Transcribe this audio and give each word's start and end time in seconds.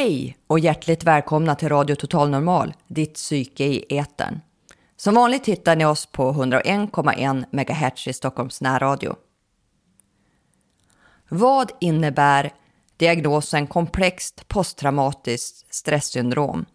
Hej 0.00 0.36
och 0.46 0.58
hjärtligt 0.58 1.04
välkomna 1.04 1.54
till 1.54 1.68
Radio 1.68 1.94
Total 1.94 2.30
Normal, 2.30 2.74
ditt 2.86 3.14
psyke 3.14 3.64
i 3.64 3.98
etern. 3.98 4.40
Som 4.96 5.14
vanligt 5.14 5.46
hittar 5.46 5.76
ni 5.76 5.84
oss 5.84 6.06
på 6.06 6.32
101,1 6.32 7.44
MHz 7.50 8.06
i 8.06 8.12
Stockholms 8.12 8.60
närradio. 8.60 9.16
Vad 11.28 11.72
innebär 11.80 12.52
diagnosen 12.96 13.66
komplext 13.66 14.48
posttraumatiskt 14.48 15.74
stresssyndrom? 15.74 16.66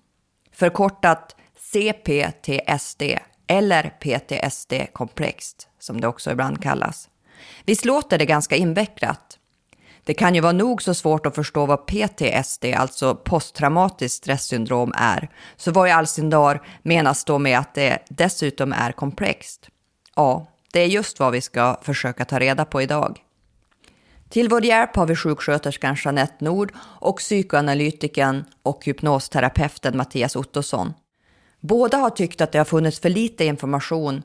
Förkortat 0.51 1.35
CPTSD 1.57 3.01
eller 3.47 3.89
PTSD 3.89 4.73
komplext 4.93 5.67
som 5.79 6.01
det 6.01 6.07
också 6.07 6.31
ibland 6.31 6.63
kallas. 6.63 7.09
Visst 7.65 7.85
låter 7.85 8.17
det 8.17 8.25
ganska 8.25 8.55
invecklat? 8.55 9.39
Det 10.05 10.13
kan 10.13 10.35
ju 10.35 10.41
vara 10.41 10.51
nog 10.51 10.81
så 10.81 10.93
svårt 10.93 11.25
att 11.25 11.35
förstå 11.35 11.65
vad 11.65 11.85
PTSD, 11.85 12.65
alltså 12.65 13.15
posttraumatiskt 13.15 14.17
stresssyndrom, 14.17 14.93
är. 14.97 15.29
Så 15.57 15.71
vad 15.71 15.87
i 15.87 15.91
all 15.91 16.07
sin 16.07 16.29
dar 16.29 16.67
menas 16.81 17.23
då 17.25 17.39
med 17.39 17.59
att 17.59 17.73
det 17.73 17.99
dessutom 18.09 18.73
är 18.73 18.91
komplext? 18.91 19.69
Ja, 20.15 20.47
det 20.73 20.79
är 20.79 20.85
just 20.85 21.19
vad 21.19 21.31
vi 21.31 21.41
ska 21.41 21.79
försöka 21.81 22.25
ta 22.25 22.39
reda 22.39 22.65
på 22.65 22.81
idag. 22.81 23.19
Till 24.29 24.49
vår 24.49 24.65
hjälp 24.65 24.95
har 24.95 25.07
vi 25.07 25.15
sjuksköterskan 25.15 25.97
Jeanette 26.03 26.45
Nord 26.45 26.73
och 26.79 27.17
psykoanalytikern 27.17 28.45
och 28.63 28.85
hypnosterapeuten 28.85 29.97
Mattias 29.97 30.35
Ottosson. 30.35 30.93
Båda 31.59 31.97
har 31.97 32.09
tyckt 32.09 32.41
att 32.41 32.51
det 32.51 32.57
har 32.57 32.65
funnits 32.65 32.99
för 32.99 33.09
lite 33.09 33.45
information 33.45 34.23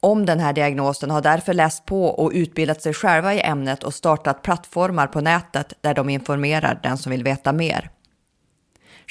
om 0.00 0.26
den 0.26 0.40
här 0.40 0.52
diagnosen 0.52 1.10
har 1.10 1.20
därför 1.20 1.54
läst 1.54 1.86
på 1.86 2.06
och 2.06 2.30
utbildat 2.34 2.82
sig 2.82 2.94
själva 2.94 3.34
i 3.34 3.40
ämnet 3.40 3.84
och 3.84 3.94
startat 3.94 4.42
plattformar 4.42 5.06
på 5.06 5.20
nätet 5.20 5.72
där 5.80 5.94
de 5.94 6.08
informerar 6.08 6.80
den 6.82 6.98
som 6.98 7.12
vill 7.12 7.24
veta 7.24 7.52
mer. 7.52 7.90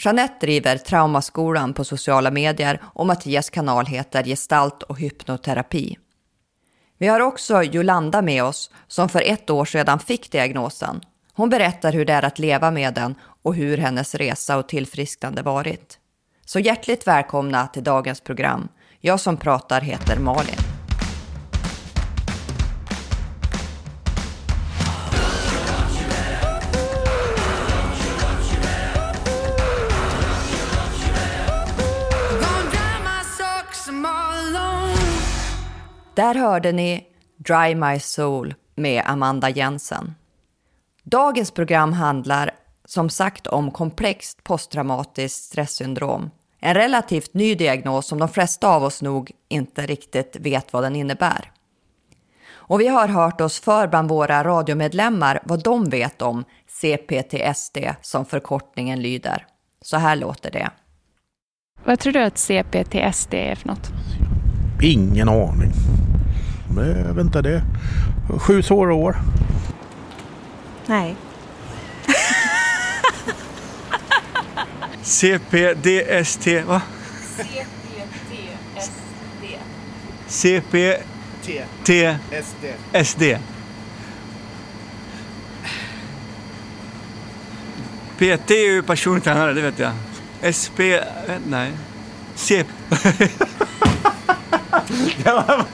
Jeanette 0.05 0.45
driver 0.45 0.77
Traumaskolan 0.77 1.73
på 1.73 1.83
sociala 1.83 2.31
medier 2.31 2.81
och 2.83 3.05
Mattias 3.05 3.49
kanal 3.49 3.85
heter 3.85 4.23
Gestalt 4.23 4.83
och 4.83 4.99
hypnoterapi. 4.99 5.97
Vi 6.97 7.07
har 7.07 7.19
också 7.19 7.63
Jolanda 7.63 8.21
med 8.21 8.43
oss 8.43 8.71
som 8.87 9.09
för 9.09 9.21
ett 9.25 9.49
år 9.49 9.65
sedan 9.65 9.99
fick 9.99 10.31
diagnosen. 10.31 11.01
Hon 11.33 11.49
berättar 11.49 11.93
hur 11.93 12.05
det 12.05 12.13
är 12.13 12.25
att 12.25 12.39
leva 12.39 12.71
med 12.71 12.93
den 12.93 13.15
och 13.41 13.55
hur 13.55 13.77
hennes 13.77 14.15
resa 14.15 14.57
och 14.57 14.67
tillfrisknande 14.67 15.41
varit. 15.41 15.99
Så 16.45 16.59
hjärtligt 16.59 17.07
välkomna 17.07 17.67
till 17.67 17.83
dagens 17.83 18.21
program. 18.21 18.67
Jag 18.99 19.19
som 19.19 19.37
pratar 19.37 19.81
heter 19.81 20.19
Malin. 20.19 20.68
Där 36.19 36.35
hörde 36.35 36.71
ni 36.71 37.07
Dry 37.37 37.75
My 37.75 37.99
Soul 37.99 38.55
med 38.75 39.03
Amanda 39.05 39.49
Jensen. 39.49 40.15
Dagens 41.03 41.51
program 41.51 41.93
handlar 41.93 42.51
som 42.85 43.09
sagt 43.09 43.47
om 43.47 43.71
komplext 43.71 44.43
posttraumatiskt 44.43 45.43
stresssyndrom. 45.43 46.29
En 46.59 46.73
relativt 46.73 47.33
ny 47.33 47.55
diagnos 47.55 48.07
som 48.07 48.19
de 48.19 48.29
flesta 48.29 48.69
av 48.69 48.83
oss 48.83 49.01
nog 49.01 49.31
inte 49.49 49.85
riktigt 49.85 50.35
vet 50.39 50.73
vad 50.73 50.83
den 50.83 50.95
innebär. 50.95 51.51
Och 52.51 52.81
vi 52.81 52.87
har 52.87 53.07
hört 53.07 53.41
oss 53.41 53.59
för 53.59 53.87
bland 53.87 54.09
våra 54.09 54.43
radiomedlemmar 54.43 55.39
vad 55.43 55.63
de 55.63 55.89
vet 55.89 56.21
om 56.21 56.43
CPTSD 56.67 57.77
som 58.01 58.25
förkortningen 58.25 59.01
lyder. 59.01 59.45
Så 59.81 59.97
här 59.97 60.15
låter 60.15 60.51
det. 60.51 60.69
Vad 61.85 61.99
tror 61.99 62.13
du 62.13 62.23
att 62.23 62.37
CPTSD 62.37 63.33
är 63.33 63.55
för 63.55 63.67
något? 63.67 63.89
Ingen 64.81 65.29
aning. 65.29 65.71
Men, 66.79 67.15
vänta 67.15 67.41
det. 67.41 67.61
Sju 68.39 68.61
svåra 68.61 68.93
år. 68.93 69.17
Nej. 70.85 71.15
CPDST, 75.01 76.47
va? 76.67 76.81
CP... 80.27 80.97
T... 81.83 82.17
SD. 83.03 83.23
PT 88.17 88.51
är 88.51 88.71
ju 88.71 88.83
personlig 88.83 89.23
tränare, 89.23 89.53
det 89.53 89.61
vet 89.61 89.79
jag. 89.79 89.91
SP... 90.59 90.79
Nej. 91.47 91.71
CP... 92.35 92.67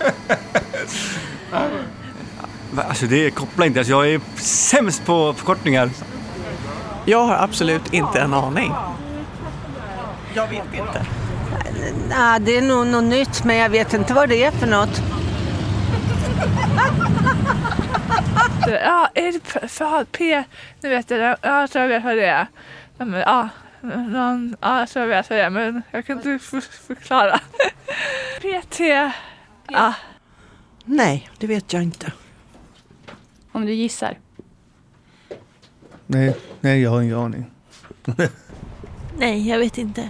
Alltså 2.77 3.05
det 3.05 3.31
kopplar 3.31 3.65
inte. 3.65 3.79
Alltså 3.79 3.91
jag 3.91 4.09
är 4.13 4.21
sämst 4.35 5.05
på 5.05 5.33
förkortningar. 5.33 5.89
Jag 7.05 7.23
har 7.25 7.35
absolut 7.35 7.93
inte 7.93 8.19
en 8.19 8.33
aning. 8.33 8.73
Jag 10.33 10.47
vet 10.47 10.73
inte. 10.73 11.05
Nej, 12.09 12.39
det 12.39 12.57
är 12.57 12.61
nog 12.61 12.87
något 12.87 13.03
nytt, 13.03 13.43
men 13.43 13.55
jag 13.55 13.69
vet 13.69 13.93
inte 13.93 14.13
vad 14.13 14.29
det 14.29 14.43
är 14.43 14.51
för 14.51 14.67
något. 14.67 15.01
Ja, 18.67 19.09
är 19.13 19.31
det 19.31 19.39
P, 19.39 19.67
för 19.67 20.03
P, 20.03 20.43
nu 20.81 20.89
vet 20.89 21.09
jag 21.09 21.19
det. 21.19 21.37
Ja, 21.41 21.59
jag 21.61 21.71
tror 21.71 21.81
jag 21.81 21.89
vet 21.89 22.03
vad 22.03 22.15
det 22.15 22.25
är. 22.25 22.47
Men, 22.97 23.13
ja, 23.13 23.49
någon, 23.87 24.55
ja, 24.61 24.79
jag 24.79 24.89
tror 24.89 25.05
jag 25.05 25.09
vet 25.09 25.29
vad 25.29 25.39
det 25.39 25.43
är, 25.43 25.49
men 25.49 25.81
jag 25.91 26.05
kan 26.05 26.17
inte 26.17 26.39
förklara. 26.87 27.39
PT, 28.41 28.79
ja. 29.67 29.93
Nej, 30.85 31.29
det 31.37 31.47
vet 31.47 31.73
jag 31.73 31.83
inte. 31.83 32.11
Om 33.51 33.65
du 33.65 33.73
gissar. 33.73 34.17
Nej, 36.07 36.35
nej 36.61 36.81
jag 36.81 36.91
har 36.91 37.01
ingen 37.01 37.17
aning. 37.17 37.45
Nej, 39.17 39.49
jag 39.49 39.59
vet 39.59 39.77
inte. 39.77 40.09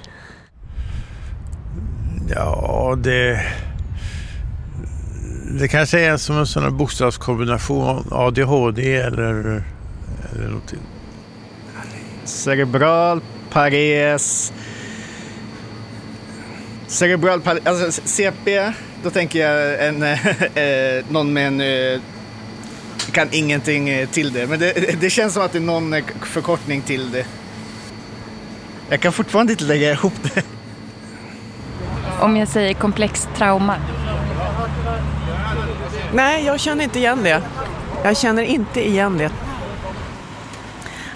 Ja, 2.30 2.96
det... 2.98 3.42
Det 5.60 5.68
kanske 5.68 6.00
är 6.00 6.18
som 6.18 6.38
en 6.38 6.48
sån 6.48 6.64
här 6.64 6.70
bokstavskombination. 6.70 8.08
ADHD 8.12 8.96
eller, 8.96 9.64
eller 10.32 10.46
någonting. 10.46 10.80
Cerebral 12.24 13.22
pares. 13.50 14.54
Cerebral 16.88 17.42
pares. 17.42 17.66
Alltså 17.66 18.02
CP, 18.06 18.72
då 19.04 19.10
tänker 19.10 19.40
jag 19.40 19.88
en, 19.88 20.04
eh, 20.56 21.06
någon 21.10 21.34
med 21.34 21.48
en... 21.48 21.62
Eh, 21.62 22.02
kan 23.12 23.28
ingenting 23.32 23.90
eh, 23.90 24.10
till 24.10 24.34
det. 24.34 24.48
Men 24.48 24.60
det, 24.60 25.02
det 25.02 25.10
känns 25.10 25.34
som 25.34 25.44
att 25.44 25.52
det 25.52 25.58
är 25.58 25.62
någon 25.62 25.96
förkortning 26.22 26.82
till 26.82 27.12
det. 27.12 27.26
Jag 28.90 29.00
kan 29.00 29.14
fortfarande 29.14 29.54
inte 29.54 29.64
lägga 29.64 29.92
ihop 29.92 30.14
det. 30.22 30.44
Om 32.20 32.38
jag 32.38 32.48
säger 32.48 32.74
komplext 32.74 33.30
trauma. 33.38 33.76
Nej, 36.14 36.46
jag 36.46 36.60
känner 36.60 36.84
inte 36.84 37.00
igen 37.00 37.24
det. 37.24 37.42
Jag 38.04 38.18
känner 38.18 38.44
inte 38.44 38.88
igen 38.88 39.18
det. 39.18 39.32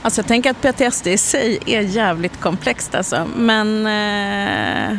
Alltså 0.09 0.21
jag 0.21 0.27
tänker 0.27 0.51
att 0.51 0.61
PTSD 0.61 1.07
i 1.07 1.17
sig 1.17 1.59
är 1.65 1.81
jävligt 1.81 2.41
komplext 2.41 2.95
alltså. 2.95 3.27
Men... 3.35 3.85
Eh... 3.85 4.97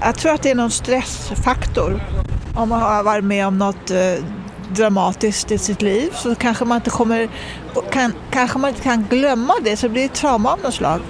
Jag 0.00 0.16
tror 0.16 0.32
att 0.32 0.42
det 0.42 0.50
är 0.50 0.54
någon 0.54 0.70
stressfaktor. 0.70 2.02
Om 2.54 2.68
man 2.68 2.82
har 2.82 3.02
varit 3.02 3.24
med 3.24 3.46
om 3.46 3.58
något 3.58 3.90
eh, 3.90 4.14
dramatiskt 4.70 5.50
i 5.50 5.58
sitt 5.58 5.82
liv 5.82 6.10
så 6.14 6.34
kanske 6.34 6.64
man 6.64 6.76
inte 6.76 6.90
kommer, 6.90 7.28
kan, 7.92 8.14
kanske 8.30 8.58
man 8.58 8.70
inte 8.70 8.82
kan 8.82 9.04
glömma 9.10 9.54
det 9.64 9.76
så 9.76 9.86
det 9.86 9.92
blir 9.92 10.04
ett 10.04 10.14
trauma 10.14 10.52
av 10.52 10.60
något 10.62 10.74
slag. 10.74 11.00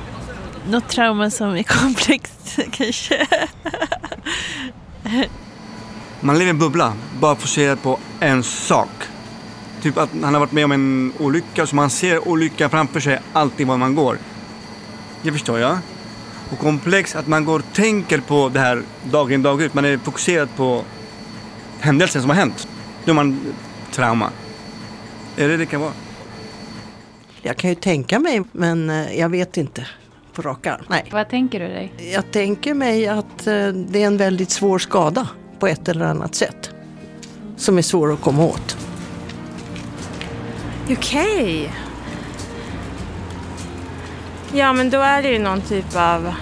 Något 0.69 0.89
trauma 0.89 1.31
som 1.31 1.57
är 1.57 1.63
komplext 1.63 2.59
kanske. 2.71 3.27
Man 6.21 6.39
lever 6.39 6.47
i 6.47 6.51
en 6.51 6.59
bubbla, 6.59 6.93
bara 7.21 7.35
fokuserad 7.35 7.83
på 7.83 7.99
en 8.21 8.43
sak. 8.43 9.14
Typ 9.85 9.99
att 9.99 10.11
han 10.23 10.35
har 10.35 10.41
varit 10.41 10.53
med 10.53 10.65
om 10.65 10.73
en 10.73 11.13
olycka 11.19 11.67
så 11.67 11.77
man 11.77 11.91
ser 11.91 12.29
olyckan 12.29 12.71
framför 12.71 13.01
sig 13.01 13.19
alltid 13.33 13.67
var 13.67 13.77
man 13.77 13.95
går. 13.95 14.19
Det 15.23 15.33
förstår 15.33 15.59
jag. 15.59 15.79
Och 16.51 16.59
komplex 16.59 17.17
att 17.17 17.27
man 17.27 17.45
går 17.45 17.59
och 17.59 17.73
tänker 17.73 18.21
på 18.21 18.49
det 18.49 18.61
här 18.61 18.83
dag 19.11 19.33
in 19.33 19.43
dag 19.43 19.63
ut. 19.63 19.75
Man 19.75 19.85
är 19.85 19.99
fokuserad 19.99 20.49
på 20.57 20.85
händelsen 21.81 22.23
som 22.23 22.31
har 22.31 22.37
hänt. 22.37 22.69
Då 23.05 23.11
är 23.11 23.15
man 23.15 23.55
trauma. 23.91 24.31
Är 25.37 25.49
det 25.49 25.57
det 25.57 25.67
kan 25.67 25.81
vara? 25.81 25.93
Jag 27.43 27.57
kan 27.57 27.71
ju 27.71 27.77
tänka 27.77 28.19
mig, 28.19 28.43
men 28.53 28.91
eh, 28.91 29.19
jag 29.19 29.29
vet 29.29 29.57
inte 29.57 29.87
på 30.33 30.43
rak 30.43 30.67
arm. 30.67 30.85
Nej. 30.89 31.09
Vad 31.13 31.29
tänker 31.29 31.61
du 31.61 31.67
dig? 31.67 31.93
Jag 32.15 32.31
tänker 32.31 32.75
mig 32.75 33.09
att 33.09 33.47
eh, 33.47 33.69
det 33.69 34.03
är 34.03 34.07
en 34.07 34.17
väldigt 34.17 34.51
svår 34.51 34.79
skada 34.79 35.29
på 35.59 35.67
ett 35.67 35.89
eller 35.89 36.05
annat 36.05 36.35
sätt. 36.35 36.71
Som 37.57 37.79
är 37.79 37.83
svår 37.83 38.13
att 38.13 38.21
komma 38.21 38.45
åt. 38.45 38.84
Okej. 40.91 40.97
Okay. 40.97 41.71
Ja, 44.53 44.73
men 44.73 44.91
då 44.91 45.01
är 45.01 45.23
det 45.23 45.29
ju 45.29 45.39
någon 45.39 45.61
typ 45.61 45.97
av... 45.97 46.35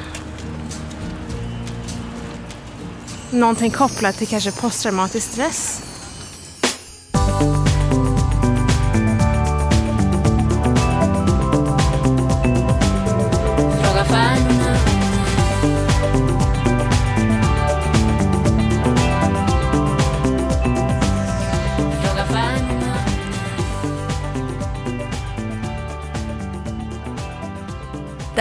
Någonting 3.31 3.71
kopplat 3.71 4.17
till 4.19 4.29
kanske 4.29 4.53
posttraumatisk 4.53 5.33
stress. 5.33 5.92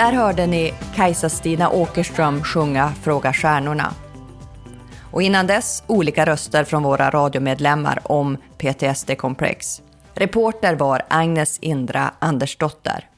Där 0.02 0.12
hörde 0.12 0.48
ni 0.48 0.74
Kajsa-Stina 0.96 1.70
Åkerström 1.70 2.44
sjunga 2.44 2.94
Fråga 3.04 3.34
stjärnorna. 3.34 3.94
Och 5.12 5.22
innan 5.22 5.48
dess 5.48 5.84
olika 5.88 6.26
röster 6.26 6.64
från 6.64 6.84
våra 6.84 7.10
radiomedlemmar 7.10 8.00
om 8.04 8.38
PTSD-komplex. 8.58 9.82
Reporter 10.14 10.76
var 10.76 11.02
Agnes 11.08 11.60
Indra 11.60 12.14
Andersdotter. 12.20 13.10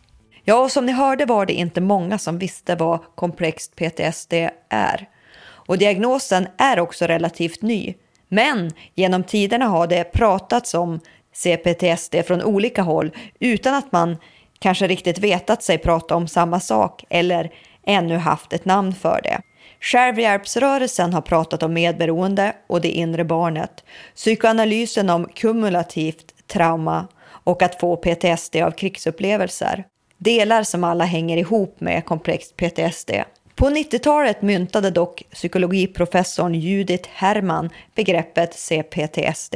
Ja, 0.44 0.64
och 0.64 0.72
som 0.72 0.86
ni 0.86 0.92
hörde 0.92 1.26
var 1.26 1.46
det 1.46 1.54
inte 1.54 1.82
många 1.82 2.18
som 2.18 2.38
visste 2.38 2.76
vad 2.76 3.00
komplext 3.16 3.76
PTSD 3.76 4.34
är. 4.70 5.10
Och 5.46 5.78
diagnosen 5.78 6.48
är 6.58 6.80
också 6.80 7.06
relativt 7.06 7.62
ny. 7.62 7.94
Men 8.28 8.72
genom 8.96 9.24
tiderna 9.24 9.66
har 9.66 9.88
det 9.88 10.04
pratats 10.04 10.74
om 10.74 11.00
CPTSD 11.34 12.16
från 12.28 12.44
olika 12.44 12.82
håll 12.82 13.12
utan 13.40 13.74
att 13.74 13.92
man 13.92 14.18
kanske 14.64 14.88
riktigt 14.88 15.20
vetat 15.20 15.64
sig 15.64 15.78
prata 15.78 16.16
om 16.16 16.28
samma 16.28 16.60
sak 16.60 17.06
eller 17.10 17.52
ännu 17.86 18.18
haft 18.18 18.54
ett 18.54 18.66
namn 18.66 18.94
för 18.94 19.20
det. 19.24 19.42
Självhjälpsrörelsen 19.80 21.14
har 21.14 21.22
pratat 21.22 21.64
om 21.64 21.74
medberoende 21.74 22.54
och 22.68 22.82
det 22.82 22.90
inre 22.92 23.24
barnet, 23.24 23.84
psykoanalysen 24.16 25.10
om 25.10 25.26
kumulativt 25.26 26.48
trauma 26.48 27.08
och 27.24 27.62
att 27.62 27.80
få 27.80 27.96
PTSD 27.96 28.56
av 28.56 28.72
krigsupplevelser. 28.72 29.84
Delar 30.18 30.64
som 30.64 30.84
alla 30.84 31.06
hänger 31.06 31.38
ihop 31.38 31.76
med 31.80 32.06
komplext 32.06 32.58
PTSD. 32.58 33.12
På 33.56 33.70
90-talet 33.70 34.42
myntade 34.42 34.92
dock 34.92 35.24
psykologiprofessorn 35.32 36.56
Judith 36.56 37.10
Herman 37.14 37.70
begreppet 37.96 38.54
CPTSD. 38.54 39.56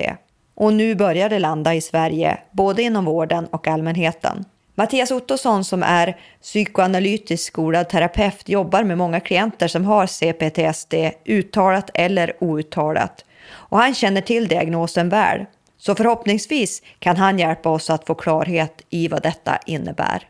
Och 0.56 0.74
nu 0.74 0.95
börjar 0.95 1.30
det 1.30 1.39
landa 1.39 1.75
i 1.75 1.81
Sverige, 1.81 2.38
både 2.51 2.81
inom 2.81 3.06
vården 3.06 3.45
och 3.45 3.68
allmänheten. 3.68 4.45
Mattias 4.77 5.12
Ottosson 5.12 5.63
som 5.63 5.83
är 5.83 6.18
psykoanalytisk 6.41 7.47
skolad 7.47 7.89
terapeut 7.89 8.50
jobbar 8.50 8.83
med 8.83 8.97
många 8.97 9.19
klienter 9.19 9.68
som 9.68 9.85
har 9.85 10.07
CPTSD, 10.07 10.94
uttalat 11.25 11.89
eller 11.94 12.44
outtalat. 12.44 13.25
Och 13.50 13.77
han 13.77 13.94
känner 13.94 14.21
till 14.21 14.47
diagnosen 14.47 15.09
väl. 15.09 15.45
Så 15.77 15.95
förhoppningsvis 15.95 16.81
kan 17.00 17.18
han 17.18 17.39
hjälpa 17.39 17.69
oss 17.69 17.89
att 17.89 18.06
få 18.06 18.15
klarhet 18.15 18.81
i 18.89 19.07
vad 19.07 19.24
detta 19.24 19.57
innebär. 19.65 20.24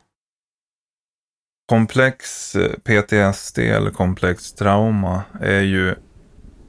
Komplex 1.65 2.55
eh, 2.55 2.71
PTSD 2.71 3.59
eller 3.59 3.91
komplex 3.91 4.53
trauma 4.53 5.21
är 5.41 5.61
ju 5.61 5.95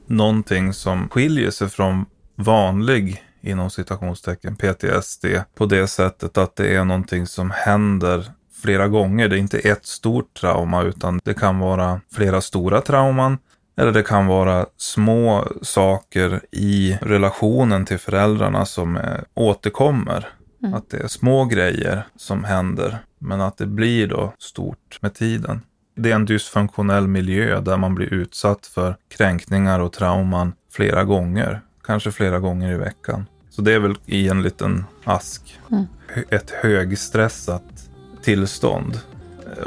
någonting 0.07 0.73
som 0.73 1.09
skiljer 1.09 1.51
sig 1.51 1.69
från 1.69 2.05
vanlig 2.35 3.23
inom 3.41 3.69
citationstecken 3.69 4.55
PTSD 4.55 5.25
på 5.55 5.65
det 5.65 5.87
sättet 5.87 6.37
att 6.37 6.55
det 6.55 6.75
är 6.75 6.83
någonting 6.83 7.27
som 7.27 7.51
händer 7.51 8.31
flera 8.61 8.87
gånger. 8.87 9.27
Det 9.27 9.35
är 9.35 9.39
inte 9.39 9.59
ett 9.59 9.85
stort 9.85 10.33
trauma 10.33 10.83
utan 10.83 11.19
det 11.23 11.33
kan 11.33 11.59
vara 11.59 12.01
flera 12.11 12.41
stora 12.41 12.81
trauman 12.81 13.37
eller 13.77 13.91
det 13.91 14.03
kan 14.03 14.27
vara 14.27 14.65
små 14.77 15.47
saker 15.61 16.41
i 16.51 16.97
relationen 17.01 17.85
till 17.85 17.97
föräldrarna 17.97 18.65
som 18.65 18.99
återkommer. 19.33 20.27
Mm. 20.61 20.73
Att 20.73 20.89
det 20.89 20.97
är 20.97 21.07
små 21.07 21.45
grejer 21.45 22.03
som 22.15 22.43
händer 22.43 22.97
men 23.19 23.41
att 23.41 23.57
det 23.57 23.65
blir 23.65 24.07
då 24.07 24.33
stort 24.39 24.99
med 25.01 25.13
tiden. 25.13 25.61
Det 25.95 26.11
är 26.11 26.15
en 26.15 26.25
dysfunktionell 26.25 27.07
miljö 27.07 27.61
där 27.61 27.77
man 27.77 27.95
blir 27.95 28.13
utsatt 28.13 28.65
för 28.65 28.95
kränkningar 29.17 29.79
och 29.79 29.93
trauman 29.93 30.53
flera 30.71 31.03
gånger 31.03 31.61
kanske 31.89 32.11
flera 32.11 32.39
gånger 32.39 32.71
i 32.71 32.77
veckan. 32.77 33.25
Så 33.49 33.61
det 33.61 33.73
är 33.73 33.79
väl 33.79 33.95
i 34.05 34.29
en 34.29 34.41
liten 34.41 34.85
ask. 35.03 35.59
Mm. 35.71 35.85
Ett 36.29 36.49
högstressat 36.49 37.89
tillstånd. 38.21 38.99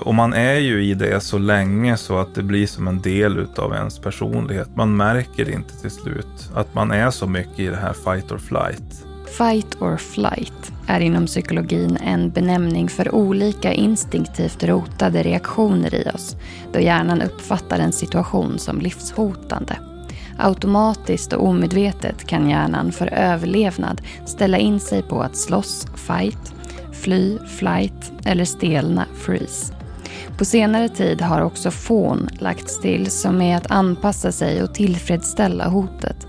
Och 0.00 0.14
man 0.14 0.32
är 0.34 0.58
ju 0.58 0.84
i 0.84 0.94
det 0.94 1.20
så 1.20 1.38
länge 1.38 1.96
så 1.96 2.18
att 2.18 2.34
det 2.34 2.42
blir 2.42 2.66
som 2.66 2.88
en 2.88 3.00
del 3.00 3.46
av 3.56 3.74
ens 3.74 3.98
personlighet. 3.98 4.76
Man 4.76 4.96
märker 4.96 5.50
inte 5.50 5.80
till 5.80 5.90
slut 5.90 6.50
att 6.54 6.74
man 6.74 6.90
är 6.90 7.10
så 7.10 7.26
mycket 7.26 7.58
i 7.58 7.66
det 7.66 7.76
här 7.76 7.92
fight 7.92 8.32
or 8.32 8.38
flight. 8.38 9.06
Fight 9.38 9.82
or 9.82 9.96
flight 9.96 10.72
är 10.86 11.00
inom 11.00 11.26
psykologin 11.26 11.96
en 11.96 12.30
benämning 12.30 12.88
för 12.88 13.14
olika 13.14 13.72
instinktivt 13.72 14.64
rotade 14.64 15.22
reaktioner 15.22 15.94
i 15.94 16.10
oss 16.14 16.36
då 16.72 16.80
hjärnan 16.80 17.22
uppfattar 17.22 17.78
en 17.78 17.92
situation 17.92 18.58
som 18.58 18.78
livshotande. 18.78 19.91
Automatiskt 20.38 21.32
och 21.32 21.46
omedvetet 21.46 22.26
kan 22.26 22.50
hjärnan 22.50 22.92
för 22.92 23.06
överlevnad 23.06 24.00
ställa 24.26 24.58
in 24.58 24.80
sig 24.80 25.02
på 25.02 25.22
att 25.22 25.36
slåss, 25.36 25.86
fight, 25.96 26.54
fly, 26.92 27.38
flight 27.38 28.12
eller 28.24 28.44
stelna, 28.44 29.06
freeze. 29.14 29.74
På 30.38 30.44
senare 30.44 30.88
tid 30.88 31.20
har 31.20 31.40
också 31.40 31.70
fån 31.70 32.28
lagts 32.38 32.80
till 32.80 33.10
som 33.10 33.42
är 33.42 33.56
att 33.56 33.70
anpassa 33.70 34.32
sig 34.32 34.62
och 34.62 34.74
tillfredsställa 34.74 35.68
hotet. 35.68 36.26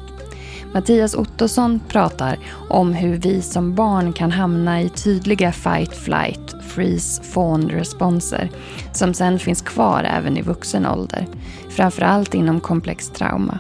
Mattias 0.74 1.16
Ottosson 1.16 1.80
pratar 1.88 2.40
om 2.70 2.94
hur 2.94 3.18
vi 3.18 3.42
som 3.42 3.76
barn 3.76 4.14
kan 4.14 4.32
hamna 4.32 4.82
i 4.82 4.90
tydliga 4.90 5.52
fight, 5.52 5.96
flight, 5.96 6.56
freeze, 6.68 7.24
fawn 7.24 7.70
responser 7.70 8.50
som 8.92 9.14
sen 9.14 9.40
finns 9.40 9.62
kvar 9.62 10.04
även 10.04 10.38
i 10.38 10.42
vuxen 10.42 10.86
ålder. 10.86 11.28
Framförallt 11.70 12.34
inom 12.34 12.60
komplext 12.60 13.16
trauma. 13.16 13.60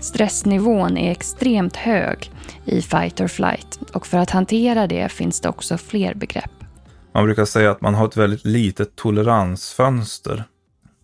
Stressnivån 0.00 0.96
är 0.96 1.10
extremt 1.10 1.76
hög 1.76 2.32
i 2.64 2.82
fight 2.82 3.20
or 3.20 3.26
flight 3.26 3.78
och 3.92 4.06
för 4.06 4.18
att 4.18 4.30
hantera 4.30 4.86
det 4.86 5.12
finns 5.12 5.40
det 5.40 5.48
också 5.48 5.78
fler 5.78 6.14
begrepp. 6.14 6.50
Man 7.12 7.24
brukar 7.24 7.44
säga 7.44 7.70
att 7.70 7.80
man 7.80 7.94
har 7.94 8.06
ett 8.06 8.16
väldigt 8.16 8.44
litet 8.44 8.96
toleransfönster. 8.96 10.44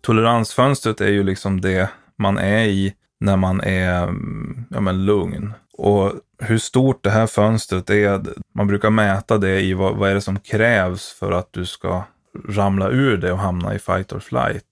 Toleransfönstret 0.01 1.01
är 1.01 1.09
ju 1.09 1.23
liksom 1.23 1.61
det 1.61 1.91
man 2.19 2.39
är 2.39 2.65
i 2.65 2.95
när 3.21 3.37
man 3.37 3.61
är 3.61 4.03
mm, 4.03 4.65
ja, 4.71 4.81
men 4.81 5.05
lugn. 5.05 5.53
Och 5.73 6.13
hur 6.39 6.59
stort 6.59 7.05
det 7.05 7.11
här 7.11 7.27
fönstret 7.27 7.91
är, 7.91 8.23
man 8.55 8.67
brukar 8.67 8.91
mäta 8.91 9.39
det 9.39 9.61
i 9.61 9.75
vad, 9.75 9.97
vad 9.97 10.11
är 10.11 10.15
det 10.15 10.21
som 10.21 10.41
krävs 10.41 11.13
för 11.13 11.33
att 11.33 11.53
du 11.53 11.67
ska 11.67 12.03
ramla 12.49 12.89
ur 12.91 13.17
det 13.17 13.33
och 13.33 13.39
hamna 13.39 13.75
i 13.75 13.79
fight 13.79 14.13
or 14.13 14.21
flight. 14.21 14.65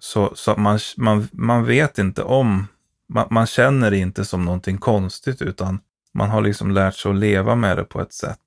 Så, 0.00 0.32
så 0.34 0.54
man, 0.56 0.78
man, 0.96 1.28
man 1.32 1.64
vet 1.64 1.98
inte 1.98 2.22
om 2.22 2.66
man, 3.12 3.26
man 3.30 3.46
känner 3.46 3.90
det 3.90 3.98
inte 3.98 4.24
som 4.24 4.44
någonting 4.44 4.78
konstigt 4.78 5.42
utan 5.42 5.80
man 6.14 6.30
har 6.30 6.40
liksom 6.40 6.70
lärt 6.70 6.94
sig 6.94 7.10
att 7.10 7.16
leva 7.16 7.54
med 7.54 7.76
det 7.76 7.84
på 7.84 8.00
ett 8.00 8.12
sätt. 8.12 8.38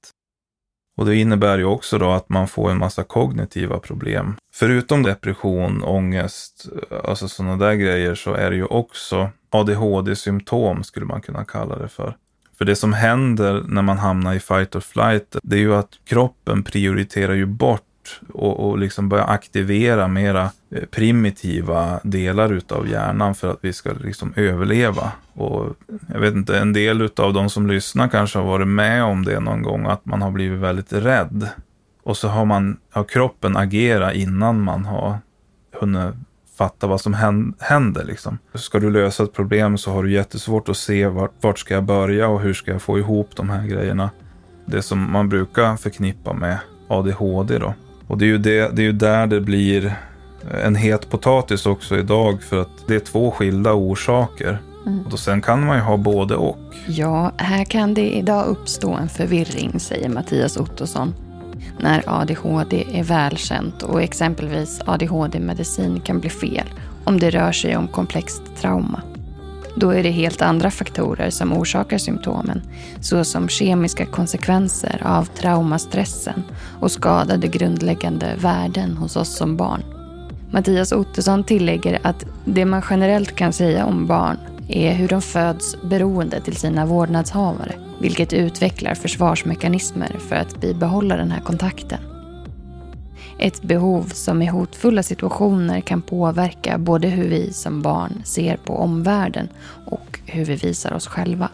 Och 0.98 1.06
det 1.06 1.16
innebär 1.16 1.58
ju 1.58 1.66
också 1.66 1.98
då 1.98 2.12
att 2.12 2.30
man 2.30 2.48
får 2.48 2.72
en 2.72 2.78
massa 2.78 3.04
kognitiva 3.04 3.80
problem. 3.80 4.36
Förutom 4.54 5.04
depression, 5.04 5.84
ångest, 5.84 6.66
alltså 7.04 7.28
sådana 7.28 7.58
där 7.58 7.74
grejer 7.74 8.16
så 8.16 8.34
är 8.34 8.50
det 8.50 8.56
ju 8.56 8.66
också 8.66 9.30
ADHD-symptom 9.50 10.84
skulle 10.84 11.06
man 11.06 11.22
kunna 11.22 11.46
kalla 11.46 11.78
det 11.78 11.88
för. 11.88 12.18
För 12.58 12.66
det 12.66 12.76
som 12.76 12.94
händer 12.94 13.64
när 13.68 13.82
man 13.82 13.98
hamnar 13.98 14.34
i 14.34 14.40
fight 14.40 14.76
or 14.76 14.80
flight, 14.80 15.36
det 15.44 15.56
är 15.56 15.60
ju 15.60 15.76
att 15.76 16.00
kroppen 16.06 16.64
prioriterar 16.64 17.34
ju 17.34 17.46
bort 17.46 17.85
bort 18.06 18.20
och, 18.34 18.70
och 18.70 18.78
liksom 18.78 19.10
börja 19.10 19.24
aktivera 19.24 20.08
mera 20.08 20.52
eh, 20.72 20.86
primitiva 20.92 22.00
delar 22.04 22.54
utav 22.54 22.88
hjärnan 22.88 23.36
för 23.36 23.52
att 23.52 23.60
vi 23.62 23.74
ska 23.74 23.94
liksom 23.94 24.34
överleva. 24.36 25.12
Och 25.34 25.76
jag 26.14 26.20
vet 26.20 26.34
inte, 26.34 26.60
en 26.60 26.74
del 26.74 27.02
utav 27.02 27.34
de 27.34 27.50
som 27.50 27.68
lyssnar 27.68 28.08
kanske 28.08 28.40
har 28.40 28.46
varit 28.46 28.68
med 28.68 29.04
om 29.04 29.26
det 29.26 29.40
någon 29.40 29.62
gång, 29.62 29.86
att 29.86 30.06
man 30.06 30.22
har 30.22 30.32
blivit 30.32 30.60
väldigt 30.60 30.94
rädd. 30.94 31.50
Och 32.04 32.18
så 32.18 32.28
har, 32.28 32.46
man, 32.46 32.78
har 32.92 33.04
kroppen 33.04 33.58
agerat 33.58 34.14
innan 34.14 34.62
man 34.62 34.86
har 34.86 35.18
hunnit 35.80 36.16
fatta 36.58 36.88
vad 36.88 37.02
som 37.02 37.14
händer. 37.60 38.04
Liksom. 38.04 38.38
Ska 38.54 38.80
du 38.80 38.90
lösa 38.90 39.24
ett 39.24 39.34
problem 39.34 39.78
så 39.78 39.92
har 39.92 40.04
du 40.04 40.12
jättesvårt 40.12 40.70
att 40.70 40.78
se 40.78 41.08
vart, 41.08 41.32
vart 41.42 41.60
ska 41.60 41.74
jag 41.74 41.84
börja 41.84 42.28
och 42.28 42.42
hur 42.42 42.54
ska 42.54 42.72
jag 42.72 42.82
få 42.82 43.00
ihop 43.00 43.30
de 43.36 43.50
här 43.50 43.68
grejerna. 43.68 44.10
Det 44.66 44.82
som 44.82 45.12
man 45.12 45.30
brukar 45.30 45.78
förknippa 45.78 46.34
med 46.34 46.60
ADHD 46.88 47.58
då. 47.58 47.74
Och 48.08 48.18
det 48.18 48.26
är 48.26 48.28
ju, 48.28 48.38
det, 48.38 48.76
det 48.76 48.82
är 48.82 48.86
ju 48.86 48.92
där 48.92 49.28
det 49.28 49.42
blir 49.42 49.96
en 50.64 50.76
het 50.76 51.10
potatis 51.10 51.66
också 51.66 51.98
idag 51.98 52.44
för 52.44 52.62
att 52.62 52.88
det 52.88 52.96
är 52.96 53.00
två 53.00 53.32
skilda 53.32 53.74
orsaker. 53.74 54.62
Mm. 54.86 55.06
Och 55.06 55.12
då 55.12 55.18
sen 55.18 55.42
kan 55.42 55.66
man 55.66 55.78
ju 55.78 55.84
ha 55.84 55.98
både 55.98 56.36
och. 56.36 56.58
Ja, 56.88 57.32
här 57.38 57.66
kan 57.66 57.94
det 57.94 58.16
idag 58.16 58.46
uppstå 58.46 58.94
en 58.94 59.10
förvirring, 59.10 59.80
säger 59.80 60.10
Mattias 60.10 60.58
Ottosson 60.58 61.14
när 61.80 62.04
ADHD 62.08 62.86
är 62.92 63.04
välkänt 63.04 63.84
och 63.84 64.02
exempelvis 64.02 64.82
ADHD-medicin 64.86 66.00
kan 66.00 66.20
bli 66.20 66.30
fel 66.30 66.68
om 67.04 67.20
det 67.20 67.30
rör 67.30 67.52
sig 67.52 67.78
om 67.78 67.88
komplext 67.88 68.42
trauma. 68.62 69.02
Då 69.76 69.90
är 69.90 70.04
det 70.04 70.12
helt 70.12 70.42
andra 70.42 70.72
faktorer 70.72 71.30
som 71.30 71.54
orsakar 71.54 71.98
symptomen, 71.98 72.62
såsom 73.02 73.50
kemiska 73.50 74.06
konsekvenser 74.06 75.02
av 75.06 75.26
traumastressen 75.26 76.44
och 76.80 76.92
skadade 76.92 77.48
grundläggande 77.48 78.36
värden 78.38 78.98
hos 78.98 79.16
oss 79.16 79.38
som 79.38 79.58
barn. 79.58 79.84
Mattias 80.52 80.92
Ottosson 80.92 81.44
tillägger 81.44 82.00
att 82.04 82.26
det 82.46 82.66
man 82.66 82.84
generellt 82.90 83.36
kan 83.36 83.54
säga 83.54 83.86
om 83.86 84.08
barn 84.08 84.38
är 84.68 84.94
hur 84.94 85.08
de 85.08 85.22
föds 85.22 85.76
beroende 85.82 86.42
till 86.42 86.56
sina 86.56 86.86
vårdnadshavare, 86.86 87.76
vilket 88.00 88.34
utvecklar 88.34 88.96
försvarsmekanismer 88.96 90.16
för 90.30 90.36
att 90.36 90.62
bibehålla 90.62 91.18
den 91.18 91.32
här 91.32 91.42
kontakten. 91.42 92.15
Ett 93.40 93.62
behov 93.62 94.04
som 94.04 94.42
i 94.42 94.46
hotfulla 94.46 95.04
situationer 95.04 95.82
kan 95.82 96.02
påverka 96.02 96.78
både 96.78 97.08
hur 97.08 97.30
vi 97.30 97.54
som 97.54 97.82
barn 97.82 98.22
ser 98.26 98.58
på 98.58 98.78
omvärlden 98.78 99.50
och 99.86 100.20
hur 100.26 100.46
vi 100.46 100.56
visar 100.56 100.94
oss 100.94 101.08
själva. 101.08 101.50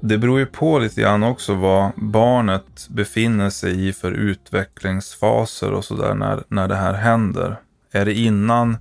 Det 0.00 0.18
beror 0.18 0.38
ju 0.38 0.46
på 0.46 0.78
lite 0.78 1.00
grann 1.00 1.22
också 1.22 1.54
vad 1.54 1.90
barnet 1.96 2.88
befinner 2.88 3.50
sig 3.50 3.88
i 3.88 3.92
för 3.92 4.12
utvecklingsfaser 4.12 5.72
och 5.72 5.84
sådär 5.84 6.14
när, 6.14 6.44
när 6.48 6.68
det 6.68 6.76
här 6.76 6.94
händer. 6.94 7.56
Är 7.92 8.04
det 8.04 8.14
innan 8.14 8.76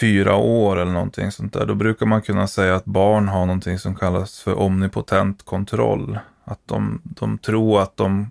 fyra 0.00 0.36
år 0.36 0.76
eller 0.78 0.92
någonting 0.92 1.30
sånt 1.30 1.52
där, 1.52 1.66
då 1.66 1.74
brukar 1.74 2.06
man 2.06 2.22
kunna 2.22 2.46
säga 2.46 2.74
att 2.74 2.84
barn 2.84 3.28
har 3.28 3.46
någonting 3.46 3.78
som 3.78 3.94
kallas 3.94 4.40
för 4.40 4.58
omnipotent 4.58 5.42
kontroll. 5.42 6.18
Att 6.44 6.60
de, 6.66 7.00
de 7.04 7.38
tror 7.38 7.82
att 7.82 7.96
de 7.96 8.30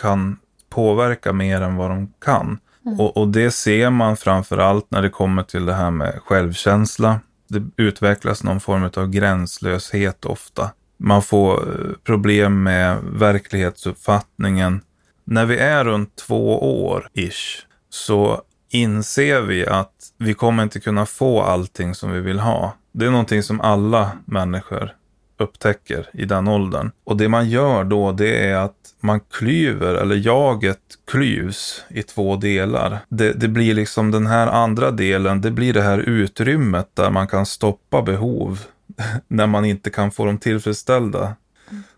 kan 0.00 0.38
påverka 0.70 1.32
mer 1.32 1.60
än 1.60 1.76
vad 1.76 1.90
de 1.90 2.12
kan. 2.24 2.58
Mm. 2.86 3.00
Och, 3.00 3.16
och, 3.16 3.28
det 3.28 3.50
ser 3.50 3.90
man 3.90 4.16
framför 4.16 4.58
allt 4.58 4.90
när 4.90 5.02
det 5.02 5.10
kommer 5.10 5.42
till 5.42 5.66
det 5.66 5.74
här 5.74 5.90
med 5.90 6.20
självkänsla. 6.24 7.20
Det 7.48 7.62
utvecklas 7.76 8.42
någon 8.42 8.60
form 8.60 8.90
av 8.96 9.10
gränslöshet 9.10 10.24
ofta. 10.24 10.70
Man 10.96 11.22
får 11.22 11.52
eh, 11.52 11.92
problem 12.04 12.62
med 12.62 12.98
verklighetsuppfattningen. 13.12 14.80
När 15.24 15.46
vi 15.46 15.58
är 15.58 15.84
runt 15.84 16.16
två 16.16 16.62
år 16.86 17.08
ish 17.14 17.66
så 17.90 18.42
inser 18.70 19.40
vi 19.40 19.66
att 19.66 19.92
vi 20.18 20.34
kommer 20.34 20.62
inte 20.62 20.80
kunna 20.80 21.06
få 21.06 21.42
allting 21.42 21.94
som 21.94 22.12
vi 22.12 22.20
vill 22.20 22.40
ha. 22.40 22.76
Det 22.92 23.06
är 23.06 23.10
någonting 23.10 23.42
som 23.42 23.60
alla 23.60 24.10
människor 24.24 24.94
upptäcker 25.38 26.10
i 26.12 26.24
den 26.24 26.48
åldern. 26.48 26.90
Och 27.04 27.16
det 27.16 27.28
man 27.28 27.48
gör 27.48 27.84
då 27.84 28.12
det 28.12 28.46
är 28.46 28.56
att 28.56 28.81
man 29.02 29.20
klyver, 29.20 29.94
eller 29.94 30.16
jaget 30.16 30.78
klyvs 31.06 31.84
i 31.88 32.02
två 32.02 32.36
delar. 32.36 32.98
Det, 33.08 33.32
det, 33.32 33.48
blir 33.48 33.74
liksom 33.74 34.10
den 34.10 34.26
här 34.26 34.46
andra 34.46 34.90
delen, 34.90 35.40
det 35.40 35.50
blir 35.50 35.72
det 35.72 35.82
här 35.82 35.98
utrymmet 35.98 36.88
där 36.94 37.10
man 37.10 37.26
kan 37.26 37.46
stoppa 37.46 38.02
behov 38.02 38.60
när 39.28 39.46
man 39.46 39.64
inte 39.64 39.90
kan 39.90 40.10
få 40.10 40.24
dem 40.24 40.38
tillfredsställda. 40.38 41.36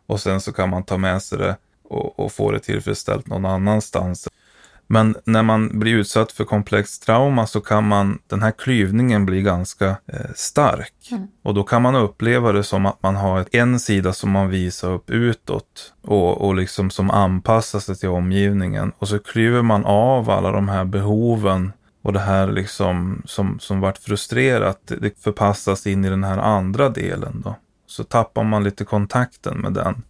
Och 0.06 0.20
sen 0.20 0.40
så 0.40 0.52
kan 0.52 0.70
man 0.70 0.84
ta 0.84 0.96
med 0.96 1.22
sig 1.22 1.38
det 1.38 1.56
och, 1.82 2.20
och 2.20 2.32
få 2.32 2.50
det 2.50 2.58
tillfredsställt 2.58 3.26
någon 3.26 3.44
annanstans. 3.44 4.28
Men 4.94 5.16
när 5.24 5.42
man 5.42 5.78
blir 5.78 5.94
utsatt 5.94 6.32
för 6.32 6.44
komplext 6.44 7.02
trauma 7.02 7.46
så 7.46 7.60
kan 7.60 7.88
man, 7.88 8.18
den 8.26 8.42
här 8.42 8.50
klyvningen 8.50 9.26
bli 9.26 9.42
ganska 9.42 9.88
eh, 9.88 10.30
stark. 10.34 10.94
Mm. 11.10 11.26
Och 11.42 11.54
då 11.54 11.62
kan 11.62 11.82
man 11.82 11.94
uppleva 11.94 12.52
det 12.52 12.64
som 12.64 12.86
att 12.86 13.02
man 13.02 13.16
har 13.16 13.46
en 13.52 13.80
sida 13.80 14.12
som 14.12 14.30
man 14.30 14.48
visar 14.48 14.90
upp 14.90 15.10
utåt 15.10 15.92
och, 16.02 16.40
och 16.40 16.54
liksom 16.54 16.90
som 16.90 17.10
anpassar 17.10 17.78
sig 17.78 17.96
till 17.96 18.08
omgivningen. 18.08 18.92
Och 18.98 19.08
så 19.08 19.18
klyver 19.18 19.62
man 19.62 19.84
av 19.84 20.30
alla 20.30 20.50
de 20.50 20.68
här 20.68 20.84
behoven 20.84 21.72
och 22.02 22.12
det 22.12 22.20
här 22.20 22.46
liksom 22.46 23.22
som, 23.24 23.58
som 23.60 23.80
vart 23.80 23.98
frustrerat, 23.98 24.92
det 25.00 25.22
förpassas 25.22 25.86
in 25.86 26.04
i 26.04 26.10
den 26.10 26.24
här 26.24 26.38
andra 26.38 26.88
delen 26.88 27.40
då. 27.44 27.56
Så 27.86 28.04
tappar 28.04 28.44
man 28.44 28.64
lite 28.64 28.84
kontakten 28.84 29.58
med 29.58 29.72
den. 29.72 30.02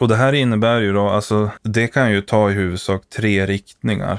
Och 0.00 0.08
det 0.08 0.16
här 0.16 0.32
innebär 0.32 0.80
ju 0.80 0.92
då, 0.92 1.08
alltså 1.08 1.50
det 1.62 1.86
kan 1.86 2.12
ju 2.12 2.20
ta 2.20 2.50
i 2.50 2.52
huvudsak 2.52 3.02
tre 3.16 3.46
riktningar. 3.46 4.18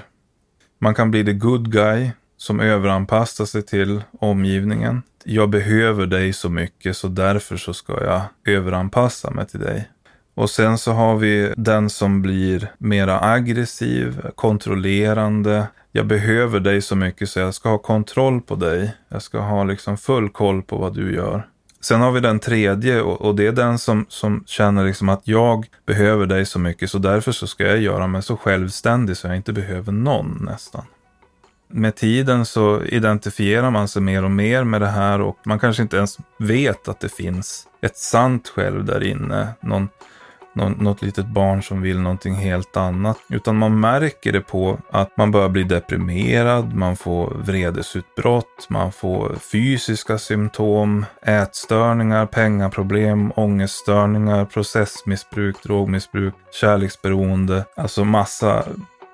Man 0.79 0.95
kan 0.95 1.11
bli 1.11 1.25
the 1.25 1.33
good 1.33 1.71
guy 1.71 2.11
som 2.37 2.59
överanpassar 2.59 3.45
sig 3.45 3.63
till 3.63 4.03
omgivningen. 4.19 5.01
Jag 5.23 5.49
behöver 5.49 6.05
dig 6.05 6.33
så 6.33 6.49
mycket 6.49 6.97
så 6.97 7.07
därför 7.07 7.57
så 7.57 7.73
ska 7.73 8.03
jag 8.03 8.21
överanpassa 8.45 9.31
mig 9.31 9.47
till 9.47 9.59
dig. 9.59 9.89
Och 10.35 10.49
sen 10.49 10.77
så 10.77 10.91
har 10.91 11.15
vi 11.15 11.53
den 11.57 11.89
som 11.89 12.21
blir 12.21 12.71
mera 12.77 13.21
aggressiv, 13.21 14.21
kontrollerande. 14.35 15.67
Jag 15.91 16.07
behöver 16.07 16.59
dig 16.59 16.81
så 16.81 16.95
mycket 16.95 17.29
så 17.29 17.39
jag 17.39 17.53
ska 17.53 17.69
ha 17.69 17.77
kontroll 17.77 18.41
på 18.41 18.55
dig. 18.55 18.95
Jag 19.09 19.21
ska 19.21 19.39
ha 19.39 19.63
liksom 19.63 19.97
full 19.97 20.29
koll 20.29 20.61
på 20.61 20.77
vad 20.77 20.95
du 20.95 21.15
gör. 21.15 21.47
Sen 21.87 22.01
har 22.01 22.11
vi 22.11 22.19
den 22.19 22.39
tredje 22.39 23.01
och, 23.01 23.21
och, 23.21 23.35
det 23.35 23.47
är 23.47 23.51
den 23.51 23.79
som, 23.79 24.05
som 24.09 24.43
känner 24.45 24.85
liksom 24.85 25.09
att 25.09 25.21
jag 25.23 25.65
behöver 25.85 26.25
dig 26.25 26.45
så 26.45 26.59
mycket 26.59 26.91
så 26.91 26.97
därför 26.97 27.31
så 27.31 27.47
ska 27.47 27.67
jag 27.67 27.81
göra 27.81 28.07
mig 28.07 28.23
så 28.23 28.37
självständig 28.37 29.17
så 29.17 29.27
jag 29.27 29.35
inte 29.35 29.53
behöver 29.53 29.91
någon 29.91 30.37
nästan. 30.41 30.85
Med 31.67 31.95
tiden 31.95 32.45
så 32.45 32.83
identifierar 32.83 33.71
man 33.71 33.87
sig 33.87 34.01
mer 34.01 34.23
och 34.23 34.31
mer 34.31 34.63
med 34.63 34.81
det 34.81 34.87
här 34.87 35.21
och 35.21 35.37
man 35.45 35.59
kanske 35.59 35.83
inte 35.83 35.97
ens 35.97 36.17
vet 36.39 36.87
att 36.87 36.99
det 36.99 37.09
finns 37.09 37.67
ett 37.81 37.97
sant 37.97 38.47
själv 38.55 38.85
där 38.85 39.03
inne. 39.03 39.47
Någon 39.61 39.89
något 40.57 41.01
litet 41.01 41.27
barn 41.27 41.63
som 41.63 41.81
vill 41.81 41.99
någonting 41.99 42.35
helt 42.35 42.77
annat. 42.77 43.17
Utan 43.29 43.57
man 43.57 43.79
märker 43.79 44.31
det 44.31 44.41
på 44.41 44.77
att 44.91 45.17
man 45.17 45.31
börjar 45.31 45.49
bli 45.49 45.63
deprimerad, 45.63 46.73
man 46.73 46.95
får 46.95 47.29
vredesutbrott, 47.29 48.67
man 48.69 48.91
får 48.91 49.35
fysiska 49.35 50.17
symptom, 50.17 51.05
ätstörningar, 51.21 52.25
pengaproblem, 52.25 53.31
ångeststörningar, 53.35 54.45
processmissbruk, 54.45 55.63
drogmissbruk, 55.63 56.33
kärleksberoende. 56.61 57.65
Alltså 57.75 58.03
massa 58.03 58.63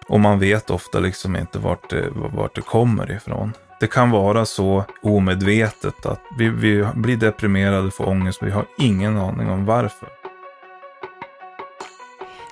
och 0.07 0.19
man 0.19 0.39
vet 0.39 0.69
ofta 0.69 0.99
liksom 0.99 1.35
inte 1.35 1.59
vart 1.59 1.89
det, 1.89 2.09
vart 2.15 2.55
det 2.55 2.61
kommer 2.61 3.11
ifrån. 3.11 3.53
Det 3.79 3.87
kan 3.87 4.11
vara 4.11 4.45
så 4.45 4.83
omedvetet 5.01 6.05
att 6.05 6.21
vi, 6.37 6.49
vi 6.49 6.85
blir 6.95 7.17
deprimerade, 7.17 7.91
får 7.91 8.07
ångest, 8.07 8.41
men 8.41 8.49
vi 8.49 8.55
har 8.55 8.65
ingen 8.77 9.17
aning 9.17 9.49
om 9.49 9.65
varför. 9.65 10.22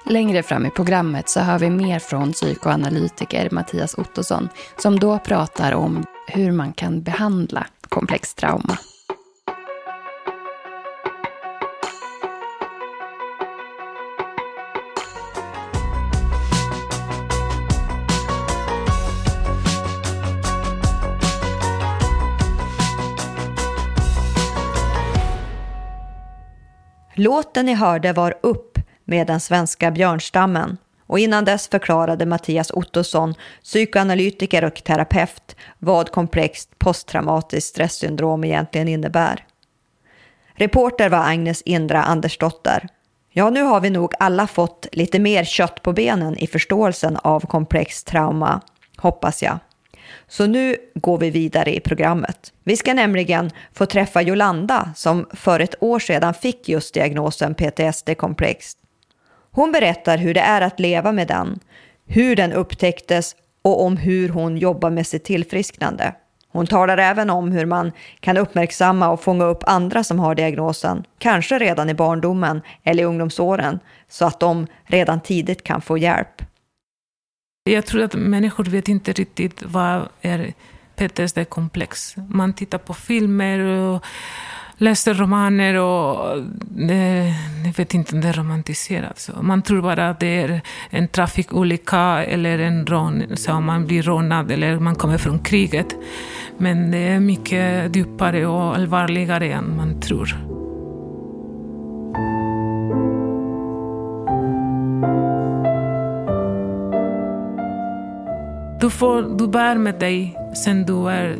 Längre 0.06 0.44
fram 0.44 0.66
i 0.66 0.70
programmet 0.70 1.30
så 1.30 1.40
hör 1.40 1.60
vi 1.60 1.70
mer 1.70 2.00
från 2.00 2.32
psykoanalytiker 2.32 3.50
Mattias 3.52 3.98
Ottosson 3.98 4.50
som 4.78 5.00
då 5.00 5.20
pratar 5.20 5.72
om 5.72 6.04
hur 6.28 6.52
man 6.52 6.74
kan 6.74 7.02
behandla 7.02 7.68
komplext 7.90 8.38
trauma. 8.38 8.78
Låten 27.16 27.66
ni 27.66 27.74
hörde 27.74 28.14
var 28.14 28.36
Upp 28.44 28.71
med 29.12 29.28
den 29.28 29.40
svenska 29.40 29.92
björnstammen. 29.92 30.78
Och 31.08 31.20
innan 31.20 31.46
dess 31.46 31.68
förklarade 31.68 32.26
Mattias 32.26 32.72
Ottosson, 32.72 33.34
psykoanalytiker 33.64 34.64
och 34.64 34.84
terapeut, 34.84 35.56
vad 35.80 36.12
komplext 36.12 36.80
posttraumatiskt 36.80 37.70
stresssyndrom 37.70 38.44
egentligen 38.44 38.88
innebär. 38.88 39.46
Reporter 40.54 41.10
var 41.10 41.18
Agnes 41.18 41.62
Indra 41.62 42.04
Andersdotter. 42.04 42.88
Ja, 43.32 43.50
nu 43.50 43.62
har 43.62 43.82
vi 43.82 43.90
nog 43.90 44.14
alla 44.20 44.48
fått 44.48 44.88
lite 44.92 45.20
mer 45.20 45.44
kött 45.44 45.82
på 45.82 45.94
benen 45.94 46.38
i 46.38 46.48
förståelsen 46.48 47.18
av 47.18 47.46
komplext 47.46 48.08
trauma, 48.08 48.62
hoppas 48.98 49.44
jag. 49.44 49.60
Så 50.28 50.48
nu 50.48 50.76
går 50.96 51.18
vi 51.18 51.30
vidare 51.30 51.76
i 51.76 51.80
programmet. 51.80 52.54
Vi 52.64 52.78
ska 52.78 52.94
nämligen 52.94 53.52
få 53.74 53.86
träffa 53.86 54.22
Jolanda 54.22 54.94
som 54.96 55.28
för 55.34 55.60
ett 55.60 55.76
år 55.84 56.00
sedan 56.00 56.34
fick 56.34 56.70
just 56.70 56.94
diagnosen 56.94 57.56
PTSD-komplext. 57.56 58.81
Hon 59.52 59.72
berättar 59.72 60.18
hur 60.18 60.34
det 60.34 60.42
är 60.42 60.62
att 60.62 60.80
leva 60.80 61.12
med 61.12 61.28
den, 61.28 61.60
hur 62.06 62.36
den 62.36 62.54
upptäcktes 62.54 63.36
och 63.62 63.86
om 63.86 63.98
hur 63.98 64.30
hon 64.30 64.58
jobbar 64.58 64.90
med 64.90 65.08
sitt 65.08 65.24
tillfrisknande. 65.24 66.16
Hon 66.48 66.68
talar 66.68 66.98
även 66.98 67.30
om 67.30 67.52
hur 67.52 67.66
man 67.66 67.92
kan 68.20 68.38
uppmärksamma 68.38 69.10
och 69.10 69.22
fånga 69.22 69.46
upp 69.46 69.64
andra 69.66 70.04
som 70.04 70.20
har 70.20 70.36
diagnosen, 70.36 71.04
kanske 71.18 71.60
redan 71.60 71.90
i 71.90 71.94
barndomen 71.94 72.62
eller 72.84 73.04
i 73.04 73.06
ungdomsåren, 73.06 73.80
så 74.10 74.26
att 74.26 74.40
de 74.40 74.68
redan 74.84 75.22
tidigt 75.22 75.64
kan 75.64 75.82
få 75.82 75.98
hjälp. 75.98 76.42
Jag 77.64 77.86
tror 77.86 78.04
att 78.04 78.16
människor 78.16 78.64
vet 78.64 78.88
inte 78.88 79.14
riktigt 79.14 79.64
vad 79.64 80.10
är 80.22 80.54
PTSD-komplex. 80.96 82.16
Man 82.30 82.54
tittar 82.54 82.78
på 82.78 82.94
filmer 82.94 83.60
och 83.60 84.06
läser 84.82 85.14
romaner 85.14 85.76
och 85.76 86.38
eh, 86.90 87.28
jag 87.66 87.74
vet 87.78 87.94
inte 87.94 88.16
om 88.16 88.22
det 88.22 88.28
är 88.28 88.34
romantiserat. 88.34 89.20
Så 89.20 89.32
man 89.42 89.62
tror 89.62 89.82
bara 89.82 90.10
att 90.10 90.20
det 90.20 90.42
är 90.42 90.62
en 90.90 91.08
trafikolycka 91.08 92.24
eller 92.24 92.60
en 92.60 92.86
rån, 92.86 93.24
så 93.36 93.60
man 93.60 93.86
blir 93.86 94.04
rånad 94.04 94.52
eller 94.52 94.80
man 94.80 94.96
kommer 94.96 95.18
från 95.18 95.40
kriget. 95.40 95.96
Men 96.58 96.92
det 96.92 96.98
är 96.98 97.20
mycket 97.20 97.96
djupare 97.96 98.46
och 98.46 98.76
allvarligare 98.76 99.52
än 99.52 99.78
man 99.78 100.02
tror. 100.02 100.36
Du, 108.82 108.90
får, 108.90 109.38
du 109.38 109.48
bär 109.48 109.76
med 109.76 110.00
dig 110.00 110.38
sen 110.56 110.86
du 110.86 111.10
är 111.10 111.36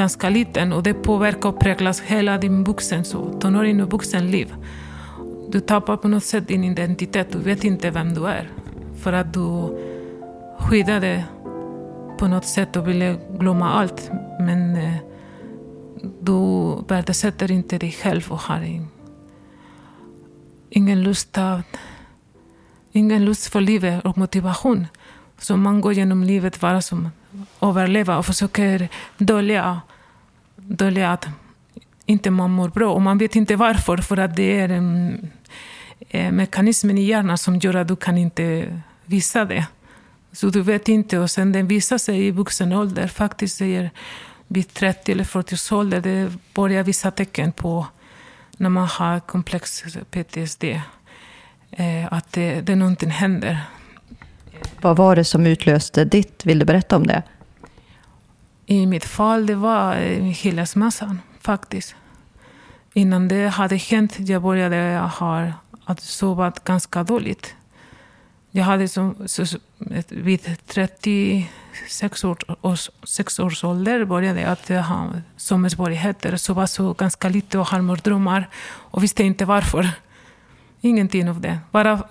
ganska 0.00 0.30
liten 0.30 0.72
och 0.72 0.82
det 0.82 0.94
påverkar 0.94 1.48
och 1.48 1.60
präglas 1.60 2.00
hela 2.00 2.38
din 2.38 2.64
vuxen, 2.64 3.04
så 3.04 3.38
tonåring 3.40 3.82
och 3.82 3.90
vuxenliv. 3.90 4.54
Du 5.48 5.60
tappar 5.60 5.96
på 5.96 6.08
något 6.08 6.24
sätt 6.24 6.48
din 6.48 6.64
identitet, 6.64 7.32
du 7.32 7.38
vet 7.38 7.64
inte 7.64 7.90
vem 7.90 8.14
du 8.14 8.26
är. 8.26 8.50
För 9.02 9.12
att 9.12 9.32
du 9.32 9.78
skyddade 10.58 11.24
på 12.18 12.26
något 12.28 12.46
sätt 12.46 12.76
och 12.76 12.88
ville 12.88 13.16
glömma 13.38 13.72
allt. 13.72 14.10
Men 14.40 14.76
eh, 14.76 14.96
du 16.20 16.40
värdesätter 16.88 17.50
inte 17.50 17.78
dig 17.78 17.92
själv 17.92 18.32
och 18.32 18.40
har 18.40 18.80
ingen 20.70 21.02
lust, 21.02 21.38
av, 21.38 21.62
ingen 22.92 23.24
lust 23.24 23.46
för 23.46 23.60
livet 23.60 24.04
och 24.04 24.18
motivation. 24.18 24.86
Så 25.40 25.56
man 25.56 25.80
går 25.80 25.92
genom 25.92 26.24
livet 26.24 26.60
bara 26.60 26.82
som 26.82 27.10
överleva 27.60 28.18
och 28.18 28.26
försöker 28.26 28.88
dölja, 29.18 29.80
dölja 30.56 31.12
att 31.12 31.28
inte 32.06 32.30
man 32.30 32.50
mår 32.50 32.68
bra. 32.68 32.92
Och 32.92 33.02
man 33.02 33.18
vet 33.18 33.36
inte 33.36 33.56
varför, 33.56 33.96
för 33.96 34.16
att 34.16 34.36
det 34.36 34.60
är 34.60 34.68
en, 34.68 35.30
en 36.08 36.36
mekanismen 36.36 36.98
i 36.98 37.02
hjärnan 37.02 37.38
som 37.38 37.56
gör 37.56 37.74
att 37.74 37.88
du 37.88 37.96
kan 37.96 38.18
inte 38.18 38.76
visa 39.04 39.44
det. 39.44 39.66
Så 40.32 40.48
du 40.48 40.62
vet 40.62 40.88
inte. 40.88 41.18
Och 41.18 41.30
sen 41.30 41.52
den 41.52 41.66
visar 41.66 41.98
sig 41.98 42.26
i 42.26 42.30
vuxen 42.30 42.72
ålder. 42.72 43.08
Faktiskt 43.08 43.56
säger 43.56 43.90
vid 44.46 44.74
30 44.74 45.12
eller 45.12 45.24
40 45.24 45.54
års 45.54 45.72
ålder, 45.72 46.00
det 46.00 46.32
börjar 46.54 46.82
visa 46.82 47.10
tecken 47.10 47.52
på 47.52 47.86
när 48.56 48.68
man 48.68 48.86
har 48.86 49.20
komplex 49.20 49.84
PTSD. 50.10 50.64
Eh, 51.70 52.12
att 52.12 52.32
det, 52.32 52.60
det 52.60 52.76
någonting 52.76 53.10
händer. 53.10 53.58
Vad 54.80 54.96
var 54.96 55.16
det 55.16 55.24
som 55.24 55.46
utlöste 55.46 56.04
ditt? 56.04 56.46
Vill 56.46 56.58
du 56.58 56.64
berätta 56.64 56.96
om 56.96 57.06
det? 57.06 57.22
I 58.66 58.86
mitt 58.86 59.04
fall 59.04 59.46
det 59.46 59.54
var 59.54 59.96
eh, 59.96 60.32
skilsmässan 60.32 61.20
faktiskt. 61.40 61.94
Innan 62.92 63.28
det 63.28 63.48
hade 63.48 63.76
hänt 63.76 64.16
jag 64.18 64.42
började 64.42 65.10
ha 65.18 65.52
att 65.84 66.00
sova 66.00 66.52
ganska 66.64 67.04
dåligt. 67.04 67.54
Jag 68.50 68.64
hade 68.64 68.88
som, 68.88 69.16
så, 69.26 69.44
vid 70.08 70.56
36 70.66 72.24
års, 72.24 72.90
6 73.02 73.38
års 73.38 73.64
ålder 73.64 74.04
började 74.04 74.40
jag 74.40 74.50
att 74.50 74.68
ha 74.68 75.10
sömnsvårigheter. 75.36 76.36
Sova 76.36 76.66
så 76.66 76.92
ganska 76.92 77.28
lite 77.28 77.58
och 77.58 77.66
ha 77.66 77.82
mardrömmar 77.82 78.48
och 78.64 79.02
visste 79.02 79.22
inte 79.22 79.44
varför. 79.44 79.90
Ingenting 80.80 81.30
av 81.30 81.40
det. 81.40 81.58
Bara 81.70 82.02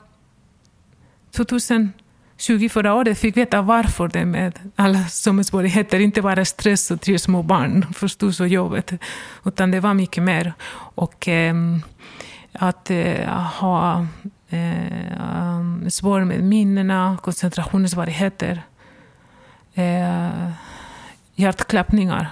2000 1.31 1.93
20 2.39 2.69
förra 2.69 2.93
året 2.93 3.19
fick 3.19 3.37
veta 3.37 3.61
varför 3.61 4.07
det 4.07 4.25
med 4.25 4.59
alla 4.75 5.03
sömnsvårigheter, 5.03 5.99
inte 5.99 6.21
bara 6.21 6.45
stress 6.45 6.91
och 6.91 7.01
tre 7.01 7.19
små 7.19 7.43
barn 7.43 7.85
förstås 7.93 8.39
och 8.39 8.47
jobbet, 8.47 8.91
utan 9.45 9.71
det 9.71 9.79
var 9.79 9.93
mycket 9.93 10.23
mer. 10.23 10.53
Och 10.95 11.27
eh, 11.27 11.55
att 12.53 12.91
eh, 12.91 13.29
ha 13.33 14.07
eh, 14.49 15.87
svårt 15.89 16.27
med 16.27 16.43
minnena, 16.43 17.17
koncentrationssvårigheter, 17.21 18.61
eh, 19.73 20.49
hjärtklappningar. 21.35 22.29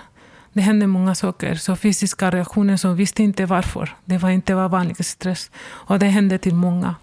Det 0.53 0.61
hände 0.61 0.87
många 0.87 1.15
saker. 1.15 1.55
Så 1.55 1.75
fysiska 1.75 2.31
reaktioner 2.31 2.77
som 2.77 2.95
visste 2.95 3.23
inte 3.23 3.45
varför. 3.45 3.95
Det 4.05 4.17
var 4.17 4.29
inte 4.29 4.55
var 4.55 4.69
vanlig 4.69 5.05
stress. 5.05 5.51
Och 5.59 5.99
det 5.99 6.05
hände 6.05 6.37
till 6.37 6.55
många. 6.55 6.95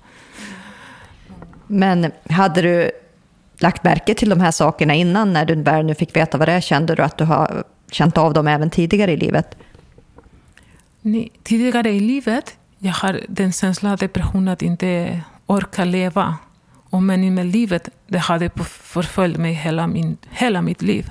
Men 1.66 2.12
hade 2.30 2.62
du 2.62 2.90
lagt 3.58 3.84
märke 3.84 4.14
till 4.14 4.28
de 4.28 4.40
här 4.40 4.50
sakerna 4.50 4.94
innan, 4.94 5.32
när 5.32 5.44
du 5.44 5.54
väl 5.54 5.86
nu 5.86 5.94
fick 5.94 6.16
veta 6.16 6.38
vad 6.38 6.48
det 6.48 6.52
är? 6.52 6.60
Kände 6.60 6.94
du 6.94 7.02
att 7.02 7.18
du 7.18 7.24
har 7.24 7.64
känt 7.90 8.18
av 8.18 8.32
dem 8.32 8.48
även 8.48 8.70
tidigare 8.70 9.12
i 9.12 9.16
livet? 9.16 9.56
Nej, 11.00 11.32
tidigare 11.42 11.90
i 11.90 12.00
livet 12.00 12.56
jag 12.84 12.92
har 12.92 13.20
den 13.28 13.52
känslan 13.52 13.92
av 13.92 13.98
depression 13.98 14.48
att 14.48 14.62
inte 14.62 15.20
orka 15.46 15.84
leva. 15.84 16.36
Och 16.90 17.02
meningen 17.02 17.34
med 17.34 17.46
livet, 17.46 17.88
det 18.06 18.18
hade 18.18 18.50
förföljt 18.50 19.36
mig 19.36 19.52
hela, 19.52 19.86
min, 19.86 20.16
hela 20.30 20.62
mitt 20.62 20.82
liv. 20.82 21.10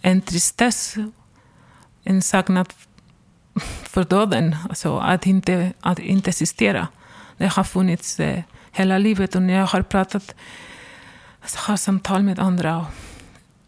En 0.00 0.20
tristess, 0.20 0.96
en 2.04 2.22
saknad 2.22 2.72
för 3.82 4.04
döden, 4.04 4.56
alltså 4.68 4.98
att 4.98 5.26
inte, 5.26 5.72
att 5.80 5.98
inte 5.98 6.30
existera. 6.30 6.88
Det 7.36 7.46
har 7.46 7.64
funnits 7.64 8.20
eh, 8.20 8.42
hela 8.72 8.98
livet 8.98 9.34
och 9.34 9.42
när 9.42 9.54
jag 9.54 9.66
har 9.66 9.82
pratat, 9.82 10.34
har 11.54 11.76
samtal 11.76 12.22
med 12.22 12.38
andra, 12.38 12.86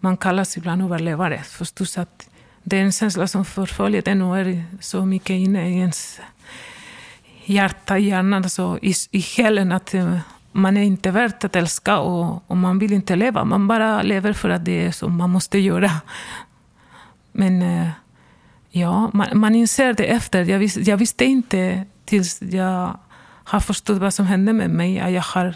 man 0.00 0.16
kallas 0.16 0.56
ibland 0.56 0.82
överlevare, 0.82 1.42
förstås 1.42 1.98
att 1.98 2.28
det 2.62 2.76
är 2.76 2.82
en 2.82 2.92
känsla 2.92 3.26
som 3.26 3.44
förföljer 3.44 4.02
den 4.02 4.22
och 4.22 4.38
är 4.38 4.64
så 4.80 5.04
mycket 5.04 5.30
inne 5.30 5.68
i 5.68 5.78
ens 5.78 6.20
hjärta, 7.44 7.98
hjärnan, 7.98 8.44
alltså 8.44 8.78
i, 8.82 8.94
i 9.10 9.22
själen 9.22 9.72
att 9.72 9.94
eh, 9.94 10.18
man 10.52 10.76
är 10.76 10.82
inte 10.82 11.10
värd 11.10 11.44
att 11.44 11.56
älska 11.56 11.98
och, 11.98 12.50
och, 12.50 12.56
man 12.56 12.78
vill 12.78 12.92
inte 12.92 13.16
leva. 13.16 13.44
Man 13.44 13.68
bara 13.68 14.02
lever 14.02 14.32
för 14.32 14.48
att 14.48 14.64
det 14.64 14.86
är 14.86 14.92
så 14.92 15.08
man 15.08 15.30
måste 15.30 15.58
göra. 15.58 15.90
Men 17.32 17.62
eh, 17.62 17.88
ja, 18.70 19.10
man, 19.12 19.28
man 19.38 19.54
inser 19.54 19.92
det 19.92 20.04
efter. 20.04 20.44
Jag, 20.44 20.58
vis, 20.58 20.76
jag 20.76 20.96
visste 20.96 21.24
inte 21.24 21.84
tills 22.04 22.42
jag 22.42 22.98
har 23.44 23.60
förstått 23.60 23.98
vad 23.98 24.14
som 24.14 24.26
hände 24.26 24.52
med 24.52 24.70
mig. 24.70 25.00
Att 25.00 25.12
Jag 25.12 25.22
har 25.22 25.54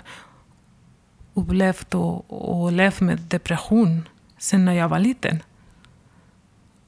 upplevt 1.35 1.95
och, 1.95 2.25
och 2.63 2.73
levt 2.73 3.01
med 3.01 3.19
depression 3.19 4.09
sen 4.39 4.65
när 4.65 4.73
jag 4.73 4.89
var 4.89 4.99
liten. 4.99 5.43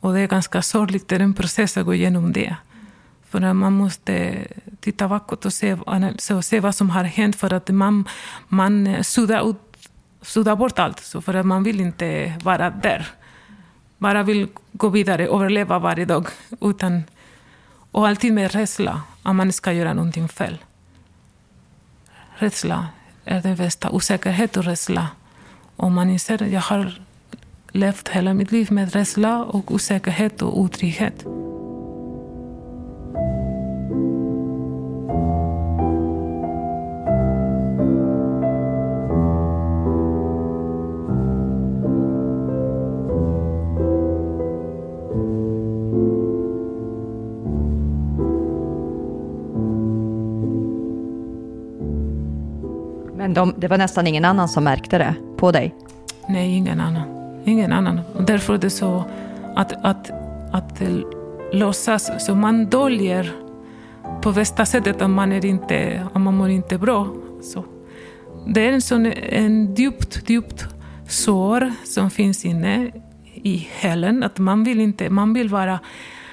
Och 0.01 0.13
det 0.13 0.21
är 0.21 0.27
ganska 0.27 0.63
sorgligt, 0.63 1.09
det 1.09 1.17
är 1.17 1.21
en 1.21 1.35
process 1.35 1.77
att 1.77 1.87
gå 1.87 1.95
igenom 1.95 2.33
det. 2.33 2.57
För 3.29 3.43
att 3.43 3.57
man 3.57 3.73
måste 3.73 4.47
titta 4.81 5.09
bakåt 5.09 5.45
och 5.45 5.53
se, 5.53 5.73
och 6.35 6.45
se 6.45 6.61
vad 6.61 6.75
som 6.75 6.91
har 6.91 7.05
hänt 7.05 7.37
för 7.37 7.53
att 7.53 7.69
man, 7.69 8.09
man 8.49 9.05
suddar, 9.05 9.51
ut, 9.51 9.57
suddar 10.23 10.57
bort 10.57 10.79
allt. 10.79 11.01
Så 11.01 11.21
för 11.21 11.35
att 11.35 11.47
man 11.47 11.63
vill 11.63 11.81
inte 11.81 12.35
vara 12.43 12.71
där. 12.71 13.09
Bara 13.99 14.23
vill 14.23 14.49
gå 14.73 14.89
vidare, 14.89 15.27
överleva 15.27 15.79
varje 15.79 16.05
dag. 16.05 16.27
Utan, 16.61 17.03
och 17.91 18.09
alltid 18.09 18.33
med 18.33 18.53
rädsla 18.53 19.03
att 19.23 19.35
man 19.35 19.53
ska 19.53 19.73
göra 19.73 19.95
någonting 19.95 20.29
fel. 20.29 20.59
Rädsla 22.41 22.89
är 23.25 23.43
det 23.43 23.55
värsta. 23.55 23.91
Osäkerhet 23.91 24.57
och 24.57 24.65
rädsla. 24.65 25.09
Om 25.77 25.95
man 25.95 26.11
inser 26.11 26.43
att 26.43 26.51
jag 26.51 26.61
har 26.61 27.01
levt 27.73 28.09
hela 28.09 28.35
mitt 28.35 28.53
liv 28.53 28.73
med 28.73 28.93
rädsla 28.93 29.45
och 29.45 29.73
osäkerhet 29.73 30.43
och 30.43 30.61
otrygghet. 30.61 31.25
De, 53.35 53.55
det 53.57 53.69
var 53.69 53.79
nästan 53.79 54.07
ingen 54.07 54.25
annan 54.25 54.49
som 54.49 54.65
märkte 54.65 54.99
det 54.99 55.15
på 55.37 55.53
dig? 55.53 55.75
Nej, 56.29 56.57
ingen 56.57 56.81
annan. 56.81 57.21
Ingen 57.45 57.73
annan. 57.73 58.01
Och 58.15 58.23
därför 58.23 58.55
är 58.55 58.59
det 58.59 58.71
så 58.71 59.05
att, 59.57 59.73
att, 59.85 60.11
att 60.53 60.83
låtsas, 61.53 62.27
så 62.27 62.35
man 62.35 62.67
döljer 62.67 63.33
på 64.23 64.33
bästa 64.33 64.67
sättet 64.67 65.03
om 65.03 65.13
man, 65.13 65.33
är 65.33 65.45
inte, 65.45 66.07
om 66.13 66.23
man 66.23 66.37
mår 66.37 66.49
inte 66.49 66.79
bra. 66.79 67.09
Så. 67.43 67.65
Det 68.47 68.69
är 68.69 68.73
en, 68.73 68.83
sån, 68.83 69.07
en 69.07 69.75
djupt, 69.75 70.31
djupt 70.31 70.65
sår 71.09 71.73
som 71.85 72.11
finns 72.11 72.45
inne 72.45 72.91
i 73.35 73.69
hälen. 73.73 74.23
Att 74.23 74.39
man 74.39 74.65
vill, 74.65 74.81
inte, 74.81 75.11
man 75.11 75.33
vill 75.33 75.49
vara, 75.49 75.79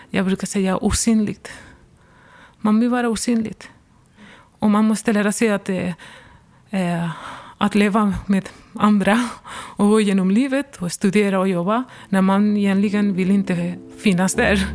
jag 0.09 0.25
brukar 0.25 0.47
säga 0.47 0.77
osynligt. 0.77 1.51
Man 2.57 2.79
vill 2.79 2.89
vara 2.89 3.09
osynligt. 3.09 3.69
Och 4.59 4.71
man 4.71 4.85
måste 4.85 5.13
lära 5.13 5.31
sig 5.31 5.49
att, 5.49 5.69
eh, 5.69 5.93
eh, 6.69 7.09
att 7.57 7.75
leva 7.75 8.13
med 8.25 8.49
andra 8.73 9.29
och 9.75 9.89
gå 9.89 10.01
genom 10.01 10.31
livet 10.31 10.77
och 10.77 10.91
studera 10.91 11.39
och 11.39 11.47
jobba 11.47 11.83
när 12.09 12.21
man 12.21 12.57
egentligen 12.57 13.13
vill 13.13 13.31
inte 13.31 13.75
finnas 14.03 14.33
där. 14.33 14.67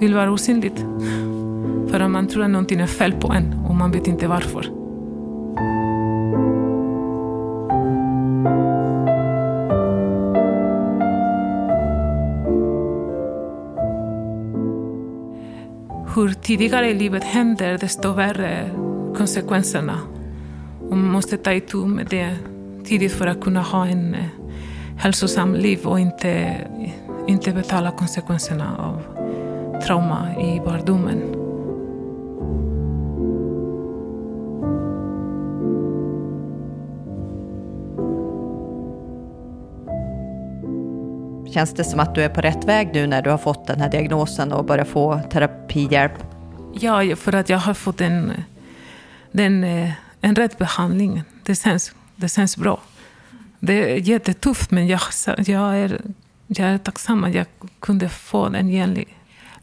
Vill 0.00 0.14
vara 0.14 0.30
osynligt. 0.30 0.84
För 1.90 2.00
att 2.00 2.10
man 2.10 2.26
tror 2.26 2.44
att 2.44 2.50
någonting 2.50 2.80
är 2.80 2.86
fel 2.86 3.12
på 3.12 3.32
en 3.32 3.52
och 3.68 3.74
man 3.74 3.90
vet 3.90 4.06
inte 4.06 4.28
varför. 4.28 4.78
hur 16.18 16.32
tidigare 16.32 16.90
i 16.90 16.94
livet 16.94 17.24
händer, 17.24 17.78
desto 17.78 18.12
värre 18.12 18.70
konsekvenserna. 19.16 20.17
Och 20.90 20.96
måste 20.96 21.36
ta 21.36 21.52
itu 21.52 21.86
med 21.86 22.06
det 22.10 22.36
tidigt 22.84 23.12
för 23.12 23.26
att 23.26 23.40
kunna 23.40 23.62
ha 23.62 23.86
en 23.86 24.14
eh, 24.14 24.24
hälsosam 24.98 25.54
liv 25.54 25.86
och 25.86 26.00
inte, 26.00 26.56
inte 27.26 27.52
betala 27.52 27.90
konsekvenserna 27.90 28.76
av 28.78 29.02
trauma 29.86 30.36
i 30.40 30.60
barndomen. 30.64 31.38
Känns 41.52 41.74
det 41.74 41.84
som 41.84 42.00
att 42.00 42.14
du 42.14 42.22
är 42.22 42.28
på 42.28 42.40
rätt 42.40 42.64
väg 42.64 42.90
nu 42.92 43.06
när 43.06 43.22
du 43.22 43.30
har 43.30 43.38
fått 43.38 43.66
den 43.66 43.80
här 43.80 43.90
diagnosen 43.90 44.52
och 44.52 44.64
börjar 44.64 44.84
få 44.84 45.20
terapihjälp? 45.30 46.12
Ja, 46.80 47.16
för 47.16 47.34
att 47.34 47.48
jag 47.48 47.58
har 47.58 47.74
fått 47.74 48.00
en, 48.00 48.32
den, 49.32 49.64
eh, 49.64 49.90
en 50.20 50.34
rätt 50.34 50.58
behandling. 50.58 51.22
Det 51.42 51.54
känns, 51.54 51.92
det 52.16 52.28
känns 52.28 52.56
bra. 52.56 52.80
Det 53.60 53.92
är 53.92 53.96
jättetufft, 53.96 54.70
men 54.70 54.86
jag, 54.86 55.00
jag, 55.46 55.76
är, 55.76 56.00
jag 56.46 56.68
är 56.68 56.78
tacksam 56.78 57.24
att 57.24 57.34
jag 57.34 57.46
kunde 57.80 58.08
få 58.08 58.48
den 58.48 58.68
genlig. 58.68 59.16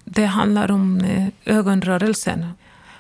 Det 0.04 0.26
handlar 0.26 0.72
om 0.72 1.00
eh, 1.00 1.28
ögonrörelsen. 1.46 2.50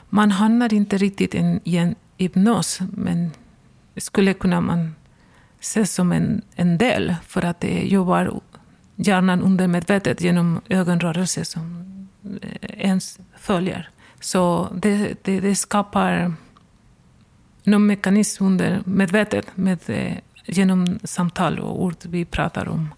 Man 0.09 0.31
hamnar 0.31 0.73
inte 0.73 0.97
riktigt 0.97 1.35
i 1.63 1.77
en 1.77 1.95
hypnos, 2.17 2.79
men 2.93 3.31
skulle 3.97 4.33
kunna 4.33 4.61
man 4.61 4.95
se 5.59 5.85
som 5.85 6.11
en, 6.11 6.41
en 6.55 6.77
del, 6.77 7.15
för 7.27 7.45
att 7.45 7.59
det 7.59 7.87
jobbar 7.87 8.41
hjärnan 8.95 9.41
undermedvetet 9.41 10.21
genom 10.21 10.61
ögonrörelser 10.69 11.43
som 11.43 11.85
eh, 12.41 12.85
ens 12.85 13.19
följer. 13.37 13.89
Så 14.19 14.69
det, 14.75 15.23
det, 15.23 15.39
det 15.39 15.55
skapar 15.55 16.33
någon 17.65 17.85
mekanism 17.85 18.45
undermedvetet 18.45 19.57
med, 19.57 19.79
eh, 19.87 20.17
genom 20.45 20.99
samtal 21.03 21.59
och 21.59 21.83
ord 21.83 21.95
vi 22.01 22.25
pratar 22.25 22.67
om. 22.67 22.89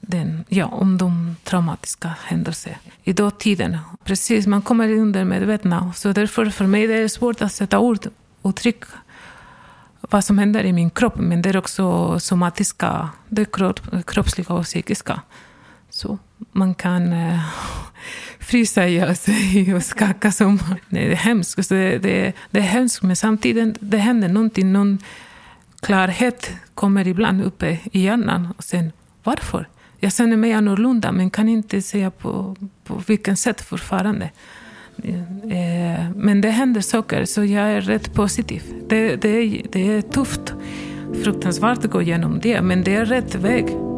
Den, 0.00 0.44
ja, 0.48 0.66
om 0.66 0.98
de 0.98 1.36
traumatiska 1.44 2.14
händelserna 2.24 2.76
i 3.04 3.12
dåtiden. 3.12 3.78
Precis, 4.04 4.46
man 4.46 4.62
kommer 4.62 4.88
under 4.92 5.24
medvetna. 5.24 5.92
Så 5.92 6.12
därför 6.12 6.46
för 6.46 6.66
mig 6.66 6.86
det 6.86 6.94
är 6.94 7.08
svårt 7.08 7.42
att 7.42 7.52
sätta 7.52 7.78
ord 7.78 8.08
och 8.42 8.56
tryck 8.56 8.84
vad 10.00 10.24
som 10.24 10.38
händer 10.38 10.64
i 10.64 10.72
min 10.72 10.90
kropp, 10.90 11.16
men 11.16 11.42
det 11.42 11.48
är 11.48 11.56
också 11.56 12.18
somatiska, 12.20 13.08
det 13.28 13.42
är 13.42 13.46
kropp, 13.46 13.80
kroppsliga 14.06 14.54
och 14.54 14.64
psykiska. 14.64 15.20
Så 16.04 16.18
man 16.52 16.74
kan 16.74 17.12
eh, 17.12 17.40
frysa 18.40 18.88
ihjäl 18.88 19.16
sig 19.16 19.74
och 19.74 19.82
skaka 19.82 20.32
som... 20.32 20.58
Nej, 20.88 21.06
det 21.06 21.12
är 21.12 21.16
hemskt. 21.16 21.66
Så 21.66 21.74
det, 21.74 21.98
det, 21.98 22.32
det 22.50 22.58
är 22.58 22.62
hemskt, 22.62 23.02
men 23.02 23.16
samtidigt 23.16 23.76
det 23.80 23.98
händer 23.98 24.28
någonting. 24.28 24.72
Någon 24.72 24.98
klarhet 25.80 26.50
kommer 26.74 27.08
ibland 27.08 27.42
uppe 27.42 27.78
i 27.92 28.00
hjärnan. 28.00 28.48
Och 28.56 28.64
sen, 28.64 28.92
varför? 29.22 29.68
Jag 29.98 30.12
känner 30.12 30.36
mig 30.36 30.52
annorlunda, 30.52 31.12
men 31.12 31.30
kan 31.30 31.48
inte 31.48 31.82
säga 31.82 32.10
på, 32.10 32.56
på 32.84 33.02
vilket 33.06 33.38
sätt 33.38 33.60
fortfarande. 33.60 34.30
Eh, 35.02 36.10
men 36.16 36.40
det 36.40 36.50
händer 36.50 36.80
saker, 36.80 37.24
så 37.24 37.44
jag 37.44 37.72
är 37.72 37.80
rätt 37.80 38.14
positiv. 38.14 38.62
Det, 38.88 39.16
det, 39.16 39.62
det 39.72 39.92
är 39.92 40.02
tufft, 40.02 40.54
fruktansvärt 41.22 41.84
att 41.84 41.90
gå 41.90 42.02
igenom 42.02 42.40
det, 42.42 42.62
men 42.62 42.84
det 42.84 42.94
är 42.94 43.04
rätt 43.04 43.34
väg. 43.34 43.93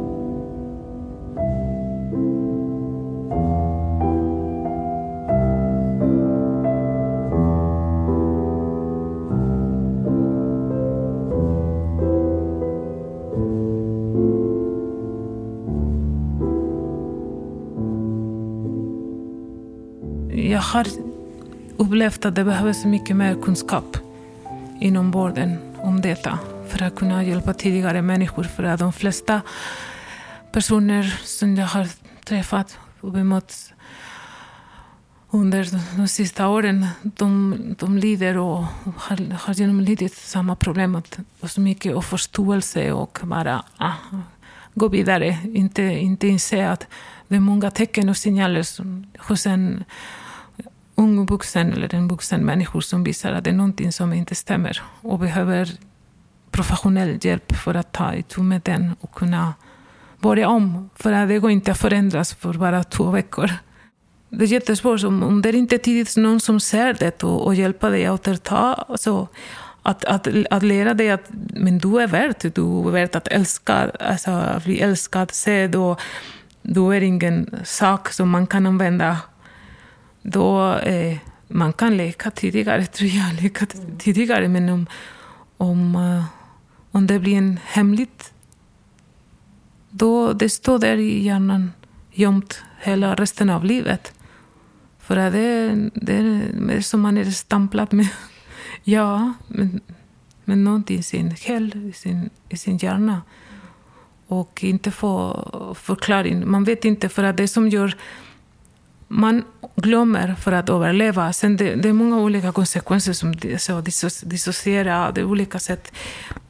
Jag 20.56 20.62
har 20.62 20.86
upplevt 21.76 22.24
att 22.24 22.34
det 22.34 22.44
behövs 22.44 22.84
mycket 22.84 23.16
mer 23.16 23.34
kunskap 23.42 23.96
inom 24.80 25.10
vården 25.10 25.58
om 25.78 26.00
detta 26.00 26.38
för 26.68 26.82
att 26.82 26.96
kunna 26.96 27.24
hjälpa 27.24 27.54
tidigare 27.54 28.02
människor. 28.02 28.42
För 28.42 28.62
att 28.62 28.78
de 28.78 28.92
flesta 28.92 29.40
personer 30.52 31.02
som 31.24 31.56
jag 31.56 31.66
har 31.66 31.88
träffat 32.24 32.78
och 33.00 33.12
bemött 33.12 33.72
under 35.30 35.96
de 35.96 36.08
sista 36.08 36.48
åren, 36.48 36.86
de, 37.02 37.54
de 37.78 37.98
lider 37.98 38.36
och 38.38 38.64
har, 38.96 39.34
har 39.34 39.54
genomlidit 39.54 40.14
samma 40.14 40.56
problem. 40.56 40.94
Att, 40.94 41.18
och 41.40 41.50
så 41.50 41.60
mycket 41.60 41.94
och 41.94 42.04
förståelse 42.04 42.92
och 42.92 43.18
bara 43.22 43.64
ah, 43.76 43.92
gå 44.74 44.88
vidare. 44.88 45.38
Inte, 45.44 45.82
inte 45.82 46.28
inse 46.28 46.70
att 46.70 46.86
det 47.28 47.36
är 47.36 47.40
många 47.40 47.70
tecken 47.70 48.08
och 48.08 48.16
signaler 48.16 48.66
hos 49.28 49.46
en 49.46 49.84
ung 50.94 51.26
vuxen 51.26 51.72
eller 51.72 51.94
en 51.94 52.08
vuxen 52.08 52.44
människa 52.44 52.80
som 52.80 53.04
visar 53.04 53.32
att 53.32 53.44
det 53.44 53.50
är 53.50 53.54
någonting 53.54 53.92
som 53.92 54.12
inte 54.12 54.34
stämmer 54.34 54.82
och 55.00 55.18
behöver 55.18 55.70
professionell 56.50 57.18
hjälp 57.22 57.56
för 57.56 57.74
att 57.74 57.92
ta 57.92 58.14
itu 58.14 58.42
med 58.42 58.60
den 58.64 58.96
och 59.00 59.14
kunna 59.14 59.54
börja 60.20 60.48
om. 60.48 60.90
För 60.94 61.26
det 61.26 61.38
går 61.38 61.50
inte 61.50 61.72
att 61.72 61.78
förändras 61.78 62.34
för 62.34 62.52
bara 62.52 62.84
två 62.84 63.10
veckor. 63.10 63.50
Det 64.28 64.44
är 64.44 64.48
jättesvårt. 64.48 65.04
Om 65.04 65.42
det 65.42 65.48
är 65.48 65.54
inte 65.54 65.78
tidigt 65.78 66.16
någon 66.16 66.40
som 66.40 66.60
ser 66.60 66.94
det 66.94 67.22
och, 67.22 67.46
och 67.46 67.54
hjälper 67.54 67.90
dig 67.90 68.06
att 68.06 68.20
återta. 68.20 68.84
så 68.94 69.28
att, 69.82 70.04
att, 70.04 70.28
att 70.50 70.62
lära 70.62 70.94
dig 70.94 71.10
att 71.10 71.30
men 71.54 71.78
du 71.78 72.00
är 72.00 72.06
värd, 72.06 72.52
du 72.54 72.88
är 72.88 72.90
värd 72.90 73.16
att 73.16 73.28
älska, 73.28 73.90
alltså, 74.00 74.30
att 74.30 74.64
bli 74.64 74.80
älskad, 74.80 75.30
sedd 75.30 75.76
och 75.76 76.00
du 76.62 76.94
är 76.94 77.00
ingen 77.00 77.54
sak 77.64 78.12
som 78.12 78.30
man 78.30 78.46
kan 78.46 78.66
använda 78.66 79.16
då 80.22 80.74
eh, 80.74 81.18
man 81.48 81.72
kan 81.72 81.96
leka 81.96 82.30
tidigare, 82.30 82.86
tror 82.96 83.10
jag, 83.10 83.42
leka 83.42 83.66
tidigare, 83.98 84.48
men 84.48 84.68
om, 84.68 84.86
om, 85.56 85.96
eh, 85.96 86.24
om 86.90 87.06
det 87.06 87.18
blir 87.18 87.38
en 87.38 87.60
hemligt, 87.64 88.32
då 89.96 90.32
det 90.32 90.48
står 90.48 90.78
där 90.78 90.96
i 90.96 91.24
hjärnan 91.24 91.72
gömt 92.12 92.62
hela 92.80 93.14
resten 93.14 93.50
av 93.50 93.64
livet. 93.64 94.12
För 94.98 95.16
att 95.16 95.32
det, 95.32 95.90
det 95.94 96.16
är 96.16 96.80
som 96.80 97.00
man 97.00 97.18
är 97.18 97.24
stämplad 97.24 97.92
med, 97.92 98.08
ja, 98.84 99.32
men, 99.48 99.80
men 100.44 100.64
någonting 100.64 100.98
i 100.98 101.02
sin 101.02 101.36
själ, 101.36 101.88
i 101.90 101.92
sin, 101.92 102.30
i 102.48 102.56
sin 102.56 102.76
hjärna. 102.76 103.22
Och 104.26 104.64
inte 104.64 104.90
få 104.90 105.74
förklaring. 105.80 106.50
Man 106.50 106.64
vet 106.64 106.84
inte, 106.84 107.08
för 107.08 107.24
att 107.24 107.36
det 107.36 107.48
som 107.48 107.68
gör 107.68 107.96
man 109.08 109.44
glömmer 109.76 110.34
för 110.34 110.52
att 110.52 110.68
överleva. 110.68 111.32
Sen 111.32 111.56
det, 111.56 111.74
det 111.74 111.88
är 111.88 111.92
många 111.92 112.18
olika 112.18 112.52
konsekvenser 112.52 113.12
som 113.12 113.34
så, 113.58 113.80
dissociera, 114.26 115.12
det 115.12 115.20
är 115.20 115.24
olika 115.24 115.58
sätt 115.58 115.92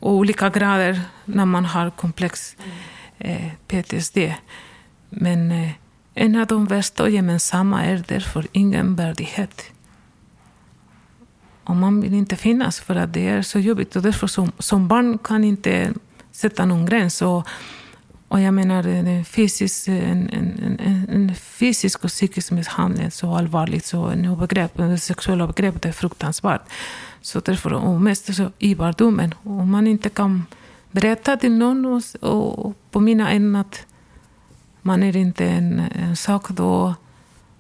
och 0.01 0.13
olika 0.13 0.49
grader 0.49 1.01
när 1.25 1.45
man 1.45 1.65
har 1.65 1.91
komplex 1.91 2.57
mm 2.59 2.77
Eh, 3.19 3.51
PTSD. 3.69 4.19
Men 5.11 5.51
eh, 5.51 5.71
en 6.15 6.37
av 6.37 6.47
de 6.47 6.67
värsta 6.67 7.03
och 7.03 7.11
gemensamma 7.11 7.85
är 7.85 8.05
därför 8.09 8.47
ingen 8.53 8.97
värdighet. 8.97 9.71
och 11.65 11.77
man 11.77 12.01
vill 12.01 12.15
inte 12.15 12.37
finnas 12.37 12.81
för 12.81 12.97
att 12.97 13.13
det 13.13 13.29
är 13.29 13.43
så 13.43 13.59
jobbigt. 13.59 13.97
Och 13.97 14.03
därför 14.03 14.27
som, 14.27 14.53
som 14.59 14.89
barn 14.89 15.19
kan 15.19 15.45
inte 15.45 15.93
sätta 16.33 16.65
någon 16.65 16.87
gräns. 16.87 17.23
Och, 17.23 17.47
och 18.29 18.41
jag 18.41 18.55
menar, 18.55 18.87
en 18.87 19.25
fysisk, 19.25 19.89
en, 19.89 20.31
en, 20.31 20.79
en, 20.85 21.09
en 21.09 21.35
fysisk 21.35 22.05
och 22.05 22.11
psykisk 22.11 22.51
misshandel 22.51 23.07
är 23.07 23.11
så 23.11 23.35
allvarligt 23.35 23.85
så 23.85 24.07
en 24.07 24.25
övergrepp, 24.25 24.79
en 24.79 24.99
sexuella 24.99 25.45
övergrepp 25.45 25.85
är 25.85 25.93
fruktansvärt. 25.93 26.63
Så 27.21 27.41
därför, 27.41 27.73
och 27.73 28.01
mest 28.01 28.35
så 28.35 28.51
i 28.59 28.75
barndomen, 28.75 29.35
om 29.43 29.71
man 29.71 29.87
inte 29.87 30.09
kan 30.09 30.47
berätta 30.91 31.37
till 31.37 31.53
någon 31.53 31.87
och, 31.87 32.03
och 32.21 32.77
påminna 32.91 33.31
en 33.31 33.57
att 33.57 33.87
man 34.83 35.03
är 35.03 35.17
inte 35.17 35.45
en, 35.45 35.81
en 35.81 36.17
sak, 36.17 36.49
då, 36.49 36.95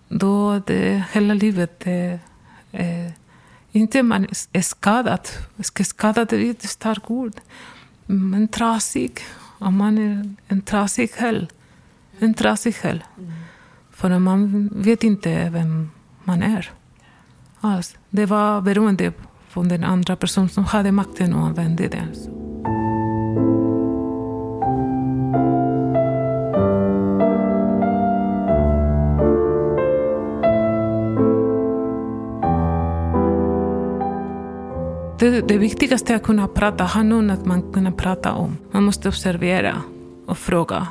då 0.08 0.58
det 0.66 1.04
hela 1.12 1.34
livet 1.34 1.80
det, 1.80 2.18
är 2.72 3.12
inte 3.72 4.02
man 4.02 4.26
är 4.52 4.62
skadad. 4.62 5.28
Skadad 5.84 6.32
är 6.32 6.50
ett 6.50 6.62
starkt 6.62 7.10
ord. 7.10 7.32
Men 8.06 8.48
trasig. 8.48 9.20
Om 9.58 9.76
man 9.76 9.98
är 9.98 10.34
en 10.48 10.62
trasig 10.62 11.14
själ. 11.14 11.46
En 12.18 12.34
trasig 12.34 12.76
själ. 12.76 13.04
Mm. 13.18 13.32
För 13.90 14.18
man 14.18 14.68
vet 14.74 15.04
inte 15.04 15.50
vem 15.50 15.90
man 16.24 16.42
är. 16.42 16.70
Alls. 17.60 17.96
Det 18.10 18.26
var 18.26 18.60
beroende 18.60 19.12
på 19.52 19.62
den 19.62 19.84
andra 19.84 20.16
personen 20.16 20.48
som 20.48 20.64
hade 20.64 20.92
makten 20.92 21.34
och 21.34 21.46
använde 21.46 21.88
den. 21.88 22.45
Det, 35.26 35.40
det 35.40 35.58
viktigaste 35.58 36.12
är 36.12 36.16
att 36.16 36.22
kunna 36.22 36.48
prata, 36.48 36.84
ha 36.84 37.02
någon 37.02 37.30
att 37.30 37.44
man 37.44 37.72
kan 37.72 37.92
prata 37.92 38.32
om. 38.32 38.56
Man 38.70 38.84
måste 38.84 39.08
observera 39.08 39.82
och 40.26 40.38
fråga 40.38 40.86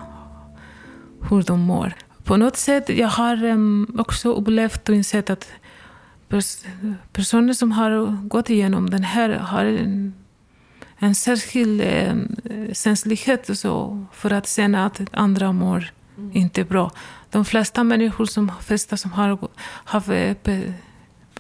hur 1.29 1.43
de 1.43 1.59
mår. 1.59 1.93
På 2.23 2.37
något 2.37 2.57
sätt, 2.57 2.89
jag 2.89 3.07
har 3.07 3.43
um, 3.43 3.95
också 3.99 4.33
upplevt 4.33 4.89
och 4.89 4.95
insett 4.95 5.29
att 5.29 5.47
pers 6.27 6.57
personer 7.13 7.53
som 7.53 7.71
har 7.71 8.17
gått 8.27 8.49
igenom 8.49 8.89
den 8.89 9.03
här 9.03 9.29
har 9.29 9.65
en, 9.65 10.13
en 10.97 11.15
särskild 11.15 11.81
um, 11.81 12.35
känslighet 12.73 13.57
så 13.57 14.05
för 14.13 14.33
att 14.33 14.47
känna 14.47 14.85
att 14.85 15.01
andra 15.11 15.51
mår 15.51 15.91
mm. 16.17 16.31
inte 16.33 16.63
bra. 16.63 16.91
De 17.29 17.45
flesta 17.45 17.83
människor 17.83 18.25
som, 18.25 18.51
flesta 18.61 18.97
som 18.97 19.11
har, 19.11 19.37
har, 19.63 20.03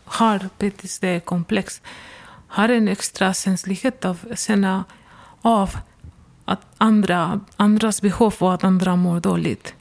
har 0.05 0.39
PTSD-komplex 0.57 1.81
har 2.55 2.69
en 2.69 2.87
extra 2.87 3.33
känslighet 3.33 4.05
av 4.05 4.17
att 4.31 4.39
känna 4.39 4.83
av 5.41 5.77
att 6.45 6.61
andra, 6.77 7.39
andras 7.55 8.01
behov 8.01 8.35
och 8.39 8.53
att 8.53 8.63
andra 8.63 8.95
mår 8.95 9.19
dåligt. 9.19 9.73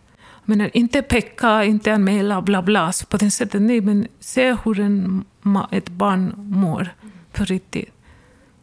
Men 0.44 0.70
inte 0.76 1.02
peka, 1.02 1.64
inte 1.64 1.94
anmäla, 1.94 2.42
bla 2.42 2.62
bla. 2.62 2.92
på 3.08 3.16
det 3.16 3.30
sättet, 3.30 3.62
nej, 3.62 3.80
men 3.80 4.06
se 4.20 4.56
hur 4.64 4.80
en, 4.80 5.24
ett 5.70 5.88
barn 5.88 6.34
mår 6.36 6.88
på 7.32 7.44
riktigt. 7.44 7.90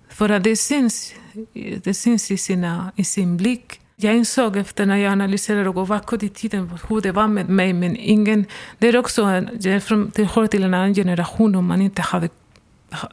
För 0.10 0.30
att 0.30 0.44
det 0.44 0.56
syns, 0.56 1.14
det 1.84 1.94
syns 1.94 2.32
i, 2.32 2.38
sina, 2.38 2.92
i 2.96 3.04
sin 3.04 3.38
blick. 3.38 3.80
Jag 3.96 4.16
insåg 4.16 4.58
efter 4.58 4.86
när 4.86 4.98
jag 4.98 5.12
analyserade 5.12 5.70
och 5.70 5.88
bakåt 5.88 6.24
i 6.24 6.30
tiden 6.30 6.72
hur 6.90 7.02
det 7.02 7.12
var 7.12 7.28
med 7.28 7.50
mig, 7.50 7.74
men 7.74 7.96
ingen... 7.96 8.46
Det 8.78 8.88
är 8.88 8.98
också 8.98 9.26
det 10.14 10.24
hör 10.24 10.48
till 10.48 10.64
en 10.64 10.74
annan 10.74 10.94
generation 10.94 11.56
om 11.56 11.66
man 11.66 11.82
inte 11.82 12.02
hade 12.02 12.30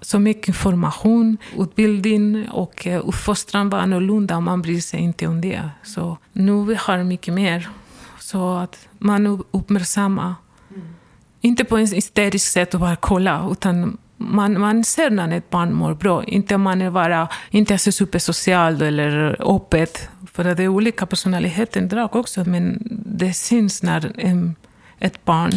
så 0.00 0.18
mycket 0.18 0.48
information, 0.48 1.38
utbildning 1.58 2.48
och 2.48 2.86
eh, 2.86 3.08
uppfostran 3.08 3.70
var 3.70 3.78
annorlunda 3.78 4.36
och 4.36 4.42
man 4.42 4.62
bryr 4.62 4.80
sig 4.80 5.00
inte 5.00 5.26
om 5.26 5.40
det. 5.40 5.70
Så 5.82 6.18
nu 6.32 6.64
vi 6.64 6.74
har 6.74 7.04
mycket 7.04 7.34
mer. 7.34 7.68
Så 8.18 8.56
att 8.56 8.88
man 8.98 9.44
uppmärksammar. 9.50 10.34
Mm. 10.70 10.94
Inte 11.40 11.64
på 11.64 11.78
ett 11.78 11.92
hysteriskt 11.92 12.52
sätt 12.52 12.74
och 12.74 12.80
bara 12.80 12.96
kolla, 12.96 13.48
utan 13.50 13.98
man, 14.16 14.60
man 14.60 14.84
ser 14.84 15.10
när 15.10 15.36
ett 15.36 15.50
barn 15.50 15.74
mår 15.74 15.94
bra. 15.94 16.24
Inte 16.24 16.56
man 16.56 16.82
är 16.82 16.90
bara, 16.90 17.28
inte 17.50 17.74
är 17.74 17.78
så 17.78 17.92
supersocial 17.92 18.82
eller 18.82 19.36
öppet. 19.56 20.08
För 20.32 20.44
det 20.44 20.62
är 20.62 20.68
olika 20.68 21.06
personlighetsdrag 21.06 22.16
också, 22.16 22.44
men 22.44 22.78
det 23.06 23.32
syns 23.32 23.82
när 23.82 24.12
en, 24.18 24.54
ett 24.98 25.24
barn 25.24 25.52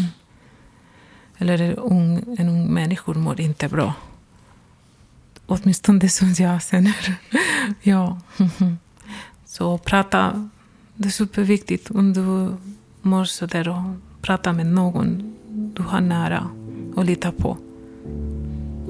eller 1.38 1.62
en 1.62 1.76
ung, 1.76 2.36
en 2.40 2.50
ung 2.50 2.74
människa 2.74 3.14
mår 3.14 3.42
inte 3.42 3.68
bra. 3.68 3.94
Åtminstone 5.52 6.00
det 6.00 6.10
som 6.10 6.34
jag 6.38 6.64
känner. 6.64 7.16
ja. 7.82 8.20
Så 9.46 9.78
prata, 9.78 10.50
det 10.96 11.08
är 11.08 11.12
superviktigt 11.12 11.92
om 11.92 12.14
du 12.14 12.56
mår 13.02 13.26
sådär 13.26 13.68
och 13.70 13.84
prata 14.22 14.54
med 14.54 14.66
någon 14.66 15.34
du 15.76 15.84
har 15.84 16.02
nära 16.02 16.48
och 16.96 17.06
lita 17.06 17.32
på. 17.32 17.58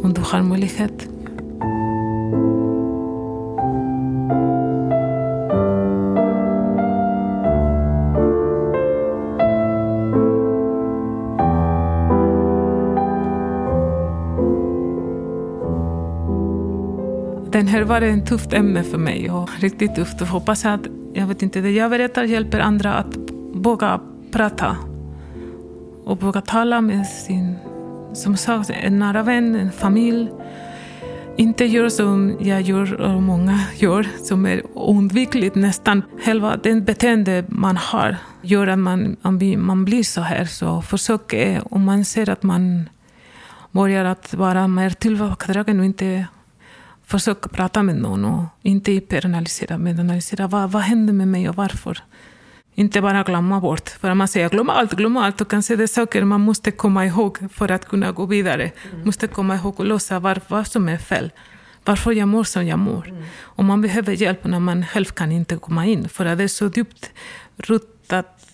Om 0.01 0.13
du 0.15 0.21
har 0.21 0.41
möjlighet. 0.41 1.07
Den 17.61 17.67
här 17.67 17.81
var 17.81 18.01
ett 18.01 18.25
tufft 18.25 18.53
ämne 18.53 18.83
för 18.83 18.97
mig 18.97 19.31
och 19.31 19.49
riktigt 19.59 19.95
tufft. 19.95 20.21
Och 20.21 20.27
hoppas 20.27 20.65
att, 20.65 20.81
jag 21.13 21.27
vet 21.27 21.41
inte, 21.41 21.61
det 21.61 21.71
jag 21.71 21.91
berättar 21.91 22.23
hjälper 22.23 22.59
andra 22.59 22.93
att 22.93 23.17
våga 23.53 23.99
prata. 24.31 24.77
Och 26.03 26.21
våga 26.21 26.41
tala 26.41 26.81
med 26.81 27.07
sin, 27.07 27.55
som 28.13 28.37
sagt, 28.37 28.69
en 28.69 28.99
nära 28.99 29.23
vän, 29.23 29.55
en 29.55 29.71
familj. 29.71 30.29
Inte 31.37 31.65
gör 31.65 31.89
som 31.89 32.37
jag 32.39 32.61
gör 32.61 33.01
och 33.01 33.21
många 33.21 33.59
gör, 33.77 34.07
som 34.23 34.45
är 34.45 34.61
oundvikligt 34.73 35.55
nästan. 35.55 36.03
Själva 36.25 36.57
det 36.63 36.81
beteende 36.81 37.45
man 37.47 37.77
har 37.77 38.15
gör 38.41 38.67
att 38.67 38.79
man, 38.79 39.17
man 39.57 39.85
blir 39.85 40.03
så 40.03 40.21
här. 40.21 40.45
Så 40.45 40.81
försök, 40.81 41.35
om 41.63 41.85
man 41.85 42.05
ser 42.05 42.29
att 42.29 42.43
man 42.43 42.89
börjar 43.71 44.05
att 44.05 44.33
vara 44.33 44.67
mer 44.67 44.89
tillbakadragen 44.89 45.79
och 45.79 45.85
inte 45.85 46.25
försöka 47.11 47.49
prata 47.49 47.83
med 47.83 47.95
någon 47.95 48.25
och 48.25 48.43
inte 48.61 48.91
hyperanalysera, 48.91 49.77
men 49.77 49.99
analysera 49.99 50.47
vad, 50.47 50.71
vad 50.71 50.81
hände 50.81 51.13
med 51.13 51.27
mig 51.27 51.49
och 51.49 51.55
varför. 51.55 52.03
Inte 52.75 53.01
bara 53.01 53.23
glömma 53.23 53.59
bort. 53.59 53.89
För 53.89 54.13
man 54.13 54.27
säger 54.27 54.49
glöm 54.49 54.69
allt, 54.69 54.93
glöm 54.93 55.17
allt. 55.17 55.41
Och 55.41 55.49
kanske 55.49 55.75
det 55.75 55.83
är 55.83 55.87
saker 55.87 56.23
man 56.23 56.41
måste 56.41 56.71
komma 56.71 57.05
ihåg 57.05 57.37
för 57.53 57.71
att 57.71 57.87
kunna 57.87 58.11
gå 58.11 58.25
vidare. 58.25 58.71
Mm. 58.91 59.05
Måste 59.05 59.27
komma 59.27 59.55
ihåg 59.55 59.79
och 59.79 59.85
lösa 59.85 60.19
var, 60.19 60.41
vad 60.47 60.67
som 60.67 60.89
är 60.89 60.97
fel. 60.97 61.31
Varför 61.85 62.11
jag 62.11 62.27
mår 62.27 62.43
som 62.43 62.67
jag 62.67 62.79
mår. 62.79 63.09
Mm. 63.09 63.23
Och 63.39 63.65
man 63.65 63.81
behöver 63.81 64.13
hjälp 64.13 64.43
när 64.43 64.59
man 64.59 64.85
själv 64.85 65.05
kan 65.05 65.31
inte 65.31 65.57
komma 65.57 65.85
in. 65.85 66.09
För 66.09 66.25
att 66.25 66.37
det 66.37 66.43
är 66.43 66.47
så 66.47 66.71
djupt 66.75 67.11
rotat 67.57 68.47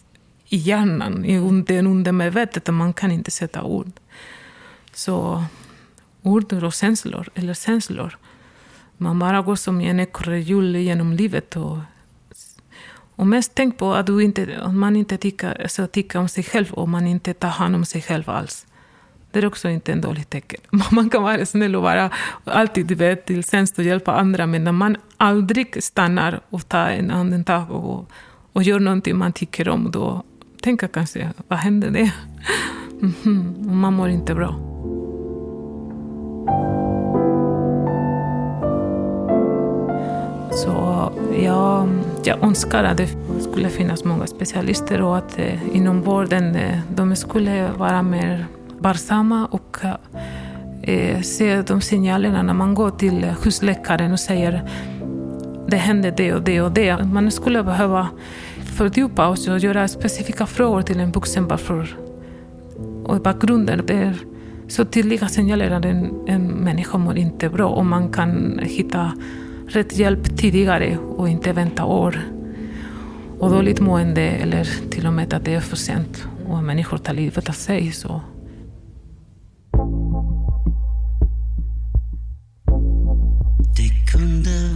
i 0.49 0.57
hjärnan, 0.57 1.25
i 1.25 1.37
under, 1.37 1.85
undermedvetet, 1.85 2.69
att 2.69 2.75
man 2.75 2.93
kan 2.93 3.11
inte 3.11 3.31
sätta 3.31 3.63
ord. 3.63 3.91
Så 4.93 5.43
ord 6.23 6.53
och 6.53 6.73
känslor, 6.73 7.29
eller 7.35 7.53
känslor, 7.53 8.17
man 8.97 9.19
bara 9.19 9.41
går 9.41 9.55
som 9.55 9.81
en 9.81 9.99
ekorrhjul 9.99 10.75
genom 10.75 11.13
livet. 11.13 11.55
Och, 11.55 11.77
och 13.15 13.27
mest 13.27 13.51
tänk 13.55 13.77
på 13.77 13.93
att 13.93 14.05
du 14.05 14.23
inte, 14.23 14.60
att 14.62 14.73
man 14.73 14.95
inte 14.95 15.17
tycker, 15.17 15.65
så 15.67 15.88
tycker 15.88 16.19
om 16.19 16.27
sig 16.27 16.43
själv 16.43 16.71
och 16.71 16.89
man 16.89 17.07
inte 17.07 17.33
tar 17.33 17.49
hand 17.49 17.75
om 17.75 17.86
sig 17.86 18.01
själv 18.01 18.29
alls. 18.29 18.65
Det 19.31 19.39
är 19.39 19.45
också 19.45 19.69
inte 19.69 19.91
en 19.91 20.01
dålig 20.01 20.29
tecken. 20.29 20.62
Man 20.91 21.10
kan 21.10 21.23
vara 21.23 21.45
snäll 21.45 21.75
och 21.75 21.83
vara 21.83 22.10
alltid 22.43 22.91
vet, 22.91 23.25
till 23.25 23.43
tjänst 23.43 23.79
och 23.79 23.83
hjälpa 23.83 24.13
andra, 24.13 24.47
men 24.47 24.63
när 24.63 24.71
man 24.71 24.97
aldrig 25.17 25.83
stannar 25.83 26.41
och 26.49 26.67
tar 26.67 26.89
en 26.89 27.12
andetag 27.12 27.71
och, 27.71 28.12
och 28.53 28.63
gör 28.63 28.79
någonting 28.79 29.17
man 29.17 29.33
tycker 29.33 29.69
om, 29.69 29.91
då 29.91 30.23
tänker 30.62 30.88
kanske, 30.88 31.29
vad 31.47 31.60
hände 31.60 31.89
det? 31.89 32.12
Mm 33.01 33.13
-hmm. 33.23 33.73
Man 33.73 33.93
mår 33.93 34.10
inte 34.10 34.36
bra. 34.36 34.76
Jag, 41.43 41.89
jag 42.23 42.43
önskar 42.43 42.83
att 42.83 42.97
det 42.97 43.09
skulle 43.39 43.69
finnas 43.69 44.03
många 44.03 44.27
specialister 44.27 45.01
och 45.01 45.17
att 45.17 45.39
eh, 45.39 45.75
inom 45.75 46.01
vården 46.01 46.55
eh, 46.55 46.79
de 46.95 47.15
skulle 47.15 47.69
vara 47.77 48.01
mer 48.01 48.45
varsamma 48.79 49.45
och 49.45 49.77
eh, 50.81 51.21
se 51.21 51.61
de 51.61 51.81
signalerna 51.81 52.43
när 52.43 52.53
man 52.53 52.73
går 52.73 52.89
till 52.91 53.25
husläkaren 53.43 54.11
och 54.11 54.19
säger 54.19 54.63
det 55.67 55.77
händer 55.77 56.13
det 56.17 56.33
och 56.33 56.41
det 56.41 56.61
och 56.61 56.71
det. 56.71 57.03
Man 57.03 57.31
skulle 57.31 57.63
behöva 57.63 58.07
fördjupa 58.77 59.35
sig 59.35 59.53
och 59.53 59.59
göra 59.59 59.87
specifika 59.87 60.45
frågor 60.45 60.81
till 60.81 60.99
en 60.99 61.11
vuxen 61.11 61.47
varför 61.47 61.97
och 63.03 63.21
bakgrunden. 63.21 63.81
Det 63.87 63.93
är 63.93 64.15
Så 64.67 64.85
tydliga 64.85 65.27
signaler 65.27 65.71
att 65.71 65.85
en, 65.85 66.27
en 66.27 66.47
människa 66.47 66.97
mår 66.97 67.17
inte 67.17 67.49
bra 67.49 67.67
och 67.67 67.85
man 67.85 68.09
kan 68.09 68.59
hitta 68.63 69.11
rätt 69.67 69.97
hjälp 69.97 70.38
tidigare 70.38 70.97
och 70.97 71.30
inte 71.30 71.53
vänta 71.53 71.86
år. 71.86 72.19
Och 73.39 73.49
dåligt 73.49 73.80
mående 73.80 74.21
eller 74.21 74.89
till 74.89 75.08
och 75.08 75.13
med 75.13 75.34
att 75.34 75.45
det 75.45 75.53
är 75.53 75.60
för 75.60 75.75
sent 75.75 76.27
och 76.47 76.63
människor 76.63 76.97
tar 76.97 77.13
livet 77.13 77.49
av 77.49 77.53
sig. 77.53 77.91
Så. 77.91 78.21
Det 83.77 84.12
kunde 84.12 84.66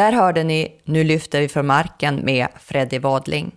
Där 0.00 0.12
hörde 0.12 0.44
ni 0.44 0.80
Nu 0.84 1.04
lyfter 1.04 1.40
vi 1.40 1.48
från 1.48 1.66
marken 1.66 2.16
med 2.16 2.48
Freddy 2.60 2.98
Wadling. 2.98 3.54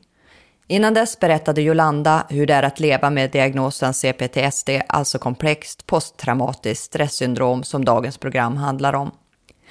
Innan 0.68 0.94
dess 0.94 1.20
berättade 1.20 1.62
Jolanda 1.62 2.26
hur 2.30 2.48
det 2.48 2.54
är 2.54 2.64
att 2.64 2.80
leva 2.80 3.10
med 3.10 3.32
diagnosen 3.32 3.94
CPTSD, 3.94 4.70
alltså 4.88 5.20
komplext 5.20 5.88
posttraumatiskt 5.88 6.84
stresssyndrom 6.84 7.64
som 7.64 7.86
dagens 7.86 8.18
program 8.18 8.58
handlar 8.58 8.94
om. 8.94 9.12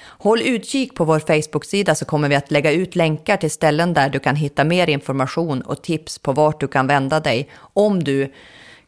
Håll 0.02 0.42
utkik 0.42 0.94
på 0.94 1.04
vår 1.04 1.18
Facebook-sida 1.18 1.94
så 1.94 2.04
kommer 2.04 2.28
vi 2.28 2.34
att 2.34 2.50
lägga 2.50 2.72
ut 2.72 2.96
länkar 2.96 3.36
till 3.36 3.50
ställen 3.50 3.94
där 3.94 4.08
du 4.08 4.18
kan 4.18 4.36
hitta 4.36 4.64
mer 4.64 4.88
information 4.88 5.62
och 5.62 5.82
tips 5.82 6.18
på 6.18 6.32
vart 6.32 6.60
du 6.60 6.68
kan 6.68 6.86
vända 6.86 7.20
dig 7.20 7.50
om 7.56 8.04
du 8.04 8.32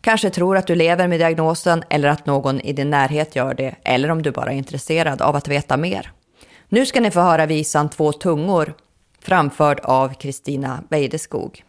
kanske 0.00 0.30
tror 0.30 0.56
att 0.56 0.66
du 0.66 0.74
lever 0.74 1.08
med 1.08 1.20
diagnosen 1.20 1.84
eller 1.90 2.08
att 2.08 2.26
någon 2.26 2.60
i 2.60 2.72
din 2.72 2.90
närhet 2.90 3.36
gör 3.36 3.54
det 3.54 3.74
eller 3.82 4.10
om 4.10 4.22
du 4.22 4.30
bara 4.30 4.52
är 4.52 4.56
intresserad 4.56 5.22
av 5.22 5.36
att 5.36 5.48
veta 5.48 5.76
mer. 5.76 6.13
Nu 6.74 6.86
ska 6.86 7.00
ni 7.00 7.10
få 7.10 7.20
höra 7.20 7.46
visan 7.46 7.90
Två 7.90 8.12
tungor 8.12 8.74
framförd 9.20 9.80
av 9.80 10.14
Kristina 10.14 10.82
Weideskog. 10.88 11.64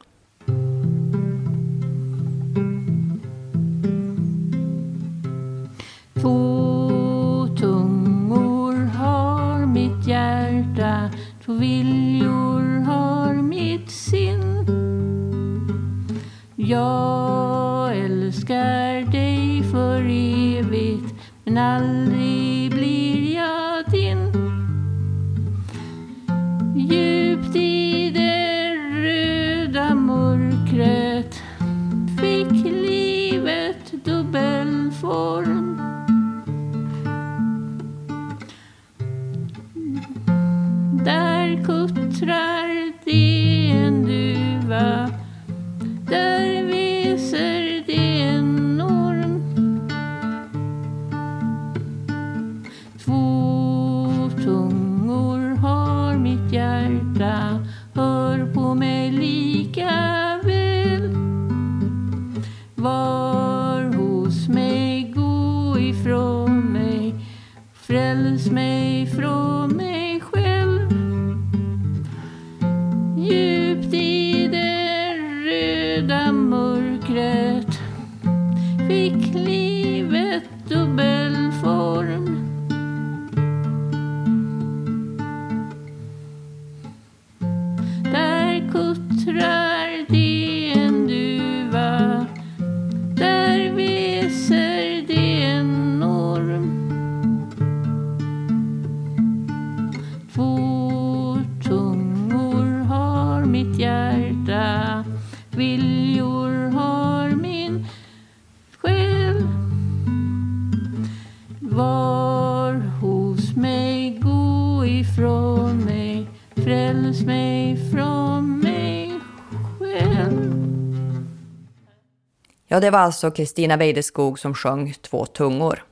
Ja, 122.75 122.79
det 122.79 122.91
var 122.91 122.99
alltså 122.99 123.31
Kristina 123.31 123.77
Weideskog 123.77 124.39
som 124.39 124.53
sjöng 124.53 124.93
Två 125.01 125.25
tungor. 125.25 125.83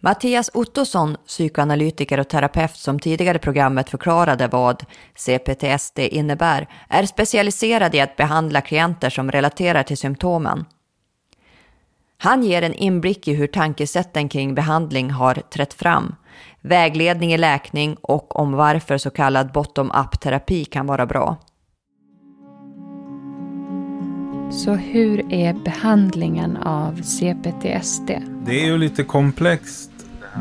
Mattias 0.00 0.50
Ottosson, 0.54 1.16
psykoanalytiker 1.26 2.20
och 2.20 2.28
terapeut 2.28 2.76
som 2.76 2.98
tidigare 2.98 3.36
i 3.36 3.40
programmet 3.40 3.90
förklarade 3.90 4.48
vad 4.48 4.84
CPTSD 5.14 5.98
innebär, 5.98 6.68
är 6.88 7.06
specialiserad 7.06 7.94
i 7.94 8.00
att 8.00 8.16
behandla 8.16 8.60
klienter 8.60 9.10
som 9.10 9.30
relaterar 9.30 9.82
till 9.82 9.96
symptomen. 9.96 10.64
Han 12.18 12.42
ger 12.42 12.62
en 12.62 12.74
inblick 12.74 13.28
i 13.28 13.34
hur 13.34 13.46
tankesätten 13.46 14.28
kring 14.28 14.54
behandling 14.54 15.10
har 15.10 15.34
trätt 15.34 15.74
fram, 15.74 16.14
vägledning 16.60 17.32
i 17.32 17.38
läkning 17.38 17.96
och 18.00 18.36
om 18.36 18.52
varför 18.52 18.98
så 18.98 19.10
kallad 19.10 19.52
bottom-up-terapi 19.52 20.64
kan 20.64 20.86
vara 20.86 21.06
bra. 21.06 21.36
Så 24.50 24.74
hur 24.74 25.32
är 25.32 25.52
behandlingen 25.52 26.56
av 26.56 27.02
CPTSD? 27.02 28.10
Det 28.46 28.60
är 28.62 28.66
ju 28.66 28.78
lite 28.78 29.04
komplext 29.04 29.90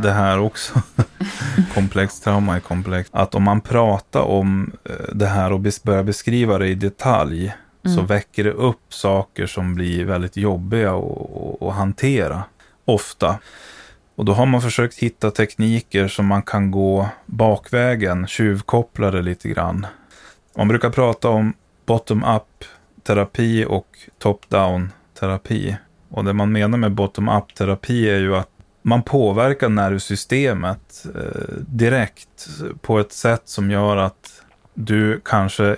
det 0.03 0.11
här 0.11 0.39
också. 0.39 0.81
komplext 1.73 2.23
trauma 2.23 2.55
är 2.55 2.59
komplext. 2.59 3.15
Att 3.15 3.35
om 3.35 3.43
man 3.43 3.61
pratar 3.61 4.21
om 4.21 4.71
eh, 4.89 5.15
det 5.15 5.27
här 5.27 5.53
och 5.53 5.59
börjar 5.83 6.03
beskriva 6.03 6.57
det 6.57 6.67
i 6.67 6.75
detalj 6.75 7.53
så 7.83 7.89
Mm. 7.89 8.05
väcker 8.05 8.43
det 8.43 8.51
upp 8.51 8.93
saker 8.93 9.45
som 9.45 9.75
blir 9.75 10.05
väldigt 10.05 10.37
jobbiga 10.37 10.93
att 11.61 11.73
hantera. 11.73 12.43
Ofta. 12.85 13.39
Och 14.15 14.25
då 14.25 14.33
har 14.33 14.45
man 14.45 14.61
försökt 14.61 14.97
hitta 14.97 15.31
tekniker 15.31 16.07
som 16.07 16.25
man 16.25 16.41
kan 16.41 16.71
gå 16.71 17.09
bakvägen, 17.25 18.27
tjuvkoppla 18.27 19.11
det 19.11 19.21
lite 19.21 19.49
grann. 19.49 19.87
Man 20.57 20.67
brukar 20.67 20.89
prata 20.89 21.29
om 21.29 21.53
bottom-up 21.85 22.65
terapi 23.05 23.65
och 23.65 23.87
top-down 24.19 24.89
terapi. 25.19 25.77
Och 26.09 26.25
det 26.25 26.33
man 26.33 26.51
menar 26.51 26.77
med 26.77 26.91
bottom-up 26.91 27.55
terapi 27.55 28.09
är 28.09 28.19
ju 28.19 28.35
att 28.35 28.49
man 28.81 29.03
påverkar 29.03 29.69
nervsystemet 29.69 31.05
eh, 31.15 31.55
direkt 31.67 32.47
på 32.81 32.99
ett 32.99 33.11
sätt 33.11 33.41
som 33.45 33.71
gör 33.71 33.97
att 33.97 34.41
du 34.73 35.21
kanske 35.25 35.77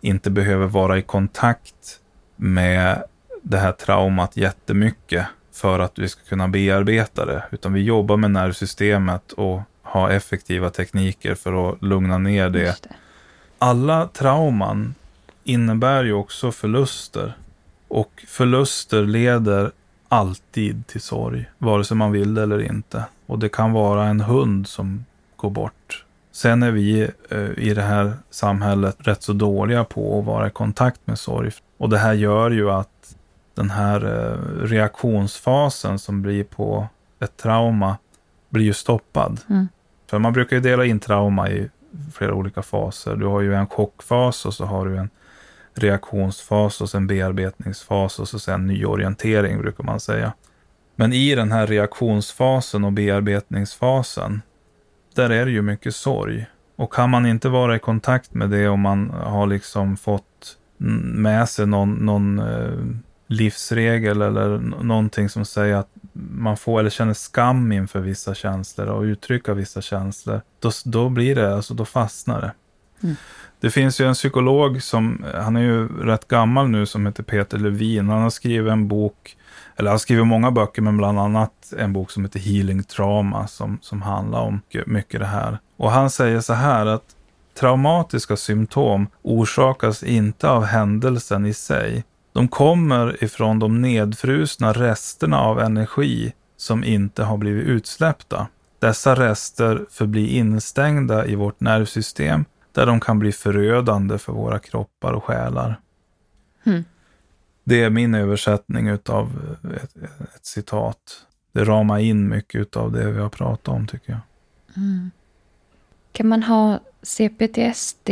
inte 0.00 0.30
behöver 0.30 0.66
vara 0.66 0.98
i 0.98 1.02
kontakt 1.02 2.00
med 2.36 3.02
det 3.42 3.58
här 3.58 3.72
traumat 3.72 4.36
jättemycket 4.36 5.26
för 5.52 5.78
att 5.78 5.94
du 5.94 6.08
ska 6.08 6.24
kunna 6.28 6.48
bearbeta 6.48 7.26
det. 7.26 7.44
Utan 7.50 7.72
vi 7.72 7.82
jobbar 7.82 8.16
med 8.16 8.30
nervsystemet 8.30 9.32
och 9.32 9.60
har 9.82 10.10
effektiva 10.10 10.70
tekniker 10.70 11.34
för 11.34 11.70
att 11.70 11.82
lugna 11.82 12.18
ner 12.18 12.48
det. 12.50 12.88
Alla 13.58 14.08
trauman 14.08 14.94
innebär 15.44 16.04
ju 16.04 16.12
också 16.12 16.52
förluster. 16.52 17.36
Och 17.88 18.24
förluster 18.28 19.02
leder 19.02 19.70
alltid 20.08 20.86
till 20.86 21.00
sorg, 21.00 21.50
vare 21.58 21.84
sig 21.84 21.96
man 21.96 22.12
vill 22.12 22.34
det 22.34 22.42
eller 22.42 22.62
inte. 22.62 23.04
Och 23.26 23.38
det 23.38 23.48
kan 23.48 23.72
vara 23.72 24.06
en 24.06 24.20
hund 24.20 24.68
som 24.68 25.04
går 25.36 25.50
bort. 25.50 26.04
Sen 26.32 26.62
är 26.62 26.70
vi 26.70 27.10
eh, 27.30 27.50
i 27.58 27.74
det 27.74 27.82
här 27.82 28.12
samhället 28.30 28.96
rätt 28.98 29.22
så 29.22 29.32
dåliga 29.32 29.84
på 29.84 30.18
att 30.18 30.24
vara 30.24 30.46
i 30.46 30.50
kontakt 30.50 31.00
med 31.04 31.18
sorg. 31.18 31.50
Och 31.76 31.88
det 31.88 31.98
här 31.98 32.12
gör 32.12 32.50
ju 32.50 32.70
att 32.70 33.16
den 33.54 33.70
här 33.70 34.04
eh, 34.04 34.66
reaktionsfasen 34.66 35.98
som 35.98 36.22
blir 36.22 36.44
på 36.44 36.86
ett 37.20 37.36
trauma 37.36 37.96
blir 38.48 38.64
ju 38.64 38.72
stoppad. 38.72 39.40
Mm. 39.50 39.68
För 40.06 40.18
man 40.18 40.32
brukar 40.32 40.56
ju 40.56 40.62
dela 40.62 40.84
in 40.84 41.00
trauma 41.00 41.50
i 41.50 41.68
flera 42.14 42.34
olika 42.34 42.62
faser. 42.62 43.16
Du 43.16 43.26
har 43.26 43.40
ju 43.40 43.54
en 43.54 43.66
chockfas 43.66 44.46
och 44.46 44.54
så 44.54 44.64
har 44.64 44.86
du 44.86 44.96
en 44.96 45.10
reaktionsfas 45.74 46.80
och 46.80 46.90
sen 46.90 47.06
bearbetningsfas 47.06 48.18
och 48.18 48.28
så 48.28 48.38
sen 48.38 48.66
nyorientering 48.66 49.58
brukar 49.58 49.84
man 49.84 50.00
säga. 50.00 50.32
Men 50.96 51.12
i 51.12 51.34
den 51.34 51.52
här 51.52 51.66
reaktionsfasen 51.66 52.84
och 52.84 52.92
bearbetningsfasen, 52.92 54.42
där 55.14 55.30
är 55.30 55.44
det 55.44 55.52
ju 55.52 55.62
mycket 55.62 55.94
sorg. 55.94 56.46
Och 56.76 56.92
kan 56.92 57.10
man 57.10 57.26
inte 57.26 57.48
vara 57.48 57.76
i 57.76 57.78
kontakt 57.78 58.34
med 58.34 58.50
det 58.50 58.68
och 58.68 58.78
man 58.78 59.10
har 59.10 59.46
liksom 59.46 59.96
fått 59.96 60.58
med 61.14 61.48
sig 61.48 61.66
någon, 61.66 61.94
någon 61.94 62.38
eh, 62.38 62.78
livsregel 63.26 64.22
eller 64.22 64.58
någonting 64.82 65.28
som 65.28 65.44
säger 65.44 65.76
att 65.76 65.88
man 66.12 66.56
får 66.56 66.80
eller 66.80 66.90
känner 66.90 67.14
skam 67.14 67.72
inför 67.72 68.00
vissa 68.00 68.34
känslor 68.34 68.86
och 68.86 69.02
uttrycka 69.02 69.54
vissa 69.54 69.80
känslor, 69.82 70.40
då, 70.60 70.70
då 70.84 71.08
blir 71.08 71.34
det, 71.34 71.54
alltså 71.54 71.74
då 71.74 71.84
fastnar 71.84 72.40
det. 72.40 72.52
Mm. 73.02 73.16
Det 73.62 73.70
finns 73.70 74.00
ju 74.00 74.08
en 74.08 74.14
psykolog 74.14 74.82
som, 74.82 75.24
han 75.34 75.56
är 75.56 75.60
ju 75.60 75.88
rätt 75.88 76.28
gammal 76.28 76.68
nu, 76.68 76.86
som 76.86 77.06
heter 77.06 77.22
Peter 77.22 77.58
Levin. 77.58 78.08
Han 78.08 78.22
har 78.22 78.30
skrivit 78.30 78.72
en 78.72 78.88
bok, 78.88 79.36
eller 79.76 79.90
han 79.90 79.94
har 79.94 79.98
skrivit 79.98 80.26
många 80.26 80.50
böcker, 80.50 80.82
men 80.82 80.96
bland 80.96 81.20
annat 81.20 81.72
en 81.78 81.92
bok 81.92 82.10
som 82.10 82.24
heter 82.24 82.40
Healing 82.40 82.82
Trauma, 82.84 83.46
som, 83.46 83.78
som 83.82 84.02
handlar 84.02 84.40
om 84.40 84.54
mycket- 84.54 84.86
mycket 84.86 85.20
det 85.20 85.26
här. 85.26 85.58
Och 85.76 85.90
han 85.90 86.10
säger 86.10 86.40
så 86.40 86.52
här 86.52 86.86
att 86.86 87.04
traumatiska 87.60 88.36
symptom 88.36 89.06
orsakas 89.22 90.02
inte 90.02 90.48
av 90.48 90.64
händelsen 90.64 91.46
i 91.46 91.54
sig. 91.54 92.04
De 92.32 92.48
kommer 92.48 93.24
ifrån 93.24 93.58
de 93.58 93.82
nedfrusna 93.82 94.72
resterna 94.72 95.40
av 95.40 95.60
energi 95.60 96.32
som 96.56 96.84
inte 96.84 97.24
har 97.24 97.36
blivit 97.36 97.66
utsläppta. 97.66 98.46
Dessa 98.78 99.14
rester 99.14 99.84
förblir 99.90 100.28
instängda 100.28 101.26
i 101.26 101.34
vårt 101.34 101.60
nervsystem 101.60 102.44
där 102.72 102.86
de 102.86 103.00
kan 103.00 103.18
bli 103.18 103.32
förödande 103.32 104.18
för 104.18 104.32
våra 104.32 104.58
kroppar 104.58 105.12
och 105.12 105.24
själar. 105.24 105.80
Mm. 106.64 106.84
Det 107.64 107.82
är 107.82 107.90
min 107.90 108.14
översättning 108.14 108.92
av 108.92 109.56
ett, 109.82 109.96
ett 110.34 110.46
citat. 110.46 111.26
Det 111.52 111.64
ramar 111.64 111.98
in 111.98 112.28
mycket 112.28 112.76
av 112.76 112.92
det 112.92 113.10
vi 113.10 113.20
har 113.20 113.28
pratat 113.28 113.68
om 113.68 113.86
tycker 113.86 114.12
jag. 114.12 114.20
Mm. 114.76 115.10
Kan 116.12 116.28
man 116.28 116.42
ha 116.42 116.80
CPTSD 117.02 118.10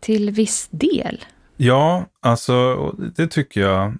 till 0.00 0.30
viss 0.30 0.68
del? 0.70 1.24
Ja, 1.56 2.04
alltså 2.20 2.74
det 3.16 3.26
tycker 3.26 3.60
jag. 3.60 3.94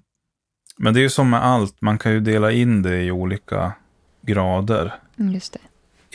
Men 0.76 0.94
det 0.94 1.00
är 1.00 1.02
ju 1.02 1.10
som 1.10 1.30
med 1.30 1.44
allt, 1.44 1.80
man 1.80 1.98
kan 1.98 2.12
ju 2.12 2.20
dela 2.20 2.52
in 2.52 2.82
det 2.82 3.02
i 3.02 3.10
olika 3.10 3.72
grader. 4.20 4.94
Mm, 5.18 5.32
Just 5.32 5.52
det. 5.52 5.58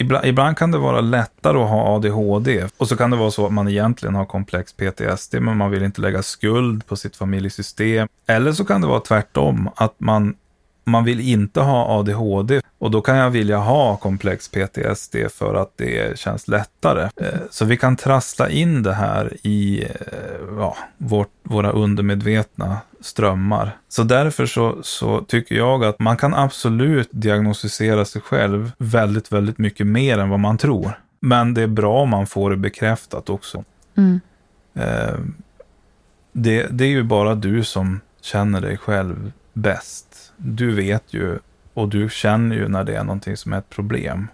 Ibland, 0.02 0.26
ibland 0.26 0.58
kan 0.58 0.72
det 0.72 0.78
vara 0.78 1.02
lättare 1.02 1.58
att 1.58 1.70
ha 1.70 1.96
ADHD 1.96 2.68
och 2.78 2.88
så 2.88 2.98
kan 2.98 3.12
det 3.12 3.18
vara 3.18 3.32
så 3.32 3.46
att 3.46 3.54
man 3.54 3.68
egentligen 3.68 4.16
har 4.16 4.26
komplex 4.26 4.74
PTSD 4.74 5.36
men 5.42 5.58
man 5.58 5.72
vill 5.72 5.84
inte 5.84 6.02
lägga 6.02 6.24
skuld 6.24 6.88
på 6.88 6.96
sitt 6.96 7.16
familjesystem. 7.16 8.08
Eller 8.28 8.52
så 8.52 8.66
kan 8.66 8.82
det 8.82 8.88
vara 8.88 9.00
tvärtom, 9.00 9.70
att 9.76 10.00
man, 10.00 10.36
man 10.90 11.04
vill 11.04 11.20
inte 11.20 11.62
ha 11.62 12.00
ADHD 12.00 12.62
och 12.80 12.92
då 12.92 13.02
kan 13.02 13.18
jag 13.18 13.30
vilja 13.30 13.58
ha 13.58 13.98
komplex 13.98 14.48
PTSD 14.52 15.16
för 15.34 15.56
att 15.56 15.72
det 15.76 16.20
känns 16.20 16.48
lättare. 16.48 17.10
Eh, 17.16 17.40
Så 17.52 17.66
vi 17.66 17.78
kan 17.78 17.96
trassla 17.96 18.50
in 18.50 18.84
det 18.84 18.94
här 18.94 19.38
i 19.44 19.84
eh, 19.84 19.90
ja, 20.58 20.78
vårt, 20.98 21.32
våra 21.44 21.72
undermedvetna 21.72 22.78
strömmar. 23.02 23.78
Så 23.90 24.04
därför 24.04 24.46
så, 24.46 24.78
så 24.82 25.22
tycker 25.22 25.56
jag 25.56 25.86
att 25.86 26.00
man 26.00 26.18
kan 26.18 26.34
absolut 26.34 27.10
diagnostisera 27.12 28.06
sig 28.06 28.22
själv 28.22 28.72
väldigt, 28.78 29.32
väldigt 29.32 29.58
mycket 29.58 29.88
mer 29.88 30.18
än 30.18 30.30
vad 30.30 30.40
man 30.40 30.58
tror. 30.58 31.00
Men 31.20 31.54
det 31.54 31.62
är 31.62 31.68
bra 31.68 32.02
om 32.02 32.10
man 32.10 32.28
får 32.28 32.50
det 32.50 32.58
bekräftat 32.58 33.30
också. 33.30 33.64
Mm. 33.98 34.20
Eh, 34.74 35.16
det, 36.34 36.68
det 36.72 36.84
är 36.84 36.90
ju 36.90 37.04
bara 37.04 37.36
du 37.36 37.64
som 37.64 38.02
känner 38.22 38.62
dig 38.62 38.78
själv 38.78 39.32
bäst. 39.54 40.09
Du 40.42 40.72
vet 40.72 41.14
ju 41.14 41.40
och 41.74 41.90
du 41.90 42.10
känner 42.10 42.56
ju 42.56 42.68
när 42.68 42.84
det 42.84 42.96
är 42.96 43.04
någonting 43.04 43.38
som 43.38 43.54
är 43.54 43.58
ett 43.58 43.70
problem. 43.70 44.28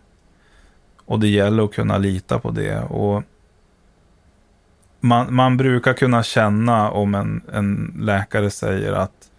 Och 1.05 1.19
det 1.19 1.27
gäller 1.27 1.63
att 1.63 1.73
kunna 1.73 1.97
lita 1.97 2.39
på 2.39 2.51
det. 2.51 2.79
Och 2.79 3.23
man, 4.99 5.35
man 5.35 5.57
brukar 5.57 5.93
kunna 5.93 6.23
känna 6.23 6.91
om 6.91 7.15
en, 7.15 7.41
en 7.53 7.97
läkare 7.99 8.49
säger 8.49 8.93
att 8.93 9.29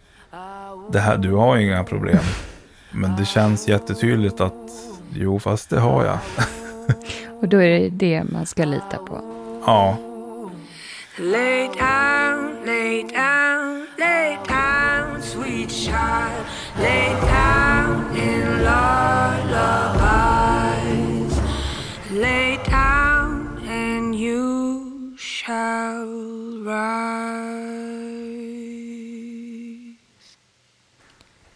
det 0.92 1.00
här, 1.00 1.16
du 1.16 1.32
har 1.32 1.56
inga 1.56 1.84
problem. 1.84 2.24
Men 2.92 3.16
det 3.16 3.24
känns 3.24 3.68
jättetydligt 3.68 4.40
att 4.40 4.70
jo, 5.12 5.38
fast 5.38 5.70
det 5.70 5.80
har 5.80 6.04
jag. 6.04 6.18
Och 7.40 7.48
då 7.48 7.62
är 7.62 7.80
det 7.80 7.88
det 7.88 8.24
man 8.24 8.46
ska 8.46 8.64
lita 8.64 8.96
på. 8.96 9.20
ja. 9.66 9.96
Lay 11.18 11.66
down, 11.66 12.66
lay 12.66 13.02
down, 13.02 13.86
lay 13.98 14.36
down, 14.48 15.22
sweet 15.22 15.70
child. 15.70 16.46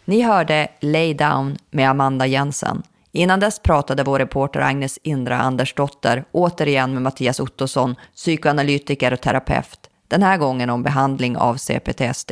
Ni 0.05 0.21
hörde 0.21 0.67
Lay 0.79 1.13
Down 1.13 1.57
med 1.69 1.89
Amanda 1.89 2.25
Jensen. 2.25 2.83
Innan 3.11 3.39
dess 3.39 3.59
pratade 3.59 4.03
vår 4.03 4.19
reporter 4.19 4.59
Agnes 4.59 4.99
Indra 5.03 5.37
Andersdotter 5.37 6.23
återigen 6.31 6.93
med 6.93 7.01
Mattias 7.01 7.39
Ottosson, 7.39 7.95
psykoanalytiker 8.15 9.13
och 9.13 9.21
terapeut. 9.21 9.89
Den 10.07 10.23
här 10.23 10.37
gången 10.37 10.69
om 10.69 10.83
behandling 10.83 11.37
av 11.37 11.55
CPTSD. 11.55 12.31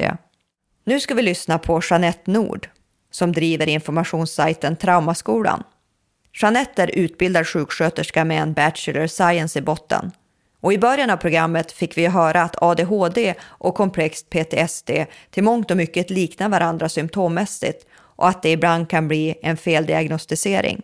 Nu 0.84 1.00
ska 1.00 1.14
vi 1.14 1.22
lyssna 1.22 1.58
på 1.58 1.82
Jeanette 1.90 2.32
Nord 2.32 2.70
som 3.12 3.32
driver 3.32 3.68
informationssajten 3.68 4.76
Traumaskolan. 4.76 5.64
Jeanette 6.34 6.84
är 6.84 6.92
utbildad 6.96 7.48
sjuksköterska 7.48 8.26
med 8.26 8.42
en 8.42 8.54
Bachelor 8.54 9.08
Science 9.08 9.60
i 9.60 9.62
botten. 9.62 10.12
Och 10.62 10.74
i 10.74 10.78
början 10.78 11.10
av 11.10 11.18
programmet 11.18 11.72
fick 11.72 11.98
vi 11.98 12.08
höra 12.08 12.42
att 12.42 12.64
ADHD 12.64 13.34
och 13.42 13.76
komplext 13.76 14.30
PTSD 14.30 14.92
till 15.30 15.44
mångt 15.44 15.72
och 15.72 15.78
mycket 15.78 16.10
liknar 16.10 16.50
varandra 16.50 16.90
symptommässigt 16.90 17.86
och 17.94 18.28
att 18.28 18.42
det 18.42 18.52
ibland 18.52 18.90
kan 18.90 19.08
bli 19.08 19.36
en 19.42 19.58
feldiagnostisering. 19.58 20.82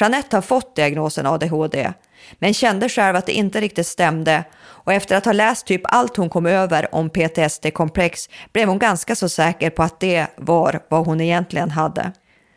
Jeanette 0.00 0.36
har 0.36 0.42
fått 0.42 0.76
diagnosen 0.76 1.26
ADHD, 1.26 1.92
men 2.38 2.54
kände 2.54 2.88
själv 2.88 3.16
att 3.16 3.26
det 3.26 3.32
inte 3.32 3.60
riktigt 3.60 3.86
stämde 3.86 4.44
och 4.62 4.92
efter 4.92 5.16
att 5.16 5.24
ha 5.24 5.32
läst 5.32 5.66
typ 5.66 5.80
allt 5.84 6.16
hon 6.16 6.28
kom 6.28 6.46
över 6.46 6.94
om 6.94 7.10
PTSD-komplex 7.10 8.28
blev 8.52 8.68
hon 8.68 8.78
ganska 8.78 9.16
så 9.16 9.28
säker 9.28 9.70
på 9.70 9.82
att 9.82 10.00
det 10.00 10.26
var 10.36 10.80
vad 10.88 11.06
hon 11.06 11.20
egentligen 11.20 11.70
hade. 11.70 12.12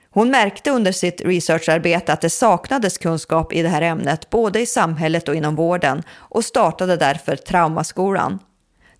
Hon 0.09 0.31
märkte 0.31 0.71
under 0.71 0.91
sitt 0.91 1.21
researcharbete 1.21 2.13
att 2.13 2.21
det 2.21 2.29
saknades 2.29 2.97
kunskap 2.97 3.53
i 3.53 3.61
det 3.61 3.69
här 3.69 3.81
ämnet 3.81 4.29
både 4.29 4.59
i 4.59 4.65
samhället 4.65 5.27
och 5.27 5.35
inom 5.35 5.55
vården 5.55 6.03
och 6.11 6.45
startade 6.45 6.97
därför 6.97 7.35
Traumaskolan 7.35 8.39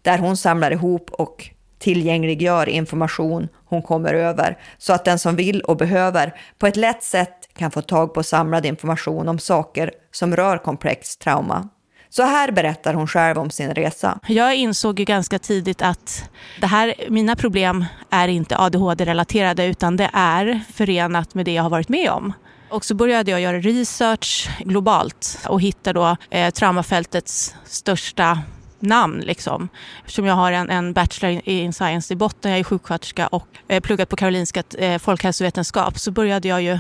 där 0.02 0.18
hon 0.18 0.38
samlar 0.38 0.72
ihop 0.72 1.10
och 1.12 1.50
tillgängliggör 1.86 2.70
information 2.70 3.48
hon 3.66 3.82
kommer 3.82 4.14
över 4.14 4.58
så 4.78 4.94
att 4.94 5.06
den 5.06 5.20
som 5.20 5.36
vill 5.36 5.62
och 5.62 5.78
behöver 5.78 6.34
på 6.58 6.68
ett 6.68 6.76
lätt 6.76 7.04
sätt 7.04 7.50
kan 7.58 7.72
få 7.72 7.82
tag 7.82 8.14
på 8.14 8.24
samlad 8.24 8.66
information 8.66 9.28
om 9.28 9.40
saker 9.40 9.92
som 10.12 10.36
rör 10.36 10.58
komplext 10.58 11.22
trauma. 11.22 11.70
Så 12.10 12.24
här 12.24 12.52
berättar 12.52 12.94
hon 12.94 13.08
själv 13.08 13.38
om 13.38 13.50
sin 13.50 13.74
resa. 13.74 14.20
Jag 14.28 14.56
insåg 14.56 15.00
ju 15.00 15.06
ganska 15.06 15.40
tidigt 15.40 15.82
att 15.82 16.30
det 16.62 16.68
här, 16.68 16.94
mina 17.10 17.36
problem 17.36 17.86
är 18.10 18.28
inte 18.28 18.58
ADHD-relaterade 18.58 19.66
utan 19.66 19.98
det 19.98 20.10
är 20.14 20.62
förenat 20.74 21.34
med 21.34 21.46
det 21.46 21.54
jag 21.54 21.64
har 21.64 21.70
varit 21.70 21.90
med 21.90 22.10
om. 22.10 22.34
Och 22.70 22.86
så 22.86 22.96
började 22.96 23.32
jag 23.32 23.42
göra 23.42 23.60
research 23.60 24.50
globalt 24.60 25.40
och 25.48 25.62
hitta 25.62 25.94
då 25.94 26.18
eh, 26.30 26.52
traumafältets 26.52 27.56
största 27.66 28.40
namn. 28.86 29.20
Liksom. 29.20 29.70
Eftersom 30.00 30.26
jag 30.26 30.36
har 30.36 30.52
en, 30.52 30.70
en 30.70 30.94
bachelor 30.94 31.42
in 31.46 31.74
science 31.74 32.14
i 32.14 32.18
botten, 32.18 32.52
jag 32.52 32.60
är 32.60 32.64
sjuksköterska 32.64 33.28
och 33.28 33.48
eh, 33.68 33.82
pluggat 33.82 34.10
på 34.10 34.16
Karolinska 34.16 34.64
eh, 34.78 35.00
folkhälsovetenskap 35.00 36.00
så 36.00 36.12
började 36.12 36.48
jag 36.48 36.62
ju 36.62 36.80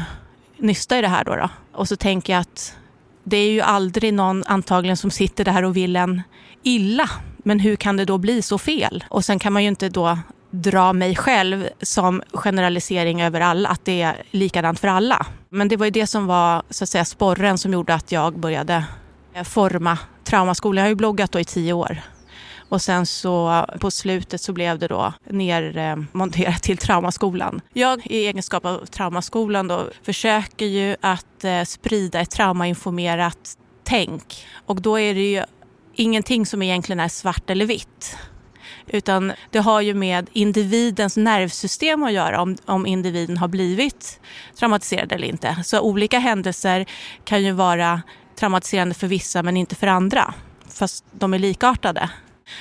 nysta 0.58 0.98
i 0.98 1.02
det 1.02 1.08
här. 1.08 1.24
Då, 1.24 1.36
då. 1.36 1.50
Och 1.74 1.88
så 1.88 1.96
tänker 1.96 2.34
jag 2.34 2.40
att 2.42 2.76
det 3.24 3.38
är 3.38 3.52
ju 3.52 3.62
aldrig 3.62 4.14
någon 4.14 4.44
antagligen 4.44 4.98
som 4.98 5.12
sitter 5.12 5.46
där 5.46 5.64
och 5.64 5.78
vill 5.78 5.96
en 5.96 6.22
illa. 6.64 7.10
Men 7.38 7.60
hur 7.60 7.76
kan 7.76 7.98
det 7.98 8.06
då 8.06 8.18
bli 8.18 8.42
så 8.42 8.58
fel? 8.58 9.04
Och 9.10 9.26
sen 9.26 9.40
kan 9.40 9.54
man 9.54 9.64
ju 9.64 9.70
inte 9.70 9.90
då 9.90 10.18
dra 10.52 10.94
mig 10.94 11.16
själv 11.16 11.70
som 11.82 12.22
generalisering 12.34 13.22
över 13.22 13.42
alla, 13.42 13.70
att 13.70 13.86
det 13.86 14.02
är 14.02 14.24
likadant 14.32 14.80
för 14.80 14.88
alla. 14.88 15.26
Men 15.50 15.68
det 15.68 15.78
var 15.78 15.86
ju 15.86 15.92
det 15.92 16.08
som 16.08 16.28
var 16.28 16.64
så 16.70 16.84
att 16.84 16.90
säga 16.90 17.06
sporren 17.06 17.58
som 17.58 17.74
gjorde 17.74 17.94
att 17.94 18.12
jag 18.12 18.40
började 18.40 18.84
Eh, 19.36 19.44
forma 19.44 19.98
traumaskolan. 20.24 20.78
Jag 20.78 20.84
har 20.84 20.90
ju 20.90 20.96
bloggat 20.96 21.32
då 21.32 21.40
i 21.40 21.46
tio 21.46 21.74
år. 21.74 22.02
Och 22.70 22.82
sen 22.82 23.06
så 23.06 23.66
på 23.80 23.92
slutet 23.92 24.42
så 24.42 24.54
blev 24.54 24.80
det 24.80 24.88
då 24.88 25.14
nermonterat 25.30 26.56
eh, 26.56 26.60
till 26.60 26.78
traumaskolan. 26.78 27.62
Jag 27.74 28.08
i 28.08 28.28
egenskap 28.28 28.66
av 28.66 28.86
traumaskolan 28.86 29.68
då 29.68 29.90
försöker 30.04 30.66
ju 30.66 30.96
att 31.02 31.44
eh, 31.44 31.64
sprida 31.64 32.20
ett 32.20 32.32
traumainformerat 32.32 33.58
tänk. 33.84 34.48
Och 34.66 34.82
då 34.82 35.00
är 35.00 35.14
det 35.14 35.32
ju 35.32 35.44
ingenting 35.94 36.46
som 36.46 36.62
egentligen 36.62 37.00
är 37.00 37.08
svart 37.08 37.50
eller 37.50 37.66
vitt. 37.66 38.18
Utan 38.88 39.34
det 39.52 39.60
har 39.60 39.82
ju 39.82 39.94
med 39.94 40.30
individens 40.34 41.18
nervsystem 41.18 42.04
att 42.04 42.14
göra 42.14 42.42
om, 42.42 42.58
om 42.66 42.86
individen 42.86 43.38
har 43.38 43.48
blivit 43.48 44.20
traumatiserad 44.60 45.12
eller 45.12 45.28
inte. 45.28 45.58
Så 45.64 45.82
olika 45.82 46.20
händelser 46.20 46.86
kan 47.24 47.44
ju 47.44 47.52
vara 47.52 48.02
traumatiserande 48.36 48.96
för 48.96 49.08
vissa 49.08 49.44
men 49.44 49.58
inte 49.58 49.76
för 49.76 49.88
andra. 49.88 50.34
Fast 50.68 51.06
de 51.12 51.34
är 51.34 51.40
likartade. 51.40 52.10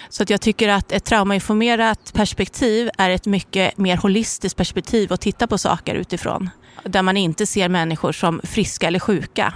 Så 0.09 0.23
att 0.23 0.31
jag 0.31 0.41
tycker 0.41 0.69
att 0.69 0.93
ett 0.93 1.05
traumainformerat 1.05 2.13
perspektiv 2.15 2.91
är 2.99 3.11
ett 3.11 3.27
mycket 3.27 3.79
mer 3.79 3.97
holistiskt 3.97 4.57
perspektiv 4.57 5.13
att 5.13 5.21
titta 5.21 5.47
på 5.47 5.59
saker 5.59 5.95
utifrån. 5.95 6.51
Där 6.85 7.03
man 7.03 7.17
inte 7.17 7.47
ser 7.47 7.69
människor 7.69 8.13
som 8.13 8.41
friska 8.45 8.87
eller 8.87 8.99
sjuka. 8.99 9.55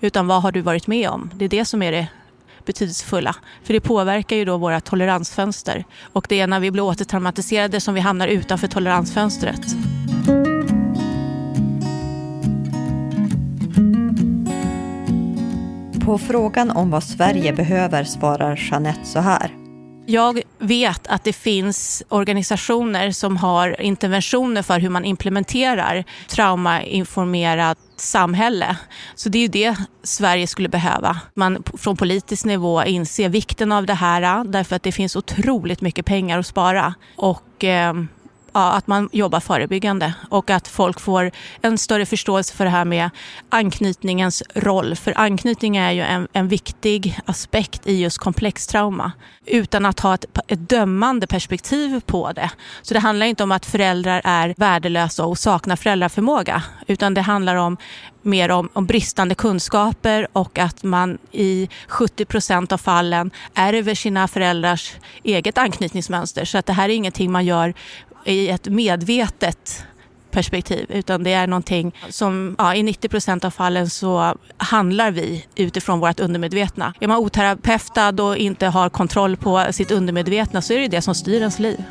Utan 0.00 0.26
vad 0.26 0.42
har 0.42 0.52
du 0.52 0.60
varit 0.60 0.86
med 0.86 1.10
om? 1.10 1.30
Det 1.34 1.44
är 1.44 1.48
det 1.48 1.64
som 1.64 1.82
är 1.82 1.92
det 1.92 2.06
betydelsefulla. 2.66 3.36
För 3.64 3.72
det 3.72 3.80
påverkar 3.80 4.36
ju 4.36 4.44
då 4.44 4.56
våra 4.56 4.80
toleransfönster. 4.80 5.84
Och 6.12 6.26
det 6.28 6.40
är 6.40 6.46
när 6.46 6.60
vi 6.60 6.70
blir 6.70 6.82
återtraumatiserade 6.82 7.80
som 7.80 7.94
vi 7.94 8.00
hamnar 8.00 8.28
utanför 8.28 8.66
toleransfönstret. 8.66 9.60
På 16.04 16.18
frågan 16.18 16.70
om 16.70 16.90
vad 16.90 17.04
Sverige 17.04 17.52
behöver 17.52 18.04
svarar 18.04 18.68
Jeanette 18.70 19.04
så 19.04 19.18
här. 19.18 19.56
Jag 20.06 20.42
vet 20.58 21.06
att 21.06 21.24
det 21.24 21.32
finns 21.32 22.02
organisationer 22.08 23.10
som 23.10 23.36
har 23.36 23.80
interventioner 23.80 24.62
för 24.62 24.80
hur 24.80 24.88
man 24.88 25.04
implementerar 25.04 26.04
traumainformerat 26.28 27.78
samhälle. 27.96 28.76
Så 29.14 29.28
det 29.28 29.38
är 29.38 29.42
ju 29.42 29.48
det 29.48 29.76
Sverige 30.02 30.46
skulle 30.46 30.68
behöva. 30.68 31.20
Man 31.34 31.62
från 31.78 31.96
politisk 31.96 32.44
nivå 32.44 32.84
inser 32.84 33.28
vikten 33.28 33.72
av 33.72 33.86
det 33.86 33.94
här 33.94 34.44
därför 34.44 34.76
att 34.76 34.82
det 34.82 34.92
finns 34.92 35.16
otroligt 35.16 35.80
mycket 35.80 36.06
pengar 36.06 36.38
att 36.38 36.46
spara. 36.46 36.94
Och 37.16 37.64
eh, 37.64 37.94
ja, 38.52 38.72
att 38.72 38.86
man 38.86 39.08
jobbar 39.12 39.40
förebyggande 39.40 40.14
och 40.28 40.50
att 40.50 40.68
folk 40.68 41.00
får 41.00 41.30
en 41.62 41.78
större 41.78 42.06
förståelse 42.06 42.56
för 42.56 42.64
det 42.64 42.70
här 42.70 42.84
med 42.84 43.10
anknytningens 43.48 44.42
roll. 44.54 44.96
För 44.96 45.12
anknytning 45.16 45.76
är 45.76 45.92
ju 45.92 46.02
en, 46.02 46.28
en 46.32 46.48
viktig 46.48 47.18
aspekt 47.24 47.86
i 47.86 48.00
just 48.02 48.18
komplextrauma 48.18 49.12
utan 49.46 49.86
att 49.86 50.00
ha 50.00 50.14
ett, 50.14 50.24
ett 50.46 50.68
dömande 50.68 51.26
perspektiv 51.26 52.00
på 52.06 52.32
det. 52.32 52.50
Så 52.82 52.94
det 52.94 53.00
handlar 53.00 53.26
inte 53.26 53.42
om 53.42 53.52
att 53.52 53.66
föräldrar 53.66 54.20
är 54.24 54.54
värdelösa 54.56 55.24
och 55.24 55.38
saknar 55.38 55.76
föräldraförmåga 55.76 56.62
utan 56.86 57.14
det 57.14 57.20
handlar 57.20 57.56
om 57.56 57.76
mer 58.22 58.50
om, 58.50 58.68
om 58.72 58.86
bristande 58.86 59.34
kunskaper 59.34 60.28
och 60.32 60.58
att 60.58 60.82
man 60.82 61.18
i 61.32 61.68
70 61.88 62.24
procent 62.24 62.72
av 62.72 62.78
fallen 62.78 63.30
ärver 63.54 63.94
sina 63.94 64.28
föräldrars 64.28 64.92
eget 65.22 65.58
anknytningsmönster. 65.58 66.44
Så 66.44 66.58
att 66.58 66.66
det 66.66 66.72
här 66.72 66.88
är 66.88 66.92
ingenting 66.92 67.32
man 67.32 67.44
gör 67.44 67.74
i 68.24 68.48
ett 68.48 68.68
medvetet 68.68 69.84
perspektiv 70.30 70.86
utan 70.88 71.22
det 71.22 71.32
är 71.32 71.46
någonting 71.46 71.94
som 72.08 72.54
ja, 72.58 72.74
i 72.74 72.82
90 72.82 73.08
procent 73.08 73.44
av 73.44 73.50
fallen 73.50 73.90
så 73.90 74.34
handlar 74.56 75.10
vi 75.10 75.46
utifrån 75.56 76.00
vårt 76.00 76.20
undermedvetna. 76.20 76.94
Är 77.00 77.08
man 77.08 77.18
oterapeutad 77.18 78.22
och 78.22 78.36
inte 78.36 78.66
har 78.66 78.88
kontroll 78.88 79.36
på 79.36 79.66
sitt 79.70 79.90
undermedvetna 79.90 80.62
så 80.62 80.72
är 80.72 80.78
det 80.78 80.88
det 80.88 81.02
som 81.02 81.14
styr 81.14 81.38
ens 81.38 81.58
liv. 81.58 81.84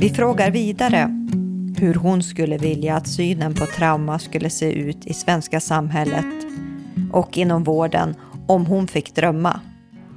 Vi 0.00 0.10
frågar 0.10 0.50
vidare 0.50 1.26
hur 1.78 1.94
hon 1.94 2.22
skulle 2.22 2.58
vilja 2.58 2.96
att 2.96 3.08
synen 3.08 3.54
på 3.54 3.66
trauma 3.66 4.18
skulle 4.18 4.50
se 4.50 4.72
ut 4.72 5.06
i 5.06 5.14
svenska 5.14 5.60
samhället 5.60 6.26
och 7.12 7.38
inom 7.38 7.64
vården 7.64 8.14
om 8.46 8.66
hon 8.66 8.88
fick 8.88 9.14
drömma. 9.14 9.60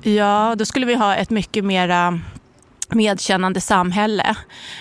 Ja, 0.03 0.55
då 0.57 0.65
skulle 0.65 0.85
vi 0.85 0.95
ha 0.95 1.15
ett 1.15 1.29
mycket 1.29 1.65
mera 1.65 2.19
medkännande 2.89 3.61
samhälle. 3.61 4.35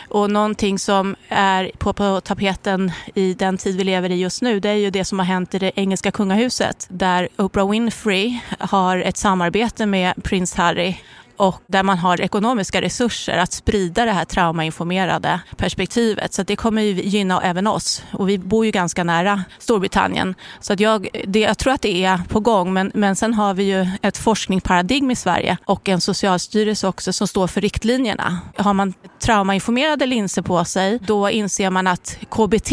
Och 0.08 0.30
någonting 0.30 0.78
som 0.78 1.16
är 1.28 1.70
på, 1.78 1.92
på 1.92 2.20
tapeten 2.20 2.92
i 3.14 3.34
den 3.34 3.58
tid 3.58 3.76
vi 3.76 3.84
lever 3.84 4.10
i 4.10 4.14
just 4.14 4.42
nu, 4.42 4.60
det 4.60 4.68
är 4.68 4.74
ju 4.74 4.90
det 4.90 5.04
som 5.04 5.18
har 5.18 5.26
hänt 5.26 5.54
i 5.54 5.58
det 5.58 5.72
engelska 5.74 6.10
kungahuset, 6.10 6.86
där 6.90 7.28
Oprah 7.36 7.70
Winfrey 7.70 8.38
har 8.58 8.98
ett 8.98 9.16
samarbete 9.16 9.86
med 9.86 10.14
prins 10.22 10.54
Harry 10.54 10.96
och 11.41 11.62
där 11.66 11.82
man 11.82 11.99
har 11.99 12.20
ekonomiska 12.20 12.82
resurser 12.82 13.38
att 13.38 13.53
sprida 13.53 14.05
det 14.05 14.12
här 14.12 14.24
traumainformerade 14.24 15.41
perspektivet. 15.57 16.34
Så 16.34 16.43
det 16.43 16.57
kommer 16.57 16.82
ju 16.82 17.03
gynna 17.03 17.43
även 17.43 17.66
oss. 17.66 18.03
Och 18.12 18.28
vi 18.28 18.38
bor 18.38 18.64
ju 18.64 18.70
ganska 18.70 19.05
nära 19.05 19.45
Storbritannien. 19.59 20.34
Så 20.61 20.72
att 20.72 20.80
jag, 20.80 21.09
det, 21.26 21.41
jag 21.41 21.59
tror 21.59 21.72
att 21.72 21.82
det 21.82 22.05
är 22.05 22.18
på 22.28 22.41
gång. 22.41 22.72
Men, 22.72 22.91
men 22.95 23.16
sen 23.16 23.34
har 23.34 23.55
vi 23.55 23.62
ju 23.62 23.86
ett 24.03 24.16
forskningsparadigm 24.16 25.11
i 25.11 25.16
Sverige 25.16 25.57
och 25.64 25.88
en 25.88 26.01
socialstyrelse 26.01 26.88
också 26.88 27.12
som 27.12 27.28
står 27.28 27.47
för 27.47 27.61
riktlinjerna. 27.61 28.38
Har 28.57 28.74
man 28.74 28.95
traumainformerade 29.20 30.07
linser 30.07 30.43
på 30.43 30.64
sig, 30.64 30.99
då 31.03 31.30
inser 31.30 31.70
man 31.70 31.86
att 31.86 32.18
KBT 32.30 32.72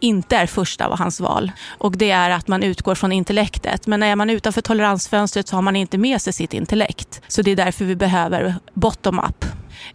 inte 0.00 0.36
är 0.36 0.46
första 0.46 0.86
av 0.86 0.98
hans 0.98 1.20
val. 1.20 1.52
Och 1.78 1.96
det 1.96 2.10
är 2.10 2.30
att 2.30 2.48
man 2.48 2.62
utgår 2.62 2.94
från 2.94 3.12
intellektet. 3.12 3.86
Men 3.86 4.02
är 4.02 4.16
man 4.16 4.30
utanför 4.30 4.62
toleransfönstret 4.62 5.48
så 5.48 5.56
har 5.56 5.62
man 5.62 5.76
inte 5.76 5.98
med 5.98 6.22
sig 6.22 6.32
sitt 6.32 6.54
intellekt. 6.54 7.22
Så 7.28 7.42
det 7.42 7.50
är 7.50 7.56
därför 7.56 7.84
vi 7.84 7.96
behöver 8.06 8.54
bottom-up. 8.74 9.44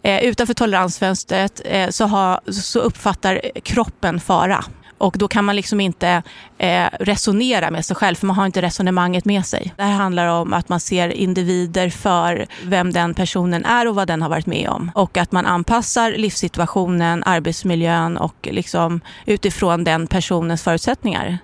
Eh, 0.02 0.24
utanför 0.24 0.54
toleransfönstret 0.54 1.60
eh, 1.64 1.88
så, 1.88 2.04
ha, 2.04 2.40
så 2.46 2.80
uppfattar 2.80 3.40
kroppen 3.64 4.20
fara. 4.20 4.64
Och 5.02 5.14
då 5.18 5.28
kan 5.28 5.44
man 5.44 5.56
liksom 5.56 5.80
inte 5.80 6.22
eh, 6.58 6.86
resonera 7.00 7.70
med 7.70 7.84
sig 7.84 7.96
själv, 7.96 8.14
för 8.14 8.26
man 8.26 8.36
har 8.36 8.46
inte 8.46 8.62
resonemanget 8.62 9.24
med 9.24 9.46
sig. 9.46 9.72
Det 9.76 9.82
här 9.82 9.92
handlar 9.92 10.26
om 10.26 10.52
att 10.52 10.68
man 10.68 10.80
ser 10.80 11.08
individer 11.08 11.90
för 11.90 12.46
vem 12.64 12.92
den 12.92 13.14
personen 13.14 13.64
är 13.64 13.88
och 13.88 13.94
vad 13.94 14.08
den 14.08 14.22
har 14.22 14.28
varit 14.28 14.46
med 14.46 14.68
om. 14.68 14.90
Och 14.94 15.16
att 15.16 15.32
man 15.32 15.46
anpassar 15.46 16.12
livssituationen, 16.12 17.22
arbetsmiljön 17.26 18.16
och 18.16 18.48
liksom 18.50 19.00
utifrån 19.26 19.84
den 19.84 20.06
personens 20.06 20.62
förutsättningar. 20.62 21.38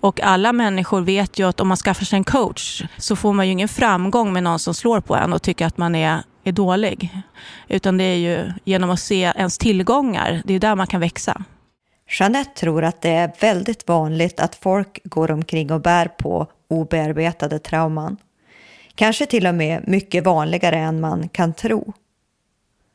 Och 0.00 0.20
alla 0.20 0.52
människor 0.52 1.00
vet 1.00 1.38
ju 1.38 1.48
att 1.48 1.60
om 1.60 1.68
man 1.68 1.76
skaffar 1.76 2.04
sig 2.04 2.16
en 2.16 2.24
coach 2.24 2.82
så 2.98 3.16
får 3.16 3.32
man 3.32 3.46
ju 3.46 3.52
ingen 3.52 3.68
framgång 3.68 4.32
med 4.32 4.42
någon 4.42 4.58
som 4.58 4.74
slår 4.74 5.00
på 5.00 5.16
en 5.16 5.32
och 5.32 5.42
tycker 5.42 5.66
att 5.66 5.78
man 5.78 5.94
är 5.94 6.22
är 6.44 6.52
dålig. 6.52 7.10
Utan 7.68 7.98
det 7.98 8.04
är 8.04 8.16
ju 8.16 8.52
genom 8.64 8.90
att 8.90 9.00
se 9.00 9.32
ens 9.36 9.58
tillgångar, 9.58 10.42
det 10.44 10.54
är 10.54 10.60
där 10.60 10.74
man 10.74 10.86
kan 10.86 11.00
växa. 11.00 11.42
Jeanette 12.08 12.60
tror 12.60 12.84
att 12.84 13.00
det 13.00 13.10
är 13.10 13.32
väldigt 13.40 13.88
vanligt 13.88 14.40
att 14.40 14.54
folk 14.54 15.00
går 15.04 15.30
omkring 15.30 15.72
och 15.72 15.80
bär 15.80 16.08
på 16.08 16.46
obearbetade 16.68 17.58
trauman. 17.58 18.16
Kanske 18.94 19.26
till 19.26 19.46
och 19.46 19.54
med 19.54 19.88
mycket 19.88 20.24
vanligare 20.24 20.76
än 20.76 21.00
man 21.00 21.28
kan 21.28 21.54
tro. 21.54 21.92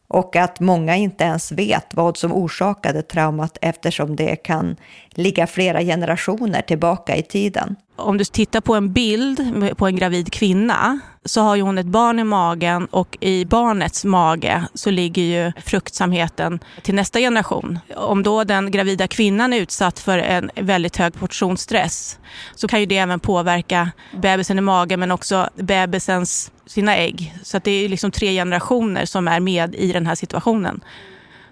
Och 0.07 0.35
att 0.35 0.59
många 0.59 0.95
inte 0.95 1.23
ens 1.23 1.51
vet 1.51 1.93
vad 1.93 2.17
som 2.17 2.33
orsakade 2.33 3.01
traumat 3.01 3.57
eftersom 3.61 4.15
det 4.15 4.35
kan 4.35 4.75
ligga 5.09 5.47
flera 5.47 5.81
generationer 5.81 6.61
tillbaka 6.61 7.15
i 7.15 7.23
tiden 7.23 7.75
om 7.99 8.17
du 8.17 8.25
tittar 8.25 8.61
på 8.61 8.75
en 8.75 8.93
bild 8.93 9.67
på 9.77 9.87
en 9.87 9.95
gravid 9.95 10.33
kvinna 10.33 10.99
så 11.29 11.41
har 11.41 11.55
ju 11.55 11.61
hon 11.61 11.77
ett 11.77 11.85
barn 11.85 12.19
i 12.19 12.23
magen 12.23 12.85
och 12.85 13.17
i 13.19 13.45
barnets 13.45 14.05
mage 14.05 14.63
så 14.73 14.89
ligger 14.89 15.21
ju 15.21 15.51
fruktsamheten 15.61 16.59
till 16.81 16.95
nästa 16.95 17.19
generation. 17.19 17.79
Om 17.95 18.23
då 18.23 18.43
den 18.43 18.71
gravida 18.71 19.07
kvinnan 19.07 19.53
är 19.53 19.57
utsatt 19.57 19.99
för 19.99 20.17
en 20.17 20.51
väldigt 20.55 20.97
hög 20.97 21.13
portion 21.13 21.57
stress 21.57 22.19
så 22.55 22.67
kan 22.67 22.79
ju 22.79 22.85
det 22.85 22.97
även 22.97 23.19
påverka 23.19 23.91
bebisen 24.21 24.57
i 24.57 24.61
magen 24.61 24.99
men 24.99 25.11
också 25.11 25.49
bebisens 25.55 26.51
sina 26.65 26.95
ägg. 26.95 27.35
Så 27.43 27.57
att 27.57 27.63
det 27.63 27.71
är 27.71 27.89
liksom 27.89 28.11
tre 28.11 28.31
generationer 28.31 29.05
som 29.05 29.27
är 29.27 29.39
med 29.39 29.75
i 29.75 29.91
den 29.91 30.07
här 30.07 30.15
situationen. 30.15 30.83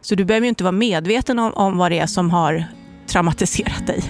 Så 0.01 0.15
du 0.15 0.25
behöver 0.25 0.45
ju 0.45 0.49
inte 0.49 0.63
vara 0.63 0.71
medveten 0.71 1.39
om, 1.39 1.53
om 1.53 1.77
vad 1.77 1.91
det 1.91 1.99
är 1.99 2.07
som 2.07 2.29
har 2.29 2.65
traumatiserat 3.07 3.87
dig. 3.87 4.03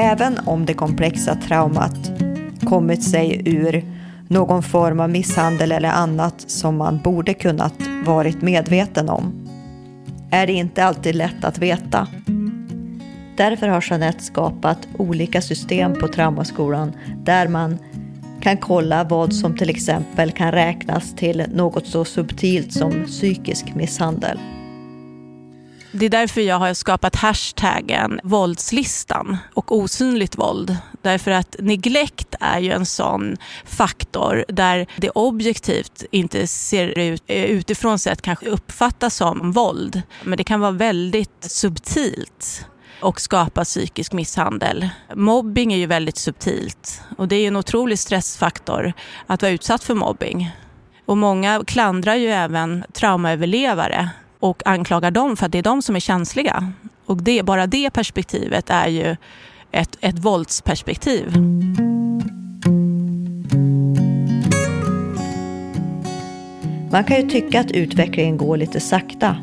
Även 0.00 0.38
om 0.44 0.66
det 0.66 0.74
komplexa 0.74 1.34
traumat 1.34 2.10
kommit 2.64 3.02
sig 3.02 3.42
ur 3.44 3.84
någon 4.28 4.62
form 4.62 5.00
av 5.00 5.10
misshandel 5.10 5.72
eller 5.72 5.88
annat 5.88 6.34
som 6.46 6.76
man 6.76 6.98
borde 6.98 7.34
kunnat 7.34 7.74
varit 8.06 8.42
medveten 8.42 9.08
om, 9.08 9.48
är 10.30 10.46
det 10.46 10.52
inte 10.52 10.84
alltid 10.84 11.14
lätt 11.14 11.44
att 11.44 11.58
veta. 11.58 12.08
Därför 13.36 13.68
har 13.68 13.84
Jeanette 13.90 14.24
skapat 14.24 14.88
olika 14.98 15.40
system 15.40 15.94
på 15.94 16.08
Traumaskolan 16.08 16.92
där 17.24 17.48
man 17.48 17.78
kan 18.40 18.56
kolla 18.56 19.04
vad 19.04 19.34
som 19.34 19.56
till 19.56 19.70
exempel 19.70 20.30
kan 20.30 20.52
räknas 20.52 21.14
till 21.16 21.44
något 21.54 21.86
så 21.86 22.04
subtilt 22.04 22.72
som 22.72 23.04
psykisk 23.06 23.74
misshandel. 23.74 24.38
Det 25.92 26.06
är 26.06 26.10
därför 26.10 26.40
jag 26.40 26.58
har 26.58 26.74
skapat 26.74 27.16
hashtaggen 27.16 28.20
våldslistan 28.22 29.36
och 29.54 29.72
osynligt 29.72 30.38
våld. 30.38 30.76
Därför 31.02 31.30
att 31.30 31.56
neglekt 31.58 32.34
är 32.40 32.58
ju 32.58 32.72
en 32.72 32.86
sån 32.86 33.36
faktor 33.64 34.44
där 34.48 34.86
det 34.96 35.10
objektivt 35.10 36.04
inte 36.10 36.46
ser 36.46 36.98
ut 36.98 37.22
utifrån 37.26 37.98
sett 37.98 38.22
kanske 38.22 38.46
uppfattas 38.46 39.16
som 39.16 39.52
våld. 39.52 40.02
Men 40.24 40.38
det 40.38 40.44
kan 40.44 40.60
vara 40.60 40.70
väldigt 40.70 41.44
subtilt 41.44 42.66
och 43.00 43.20
skapa 43.20 43.64
psykisk 43.64 44.12
misshandel. 44.12 44.88
Mobbing 45.14 45.72
är 45.72 45.76
ju 45.76 45.86
väldigt 45.86 46.18
subtilt 46.18 47.02
och 47.16 47.28
det 47.28 47.36
är 47.36 47.48
en 47.48 47.56
otrolig 47.56 47.98
stressfaktor 47.98 48.92
att 49.26 49.42
vara 49.42 49.52
utsatt 49.52 49.84
för 49.84 49.94
mobbing. 49.94 50.50
Och 51.06 51.16
många 51.16 51.62
klandrar 51.66 52.14
ju 52.14 52.28
även 52.28 52.84
traumaöverlevare 52.92 54.10
och 54.40 54.62
anklagar 54.66 55.10
dem 55.10 55.36
för 55.36 55.46
att 55.46 55.52
det 55.52 55.58
är 55.58 55.62
de 55.62 55.82
som 55.82 55.96
är 55.96 56.00
känsliga. 56.00 56.72
Och 57.06 57.22
det, 57.22 57.42
bara 57.42 57.66
det 57.66 57.90
perspektivet 57.90 58.70
är 58.70 58.88
ju 58.88 59.16
ett, 59.72 59.96
ett 60.00 60.18
våldsperspektiv. 60.18 61.32
Man 66.90 67.04
kan 67.04 67.16
ju 67.16 67.28
tycka 67.28 67.60
att 67.60 67.70
utvecklingen 67.70 68.36
går 68.36 68.56
lite 68.56 68.80
sakta 68.80 69.36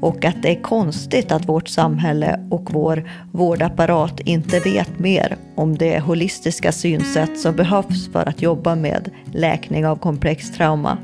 och 0.00 0.24
att 0.24 0.42
det 0.42 0.48
är 0.48 0.62
konstigt 0.62 1.32
att 1.32 1.48
vårt 1.48 1.68
samhälle 1.68 2.48
och 2.50 2.72
vår 2.72 3.10
vårdapparat 3.32 4.20
inte 4.20 4.60
vet 4.60 4.98
mer 4.98 5.36
om 5.54 5.78
det 5.78 6.00
holistiska 6.00 6.72
synsätt 6.72 7.40
som 7.40 7.56
behövs 7.56 8.12
för 8.12 8.28
att 8.28 8.42
jobba 8.42 8.74
med 8.74 9.10
läkning 9.32 9.86
av 9.86 9.96
komplext 9.96 10.54
trauma. 10.54 10.98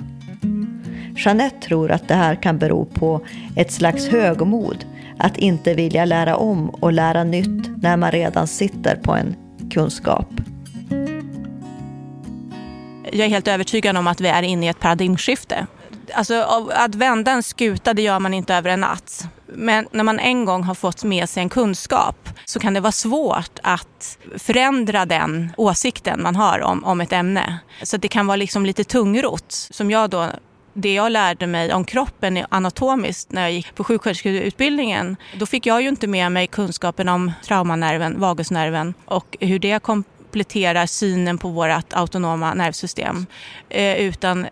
Jeanette 1.16 1.66
tror 1.66 1.90
att 1.90 2.08
det 2.08 2.14
här 2.14 2.34
kan 2.34 2.58
bero 2.58 2.84
på 2.84 3.20
ett 3.56 3.72
slags 3.72 4.08
högmod, 4.08 4.84
att 5.18 5.36
inte 5.36 5.74
vilja 5.74 6.04
lära 6.04 6.36
om 6.36 6.68
och 6.70 6.92
lära 6.92 7.24
nytt 7.24 7.82
när 7.82 7.96
man 7.96 8.10
redan 8.10 8.46
sitter 8.46 8.96
på 8.96 9.12
en 9.12 9.36
kunskap. 9.70 10.28
Jag 13.12 13.26
är 13.26 13.28
helt 13.28 13.48
övertygad 13.48 13.96
om 13.96 14.06
att 14.06 14.20
vi 14.20 14.28
är 14.28 14.42
inne 14.42 14.66
i 14.66 14.68
ett 14.68 14.80
paradigmskifte. 14.80 15.66
Alltså, 16.14 16.66
att 16.74 16.94
vända 16.94 17.30
en 17.30 17.42
skuta 17.42 17.94
det 17.94 18.02
gör 18.02 18.18
man 18.18 18.34
inte 18.34 18.54
över 18.54 18.70
en 18.70 18.80
natt. 18.80 19.28
Men 19.46 19.88
när 19.92 20.04
man 20.04 20.18
en 20.18 20.44
gång 20.44 20.62
har 20.62 20.74
fått 20.74 21.04
med 21.04 21.28
sig 21.28 21.42
en 21.42 21.48
kunskap 21.48 22.28
så 22.44 22.60
kan 22.60 22.74
det 22.74 22.80
vara 22.80 22.92
svårt 22.92 23.58
att 23.62 24.18
förändra 24.38 25.06
den 25.06 25.52
åsikten 25.56 26.22
man 26.22 26.36
har 26.36 26.62
om, 26.62 26.84
om 26.84 27.00
ett 27.00 27.12
ämne. 27.12 27.58
Så 27.82 27.96
det 27.96 28.08
kan 28.08 28.26
vara 28.26 28.36
liksom 28.36 28.66
lite 28.66 28.84
tungrot 28.84 29.44
som 29.48 29.90
jag 29.90 30.10
då 30.10 30.28
det 30.76 30.94
jag 30.94 31.12
lärde 31.12 31.46
mig 31.46 31.74
om 31.74 31.84
kroppen 31.84 32.44
anatomiskt 32.48 33.32
när 33.32 33.42
jag 33.42 33.52
gick 33.52 33.74
på 33.74 33.84
sjuksköterskeutbildningen, 33.84 35.16
då 35.38 35.46
fick 35.46 35.66
jag 35.66 35.82
ju 35.82 35.88
inte 35.88 36.06
med 36.06 36.32
mig 36.32 36.46
kunskapen 36.46 37.08
om 37.08 37.32
traumanerven, 37.44 38.20
vagusnerven 38.20 38.94
och 39.04 39.36
hur 39.40 39.58
det 39.58 39.82
kompletterar 39.82 40.86
synen 40.86 41.38
på 41.38 41.48
vårt 41.48 41.92
autonoma 41.92 42.54
nervsystem. 42.54 43.26
Eh, 43.68 43.96
utan 43.96 44.46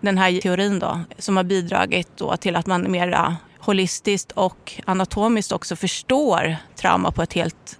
den 0.00 0.18
här 0.18 0.40
teorin 0.40 0.78
då, 0.78 1.00
som 1.18 1.36
har 1.36 1.44
bidragit 1.44 2.08
då 2.16 2.36
till 2.36 2.56
att 2.56 2.66
man 2.66 2.90
mera 2.90 3.26
eh, 3.26 3.32
holistiskt 3.58 4.32
och 4.32 4.72
anatomiskt 4.84 5.52
också 5.52 5.76
förstår 5.76 6.56
trauma 6.76 7.10
på 7.10 7.22
ett 7.22 7.32
helt 7.32 7.78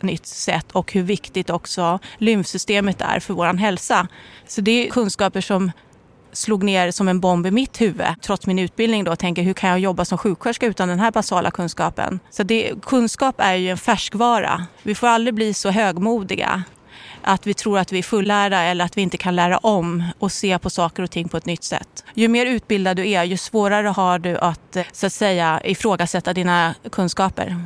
nytt 0.00 0.26
sätt 0.26 0.72
och 0.72 0.92
hur 0.92 1.02
viktigt 1.02 1.50
också 1.50 1.98
lymfsystemet 2.18 3.00
är 3.00 3.20
för 3.20 3.34
vår 3.34 3.54
hälsa. 3.54 4.08
Så 4.46 4.60
det 4.60 4.86
är 4.86 4.90
kunskaper 4.90 5.40
som 5.40 5.72
slog 6.32 6.62
ner 6.62 6.90
som 6.90 7.08
en 7.08 7.20
bomb 7.20 7.46
i 7.46 7.50
mitt 7.50 7.80
huvud 7.80 8.06
trots 8.22 8.46
min 8.46 8.58
utbildning 8.58 9.04
då 9.04 9.12
och 9.12 9.18
tänker 9.18 9.42
hur 9.42 9.54
kan 9.54 9.70
jag 9.70 9.78
jobba 9.78 10.04
som 10.04 10.18
sjuksköterska 10.18 10.66
utan 10.66 10.88
den 10.88 11.00
här 11.00 11.10
basala 11.10 11.50
kunskapen? 11.50 12.20
Så 12.30 12.42
det, 12.42 12.72
kunskap 12.82 13.34
är 13.38 13.54
ju 13.54 13.70
en 13.70 13.78
färskvara. 13.78 14.66
Vi 14.82 14.94
får 14.94 15.06
aldrig 15.06 15.34
bli 15.34 15.54
så 15.54 15.70
högmodiga 15.70 16.64
att 17.22 17.46
vi 17.46 17.54
tror 17.54 17.78
att 17.78 17.92
vi 17.92 17.98
är 17.98 18.02
fullärda 18.02 18.60
eller 18.60 18.84
att 18.84 18.96
vi 18.96 19.02
inte 19.02 19.16
kan 19.16 19.36
lära 19.36 19.58
om 19.58 20.04
och 20.18 20.32
se 20.32 20.58
på 20.58 20.70
saker 20.70 21.02
och 21.02 21.10
ting 21.10 21.28
på 21.28 21.36
ett 21.36 21.46
nytt 21.46 21.64
sätt. 21.64 22.04
Ju 22.14 22.28
mer 22.28 22.46
utbildad 22.46 22.96
du 22.96 23.10
är, 23.10 23.24
ju 23.24 23.36
svårare 23.36 23.88
har 23.88 24.18
du 24.18 24.38
att, 24.38 24.76
eh, 24.76 24.84
så 24.92 25.06
att 25.06 25.12
säga, 25.12 25.60
ifrågasätta 25.64 26.32
dina 26.32 26.74
kunskaper. 26.92 27.56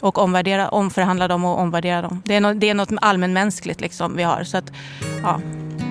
Och 0.00 0.18
omvärdera, 0.18 0.68
omförhandla 0.68 1.28
dem 1.28 1.44
och 1.44 1.58
omvärdera 1.58 2.02
dem. 2.02 2.22
Det 2.24 2.34
är 2.34 2.40
något, 2.40 2.60
det 2.60 2.68
är 2.68 2.74
något 2.74 2.90
allmänmänskligt 3.00 3.80
liksom 3.80 4.16
vi 4.16 4.22
har. 4.22 4.44
Så 4.44 4.56
att, 4.56 4.72
ja, 5.22 5.40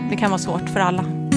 det 0.09 0.17
kan 0.17 0.32
vara 0.32 0.39
svårt 0.39 0.70
för 0.70 0.80
alla. 0.80 1.28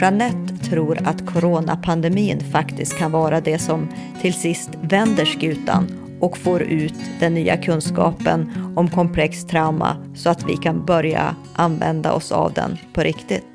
Jeanette 0.00 0.56
tror 0.64 0.98
att 1.04 1.26
coronapandemin 1.26 2.40
faktiskt 2.40 2.98
kan 2.98 3.12
vara 3.12 3.40
det 3.40 3.58
som 3.58 3.88
till 4.20 4.34
sist 4.34 4.70
vänder 4.82 5.24
skutan 5.24 5.86
och 6.20 6.38
får 6.38 6.62
ut 6.62 6.94
den 7.20 7.34
nya 7.34 7.56
kunskapen 7.56 8.52
om 8.76 8.88
komplext 8.88 9.48
trauma 9.48 9.96
så 10.14 10.30
att 10.30 10.48
vi 10.48 10.56
kan 10.56 10.84
börja 10.84 11.36
använda 11.54 12.12
oss 12.12 12.32
av 12.32 12.52
den 12.52 12.78
på 12.92 13.00
riktigt. 13.00 13.49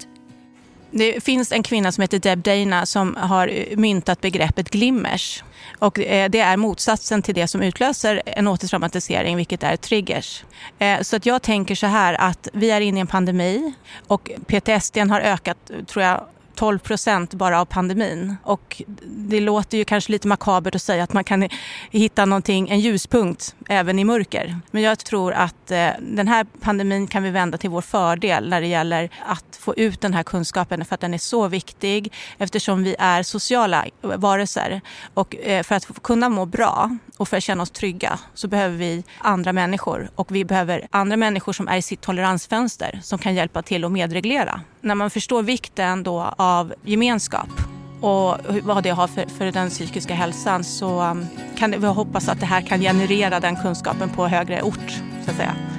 Det 0.97 1.23
finns 1.23 1.51
en 1.51 1.63
kvinna 1.63 1.91
som 1.91 2.01
heter 2.01 2.19
Deb 2.19 2.39
Dana 2.39 2.85
som 2.85 3.15
har 3.15 3.75
myntat 3.75 4.21
begreppet 4.21 4.69
glimmers. 4.69 5.43
Och 5.79 5.99
eh, 5.99 6.29
det 6.29 6.39
är 6.39 6.57
motsatsen 6.57 7.21
till 7.21 7.35
det 7.35 7.47
som 7.47 7.61
utlöser 7.61 8.21
en 8.25 8.47
återtraumatisering, 8.47 9.37
vilket 9.37 9.63
är 9.63 9.77
triggers. 9.77 10.43
Eh, 10.79 11.01
så 11.01 11.15
att 11.15 11.25
jag 11.25 11.41
tänker 11.41 11.75
så 11.75 11.87
här 11.87 12.13
att 12.13 12.47
vi 12.53 12.71
är 12.71 12.81
inne 12.81 12.97
i 12.97 13.01
en 13.01 13.07
pandemi 13.07 13.73
och 14.07 14.31
PTSD 14.47 14.97
har 14.97 15.21
ökat, 15.21 15.57
tror 15.87 16.03
jag, 16.03 16.25
12 16.55 16.79
procent 16.79 17.33
bara 17.33 17.61
av 17.61 17.65
pandemin. 17.65 18.35
Och 18.43 18.81
det 19.05 19.39
låter 19.39 19.77
ju 19.77 19.85
kanske 19.85 20.11
lite 20.11 20.27
makabert 20.27 20.75
att 20.75 20.81
säga 20.81 21.03
att 21.03 21.13
man 21.13 21.23
kan 21.23 21.49
hitta 21.91 22.25
någonting, 22.25 22.69
en 22.69 22.79
ljuspunkt 22.79 23.55
även 23.69 23.99
i 23.99 24.03
mörker. 24.03 24.59
Men 24.71 24.81
jag 24.81 24.99
tror 24.99 25.33
att 25.33 25.71
eh, 25.71 25.89
den 25.99 26.27
här 26.27 26.45
pandemin 26.61 27.07
kan 27.07 27.23
vi 27.23 27.29
vända 27.29 27.57
till 27.57 27.69
vår 27.69 27.81
fördel 27.81 28.49
när 28.49 28.61
det 28.61 28.67
gäller 28.67 29.09
att 29.25 29.59
få 29.59 29.75
ut 29.75 30.01
den 30.01 30.13
här 30.13 30.23
kunskapen 30.23 30.85
för 30.85 30.95
att 30.95 31.01
den 31.01 31.13
är 31.13 31.17
så 31.17 31.47
viktig 31.47 32.13
eftersom 32.37 32.83
vi 32.83 32.95
är 32.99 33.23
sociala 33.23 33.85
varelser. 34.01 34.81
Och 35.13 35.35
eh, 35.35 35.63
för 35.63 35.75
att 35.75 36.03
kunna 36.03 36.29
må 36.29 36.45
bra 36.45 36.97
och 37.17 37.27
för 37.27 37.37
att 37.37 37.43
känna 37.43 37.63
oss 37.63 37.71
trygga 37.71 38.19
så 38.33 38.47
behöver 38.47 38.77
vi 38.77 39.03
andra 39.19 39.53
människor 39.53 40.09
och 40.15 40.35
vi 40.35 40.45
behöver 40.45 40.87
andra 40.91 41.17
människor 41.17 41.53
som 41.53 41.67
är 41.67 41.77
i 41.77 41.81
sitt 41.81 42.01
toleransfönster 42.01 42.99
som 43.03 43.19
kan 43.19 43.35
hjälpa 43.35 43.61
till 43.61 43.85
att 43.85 43.91
medreglera. 43.91 44.61
När 44.81 44.95
man 44.95 45.09
förstår 45.09 45.43
vikten 45.43 46.03
då 46.03 46.33
av 46.37 46.73
gemenskap 46.83 47.74
och 48.01 48.37
vad 48.63 48.83
det 48.83 48.89
har 48.89 49.07
för, 49.07 49.25
för 49.25 49.51
den 49.51 49.69
psykiska 49.69 50.13
hälsan 50.13 50.63
så 50.63 51.01
um, 51.01 51.25
kan 51.57 51.71
vi 51.71 51.87
hoppas 51.87 52.29
att 52.29 52.39
det 52.39 52.45
här 52.45 52.61
kan 52.61 52.79
generera 52.79 53.39
den 53.39 53.55
kunskapen 53.55 54.09
på 54.09 54.27
högre 54.27 54.61
ort 54.61 55.01
så 55.25 55.31
att 55.31 55.37
säga. 55.37 55.74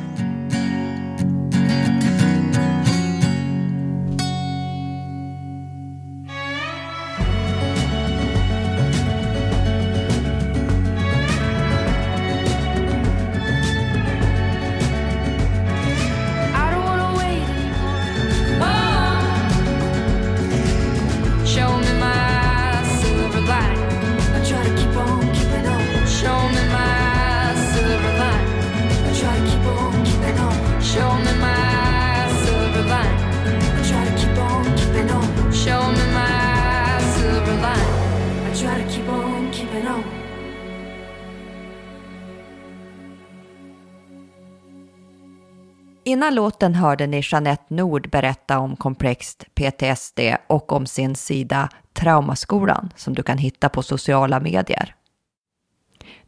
Innan 46.09 46.35
låten 46.35 46.75
hörde 46.75 47.07
ni 47.07 47.23
Jeanette 47.25 47.75
Nord 47.75 48.11
berätta 48.11 48.59
om 48.59 48.77
komplext 48.77 49.45
PTSD 49.55 50.21
och 50.47 50.73
om 50.73 50.87
sin 50.87 51.17
sida 51.17 51.69
Traumaskolan 51.93 52.93
som 52.97 53.15
du 53.15 53.23
kan 53.23 53.39
hitta 53.39 53.69
på 53.69 53.83
sociala 53.83 54.41
medier. 54.41 54.95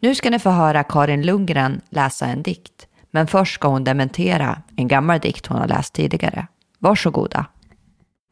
Nu 0.01 0.15
ska 0.15 0.31
ni 0.31 0.39
få 0.39 0.51
höra 0.51 0.85
Karin 0.85 1.27
Lundgren 1.27 1.81
läsa 1.91 2.27
en 2.27 2.43
dikt, 2.43 2.87
men 3.11 3.27
först 3.27 3.55
ska 3.55 3.69
hon 3.69 3.85
dementera 3.85 4.63
en 4.77 4.89
gammal 4.89 5.21
dikt 5.21 5.47
hon 5.47 5.59
har 5.59 5.69
läst 5.69 5.95
tidigare. 5.95 6.47
Varsågoda. 6.79 7.47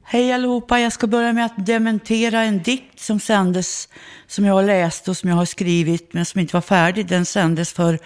Hej 0.04 0.32
allihopa, 0.32 0.80
jag 0.80 0.92
ska 0.92 1.06
börja 1.06 1.32
med 1.32 1.46
att 1.46 1.66
dementera 1.66 2.42
en 2.42 2.62
dikt 2.62 3.00
som 3.00 3.20
sändes, 3.20 3.88
som 4.26 4.44
jag 4.44 4.54
har 4.54 4.62
läst 4.62 5.08
och 5.08 5.16
som 5.16 5.30
jag 5.30 5.36
har 5.36 5.44
skrivit 5.44 6.12
men 6.12 6.24
som 6.24 6.40
inte 6.40 6.56
var 6.56 6.60
färdig. 6.60 7.06
Den 7.08 7.26
sändes 7.26 7.72
för 7.72 7.98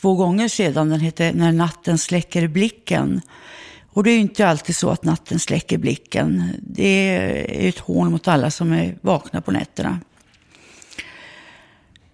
två 0.00 0.14
gånger 0.14 0.48
sedan. 0.48 0.88
Den 0.88 1.00
heter 1.00 1.32
När 1.32 1.52
natten 1.52 1.98
släcker 1.98 2.48
blicken. 2.48 3.20
Och 3.88 4.04
det 4.04 4.10
är 4.10 4.14
ju 4.14 4.20
inte 4.20 4.48
alltid 4.48 4.76
så 4.76 4.90
att 4.90 5.04
natten 5.04 5.38
släcker 5.38 5.78
blicken. 5.78 6.50
Det 6.60 7.16
är 7.16 7.68
ett 7.68 7.78
hån 7.78 8.10
mot 8.10 8.28
alla 8.28 8.50
som 8.50 8.72
är 8.72 8.98
vakna 9.00 9.40
på 9.40 9.52
nätterna. 9.52 10.00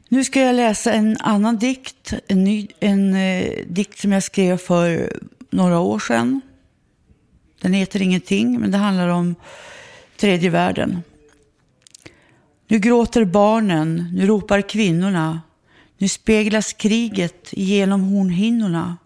Nu 0.09 0.24
ska 0.24 0.41
jag 0.41 0.57
läsa 0.57 0.93
en 0.93 1.16
annan 1.20 1.59
dikt, 1.59 2.14
en, 2.28 2.45
ny, 2.45 2.68
en 2.80 3.14
eh, 3.14 3.64
dikt 3.66 3.99
som 3.99 4.12
jag 4.12 4.22
skrev 4.22 4.57
för 4.57 5.12
några 5.51 5.78
år 5.78 5.99
sedan. 5.99 6.41
Den 7.61 7.72
heter 7.72 8.03
ingenting, 8.03 8.61
men 8.61 8.70
det 8.70 8.78
handlar 8.78 9.09
om 9.09 9.35
tredje 10.16 10.51
världen. 10.51 11.03
Nu 12.68 12.78
gråter 12.78 13.24
barnen, 13.24 14.09
nu 14.12 14.26
ropar 14.26 14.61
kvinnorna. 14.61 15.41
Nu 16.03 16.09
speglas 16.09 16.72
kriget 16.72 17.48
genom 17.53 18.03
hornhinnorna. 18.03 18.96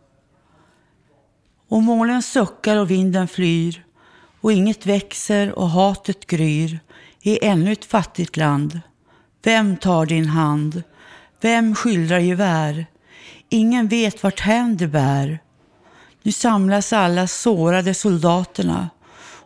Och 1.68 1.82
målen 1.82 2.22
suckar 2.22 2.76
och 2.76 2.90
vinden 2.90 3.28
flyr. 3.28 3.84
Och 4.40 4.52
inget 4.52 4.86
växer 4.86 5.58
och 5.58 5.70
hatet 5.70 6.26
gryr 6.26 6.80
i 7.22 7.44
ännu 7.46 7.72
ett 7.72 7.84
fattigt 7.84 8.36
land. 8.36 8.80
Vem 9.42 9.76
tar 9.76 10.06
din 10.06 10.26
hand? 10.26 10.82
Vem 11.40 11.74
skildrar 11.74 12.18
gevär? 12.18 12.86
Ingen 13.48 13.88
vet 13.88 14.22
vart 14.22 14.40
hän 14.40 14.76
det 14.76 14.88
bär. 14.88 15.38
Nu 16.22 16.32
samlas 16.32 16.92
alla 16.92 17.26
sårade 17.26 17.94
soldaterna 17.94 18.90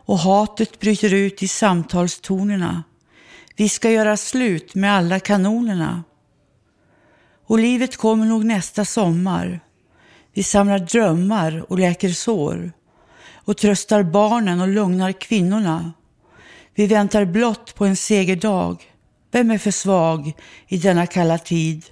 och 0.05 0.19
hatet 0.19 0.79
bryter 0.79 1.13
ut 1.13 1.43
i 1.43 1.47
samtalstonerna. 1.47 2.83
Vi 3.55 3.69
ska 3.69 3.91
göra 3.91 4.17
slut 4.17 4.75
med 4.75 4.93
alla 4.93 5.19
kanonerna. 5.19 6.03
Och 7.51 7.59
livet 7.59 7.97
kommer 7.97 8.25
nog 8.25 8.45
nästa 8.45 8.85
sommar. 8.85 9.59
Vi 10.33 10.43
samlar 10.43 10.79
drömmar 10.79 11.65
och 11.71 11.79
läker 11.79 12.09
sår 12.09 12.71
och 13.33 13.57
tröstar 13.57 14.03
barnen 14.03 14.61
och 14.61 14.67
lugnar 14.67 15.11
kvinnorna. 15.11 15.93
Vi 16.75 16.87
väntar 16.87 17.25
blott 17.25 17.75
på 17.75 17.85
en 17.85 17.95
segerdag. 17.95 18.83
Vem 19.31 19.51
är 19.51 19.57
för 19.57 19.71
svag 19.71 20.33
i 20.67 20.77
denna 20.77 21.05
kalla 21.05 21.37
tid? 21.37 21.85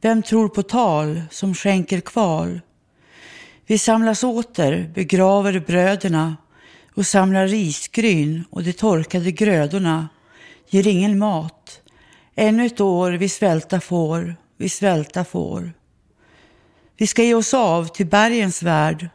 Vem 0.00 0.22
tror 0.22 0.48
på 0.48 0.62
tal 0.62 1.22
som 1.30 1.54
skänker 1.54 2.00
kval? 2.00 2.60
Vi 3.66 3.78
samlas 3.78 4.24
åter, 4.24 4.90
begraver 4.94 5.60
bröderna 5.66 6.36
och 6.94 7.06
samlar 7.06 7.48
risgryn 7.48 8.44
och 8.50 8.62
de 8.62 8.72
torkade 8.72 9.30
grödorna. 9.32 10.08
Ger 10.68 10.86
ingen 10.86 11.18
mat. 11.18 11.80
Ännu 12.34 12.66
ett 12.66 12.80
år 12.80 13.12
vi 13.12 13.28
svälta 13.28 13.80
får, 13.80 14.36
vi 14.56 14.68
svälta 14.68 15.24
får. 15.24 15.72
Vi 16.96 17.06
ska 17.06 17.22
ge 17.22 17.34
oss 17.34 17.54
av 17.54 17.84
till 17.84 18.06
bergens 18.06 18.62
värld, 18.62 19.08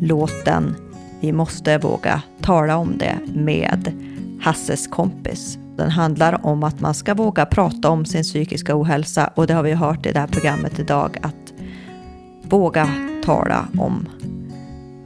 låten 0.00 0.76
Vi 1.20 1.32
måste 1.32 1.78
våga 1.78 2.22
tala 2.40 2.76
om 2.76 2.98
det 2.98 3.18
med 3.34 3.92
Hasses 4.42 4.86
kompis. 4.86 5.58
Den 5.76 5.90
handlar 5.90 6.46
om 6.46 6.62
att 6.62 6.80
man 6.80 6.94
ska 6.94 7.14
våga 7.14 7.46
prata 7.46 7.90
om 7.90 8.04
sin 8.04 8.22
psykiska 8.22 8.80
ohälsa 8.80 9.30
och 9.34 9.46
det 9.46 9.54
har 9.54 9.62
vi 9.62 9.72
hört 9.72 10.06
i 10.06 10.12
det 10.12 10.20
här 10.20 10.26
programmet 10.26 10.78
idag 10.78 11.16
att 11.22 11.54
våga 12.42 12.88
tala 13.24 13.68
om 13.78 14.08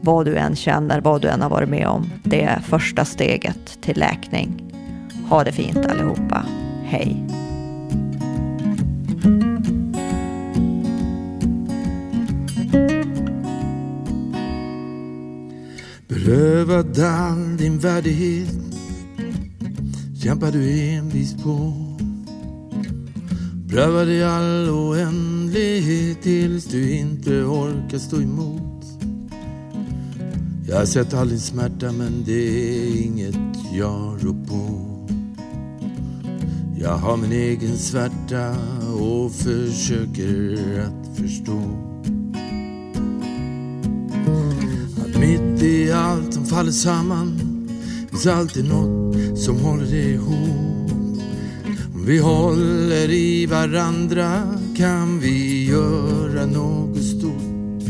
vad 0.00 0.26
du 0.26 0.36
än 0.36 0.56
känner, 0.56 1.00
vad 1.00 1.22
du 1.22 1.28
än 1.28 1.42
har 1.42 1.50
varit 1.50 1.68
med 1.68 1.86
om. 1.86 2.10
Det 2.24 2.42
är 2.42 2.60
första 2.60 3.04
steget 3.04 3.82
till 3.82 3.98
läkning. 3.98 4.72
Ha 5.28 5.44
det 5.44 5.52
fint 5.52 5.86
allihopa. 5.86 6.44
Hej! 6.84 7.41
Berövad 16.32 16.98
all 16.98 17.56
din 17.56 17.78
värdighet 17.78 18.48
kämpar 20.22 20.52
du 20.52 20.80
envist 20.80 21.42
på. 21.42 21.72
Prövad 23.68 24.08
i 24.08 24.22
all 24.22 24.70
oändlighet 24.70 26.22
tills 26.22 26.64
du 26.64 26.90
inte 26.92 27.30
orkar 27.30 27.98
stå 27.98 28.20
emot. 28.20 28.84
Jag 30.68 30.76
har 30.76 30.86
sett 30.86 31.14
all 31.14 31.28
din 31.28 31.40
smärta 31.40 31.92
men 31.92 32.24
det 32.24 32.32
är 32.32 33.02
inget 33.06 33.36
jag 33.72 34.18
rår 34.20 34.46
på. 34.46 34.88
Jag 36.78 36.96
har 36.96 37.16
min 37.16 37.32
egen 37.32 37.76
svärta 37.78 38.56
och 39.00 39.32
försöker 39.32 40.58
att 40.80 41.18
förstå. 41.18 41.91
I 45.72 45.92
allt 45.92 46.34
som 46.34 46.46
faller 46.46 46.72
samman 46.72 47.40
finns 48.10 48.26
alltid 48.26 48.68
något 48.68 49.38
som 49.38 49.60
håller 49.60 49.86
det 49.86 50.10
ihop. 50.10 50.90
Om 51.94 52.04
vi 52.06 52.18
håller 52.18 53.10
i 53.10 53.46
varandra 53.46 54.42
kan 54.76 55.20
vi 55.20 55.66
göra 55.66 56.46
något 56.46 57.04
stort. 57.04 57.82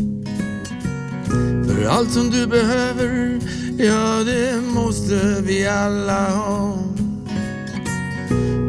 För 1.67 1.85
allt 1.85 2.11
som 2.11 2.29
du 2.29 2.47
behöver, 2.47 3.39
ja 3.77 4.23
det 4.23 4.61
måste 4.61 5.41
vi 5.41 5.67
alla 5.67 6.29
ha. 6.29 6.77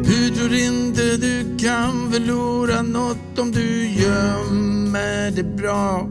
Du 0.05 0.29
tror 0.29 0.53
inte 0.53 1.17
du 1.17 1.57
kan 1.57 2.11
förlora 2.11 2.81
något 2.81 3.39
om 3.39 3.51
du 3.51 3.87
gömmer 3.87 5.31
det 5.31 5.43
bra. 5.43 6.09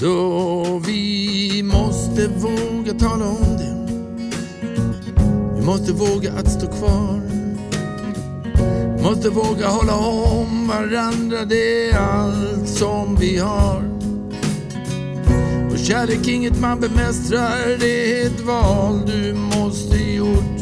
Så 0.00 0.80
vi 0.86 1.62
måste 1.62 2.28
våga 2.28 2.94
tala 2.98 3.28
om 3.28 3.56
det. 3.58 3.96
Vi 5.56 5.66
måste 5.66 5.92
våga 5.92 6.32
att 6.32 6.50
stå 6.50 6.66
kvar. 6.66 7.20
Måste 9.02 9.28
våga 9.28 9.68
hålla 9.68 9.96
om 9.96 10.68
varandra, 10.68 11.44
det 11.44 11.90
är 11.90 11.98
allt 11.98 12.68
som 12.68 13.16
vi 13.20 13.38
har. 13.38 13.82
Och 15.72 15.78
kärlek 15.78 16.28
inget 16.28 16.60
man 16.60 16.80
bemästrar, 16.80 17.78
det 17.80 18.22
är 18.22 18.26
ett 18.26 18.40
val 18.40 19.02
du 19.06 19.34
måste 19.34 19.96
gjort. 19.96 20.60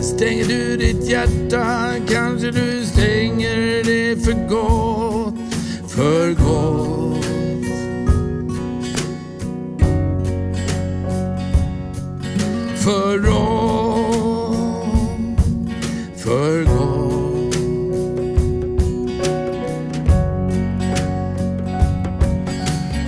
Stänger 0.00 0.44
du 0.44 0.76
ditt 0.76 1.10
hjärta 1.10 1.92
kanske 2.08 2.50
du 2.50 2.84
stänger 2.86 3.84
det 3.84 4.24
för 4.24 4.48
gott, 4.48 5.34
för 5.88 6.34
gott. 6.44 7.01
För 12.84 13.30
om, 13.30 14.56
för 16.16 16.64
gott. 16.64 17.56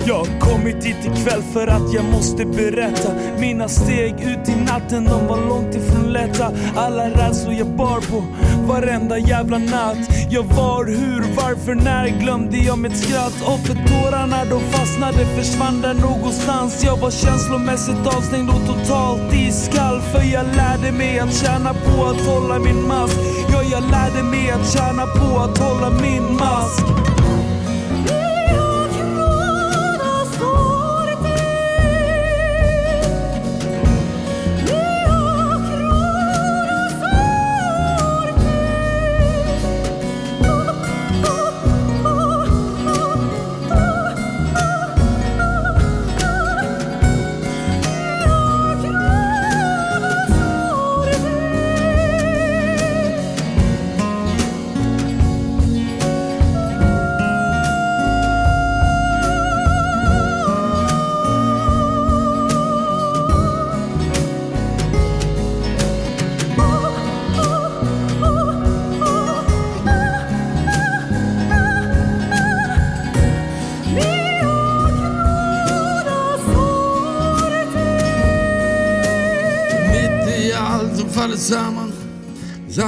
Jag 0.07 0.15
har 0.15 0.39
kommit 0.39 0.85
hit 0.85 0.95
ikväll 1.05 1.41
för 1.53 1.67
att 1.67 1.93
jag 1.93 2.05
måste 2.05 2.45
berätta 2.45 3.11
Mina 3.39 3.67
steg 3.67 4.13
ut 4.13 4.49
i 4.49 4.55
natten, 4.55 5.05
de 5.05 5.27
var 5.27 5.47
långt 5.47 5.75
ifrån 5.75 6.13
lätta 6.13 6.51
Alla 6.75 7.09
rädslor 7.09 7.53
jag 7.53 7.67
bar 7.67 7.99
på 8.11 8.23
varenda 8.65 9.17
jävla 9.17 9.57
natt. 9.57 9.97
Jag 10.29 10.43
var, 10.43 10.85
hur, 10.85 11.35
varför, 11.35 11.75
när 11.75 12.07
glömde 12.07 12.57
jag 12.57 12.79
mitt 12.79 12.97
skratt? 12.97 13.41
Och 13.41 13.59
för 13.59 13.75
tårarna 13.75 14.45
de 14.45 14.59
fastnade 14.59 15.25
försvann 15.25 15.81
där 15.81 15.93
någonstans. 15.93 16.83
Jag 16.83 16.97
var 16.97 17.11
känslomässigt 17.11 18.07
avstängd 18.07 18.49
och 18.49 18.65
totalt 18.67 19.33
iskall 19.33 20.01
För 20.01 20.23
jag 20.33 20.45
lärde 20.55 20.91
mig 20.91 21.19
att 21.19 21.33
tjäna 21.33 21.73
på 21.73 22.05
att 22.05 22.25
hålla 22.25 22.59
min 22.59 22.87
mask. 22.87 23.17
Ja, 23.51 23.63
jag 23.63 23.83
lärde 23.91 24.23
mig 24.23 24.51
att 24.51 24.73
tjäna 24.73 25.05
på 25.05 25.39
att 25.39 25.57
hålla 25.57 25.89
min 25.89 26.35
mask. 26.35 26.85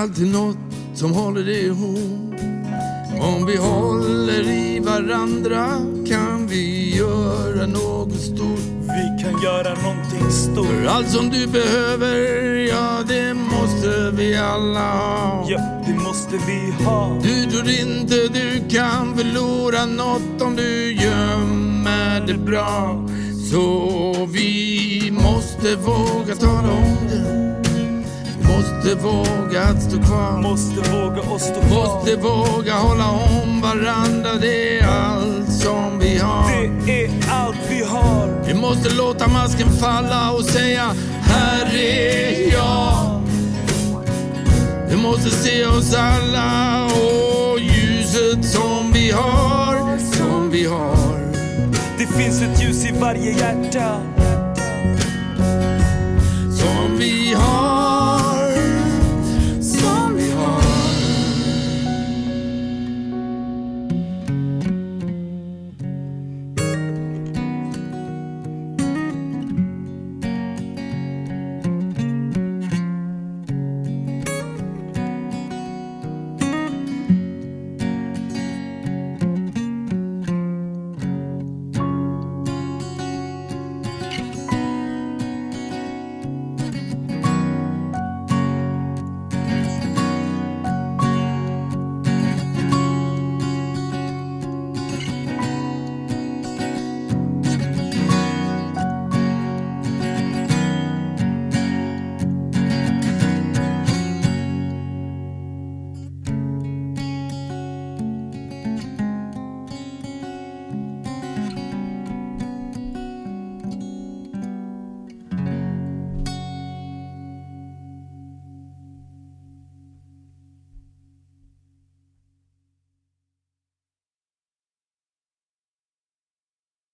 Alltid 0.07 0.31
något 0.33 0.57
som 0.93 1.13
håller 1.13 1.43
det 1.43 1.59
ihop. 1.59 2.33
Om 3.19 3.45
vi 3.45 3.57
håller 3.57 4.49
i 4.49 4.79
varandra 4.79 5.65
kan 6.07 6.47
vi 6.47 6.95
göra 6.97 7.65
något 7.65 8.19
stort. 8.19 8.59
Vi 8.81 9.23
kan 9.23 9.41
göra 9.41 9.73
någonting 9.83 10.31
stort. 10.31 10.67
För 10.67 10.85
allt 10.85 11.09
som 11.09 11.29
du 11.29 11.47
behöver, 11.47 12.15
ja 12.69 12.99
det 13.07 13.33
måste 13.33 14.11
vi 14.11 14.37
alla 14.37 14.91
ha. 14.91 15.45
Ja, 15.49 15.59
det 15.87 15.93
måste 15.93 16.35
vi 16.47 16.83
ha. 16.85 17.19
Du 17.23 17.51
tror 17.51 17.69
inte 17.69 18.15
du 18.27 18.69
kan 18.69 19.17
förlora 19.17 19.85
något 19.85 20.41
om 20.41 20.55
du 20.55 20.93
gömmer 20.93 22.27
det 22.27 22.37
bra. 22.37 23.07
Så 23.51 24.27
vi 24.31 25.11
måste 25.11 25.75
våga 25.75 26.35
tala 26.35 26.71
om 26.71 26.97
det. 27.09 27.66
Måste 28.77 28.95
våga 28.95 29.61
att 29.61 29.81
stå 29.81 30.03
kvar. 30.03 30.41
Måste 30.41 30.91
våga 30.91 31.35
att 31.35 31.41
stå 31.41 31.61
kvar. 31.61 31.69
Måste 31.69 32.15
våga 32.15 32.73
hålla 32.73 33.09
om 33.09 33.61
varandra. 33.61 34.29
Det 34.41 34.79
är 34.79 34.87
allt 34.87 35.51
som 35.51 35.99
vi 35.99 36.17
har. 36.17 36.51
Det 36.85 37.05
är 37.05 37.11
allt 37.29 37.57
vi 37.69 37.83
har. 37.83 38.43
Vi 38.47 38.53
måste 38.53 38.95
låta 38.95 39.27
masken 39.27 39.69
falla 39.71 40.31
och 40.31 40.43
säga 40.43 40.95
här 41.21 41.75
är 41.75 42.51
jag. 42.53 43.21
Vi 44.89 44.97
måste 44.97 45.29
se 45.29 45.65
oss 45.65 45.95
alla 45.95 46.85
och 46.85 47.59
ljuset 47.59 48.45
som 48.45 48.91
vi 48.93 49.11
har, 49.11 49.97
som 49.97 50.49
vi 50.51 50.65
har. 50.65 51.33
Det 51.97 52.07
finns 52.07 52.41
ett 52.41 52.63
ljus 52.63 52.85
i 52.85 52.91
varje 52.99 53.31
hjärta. 53.31 54.01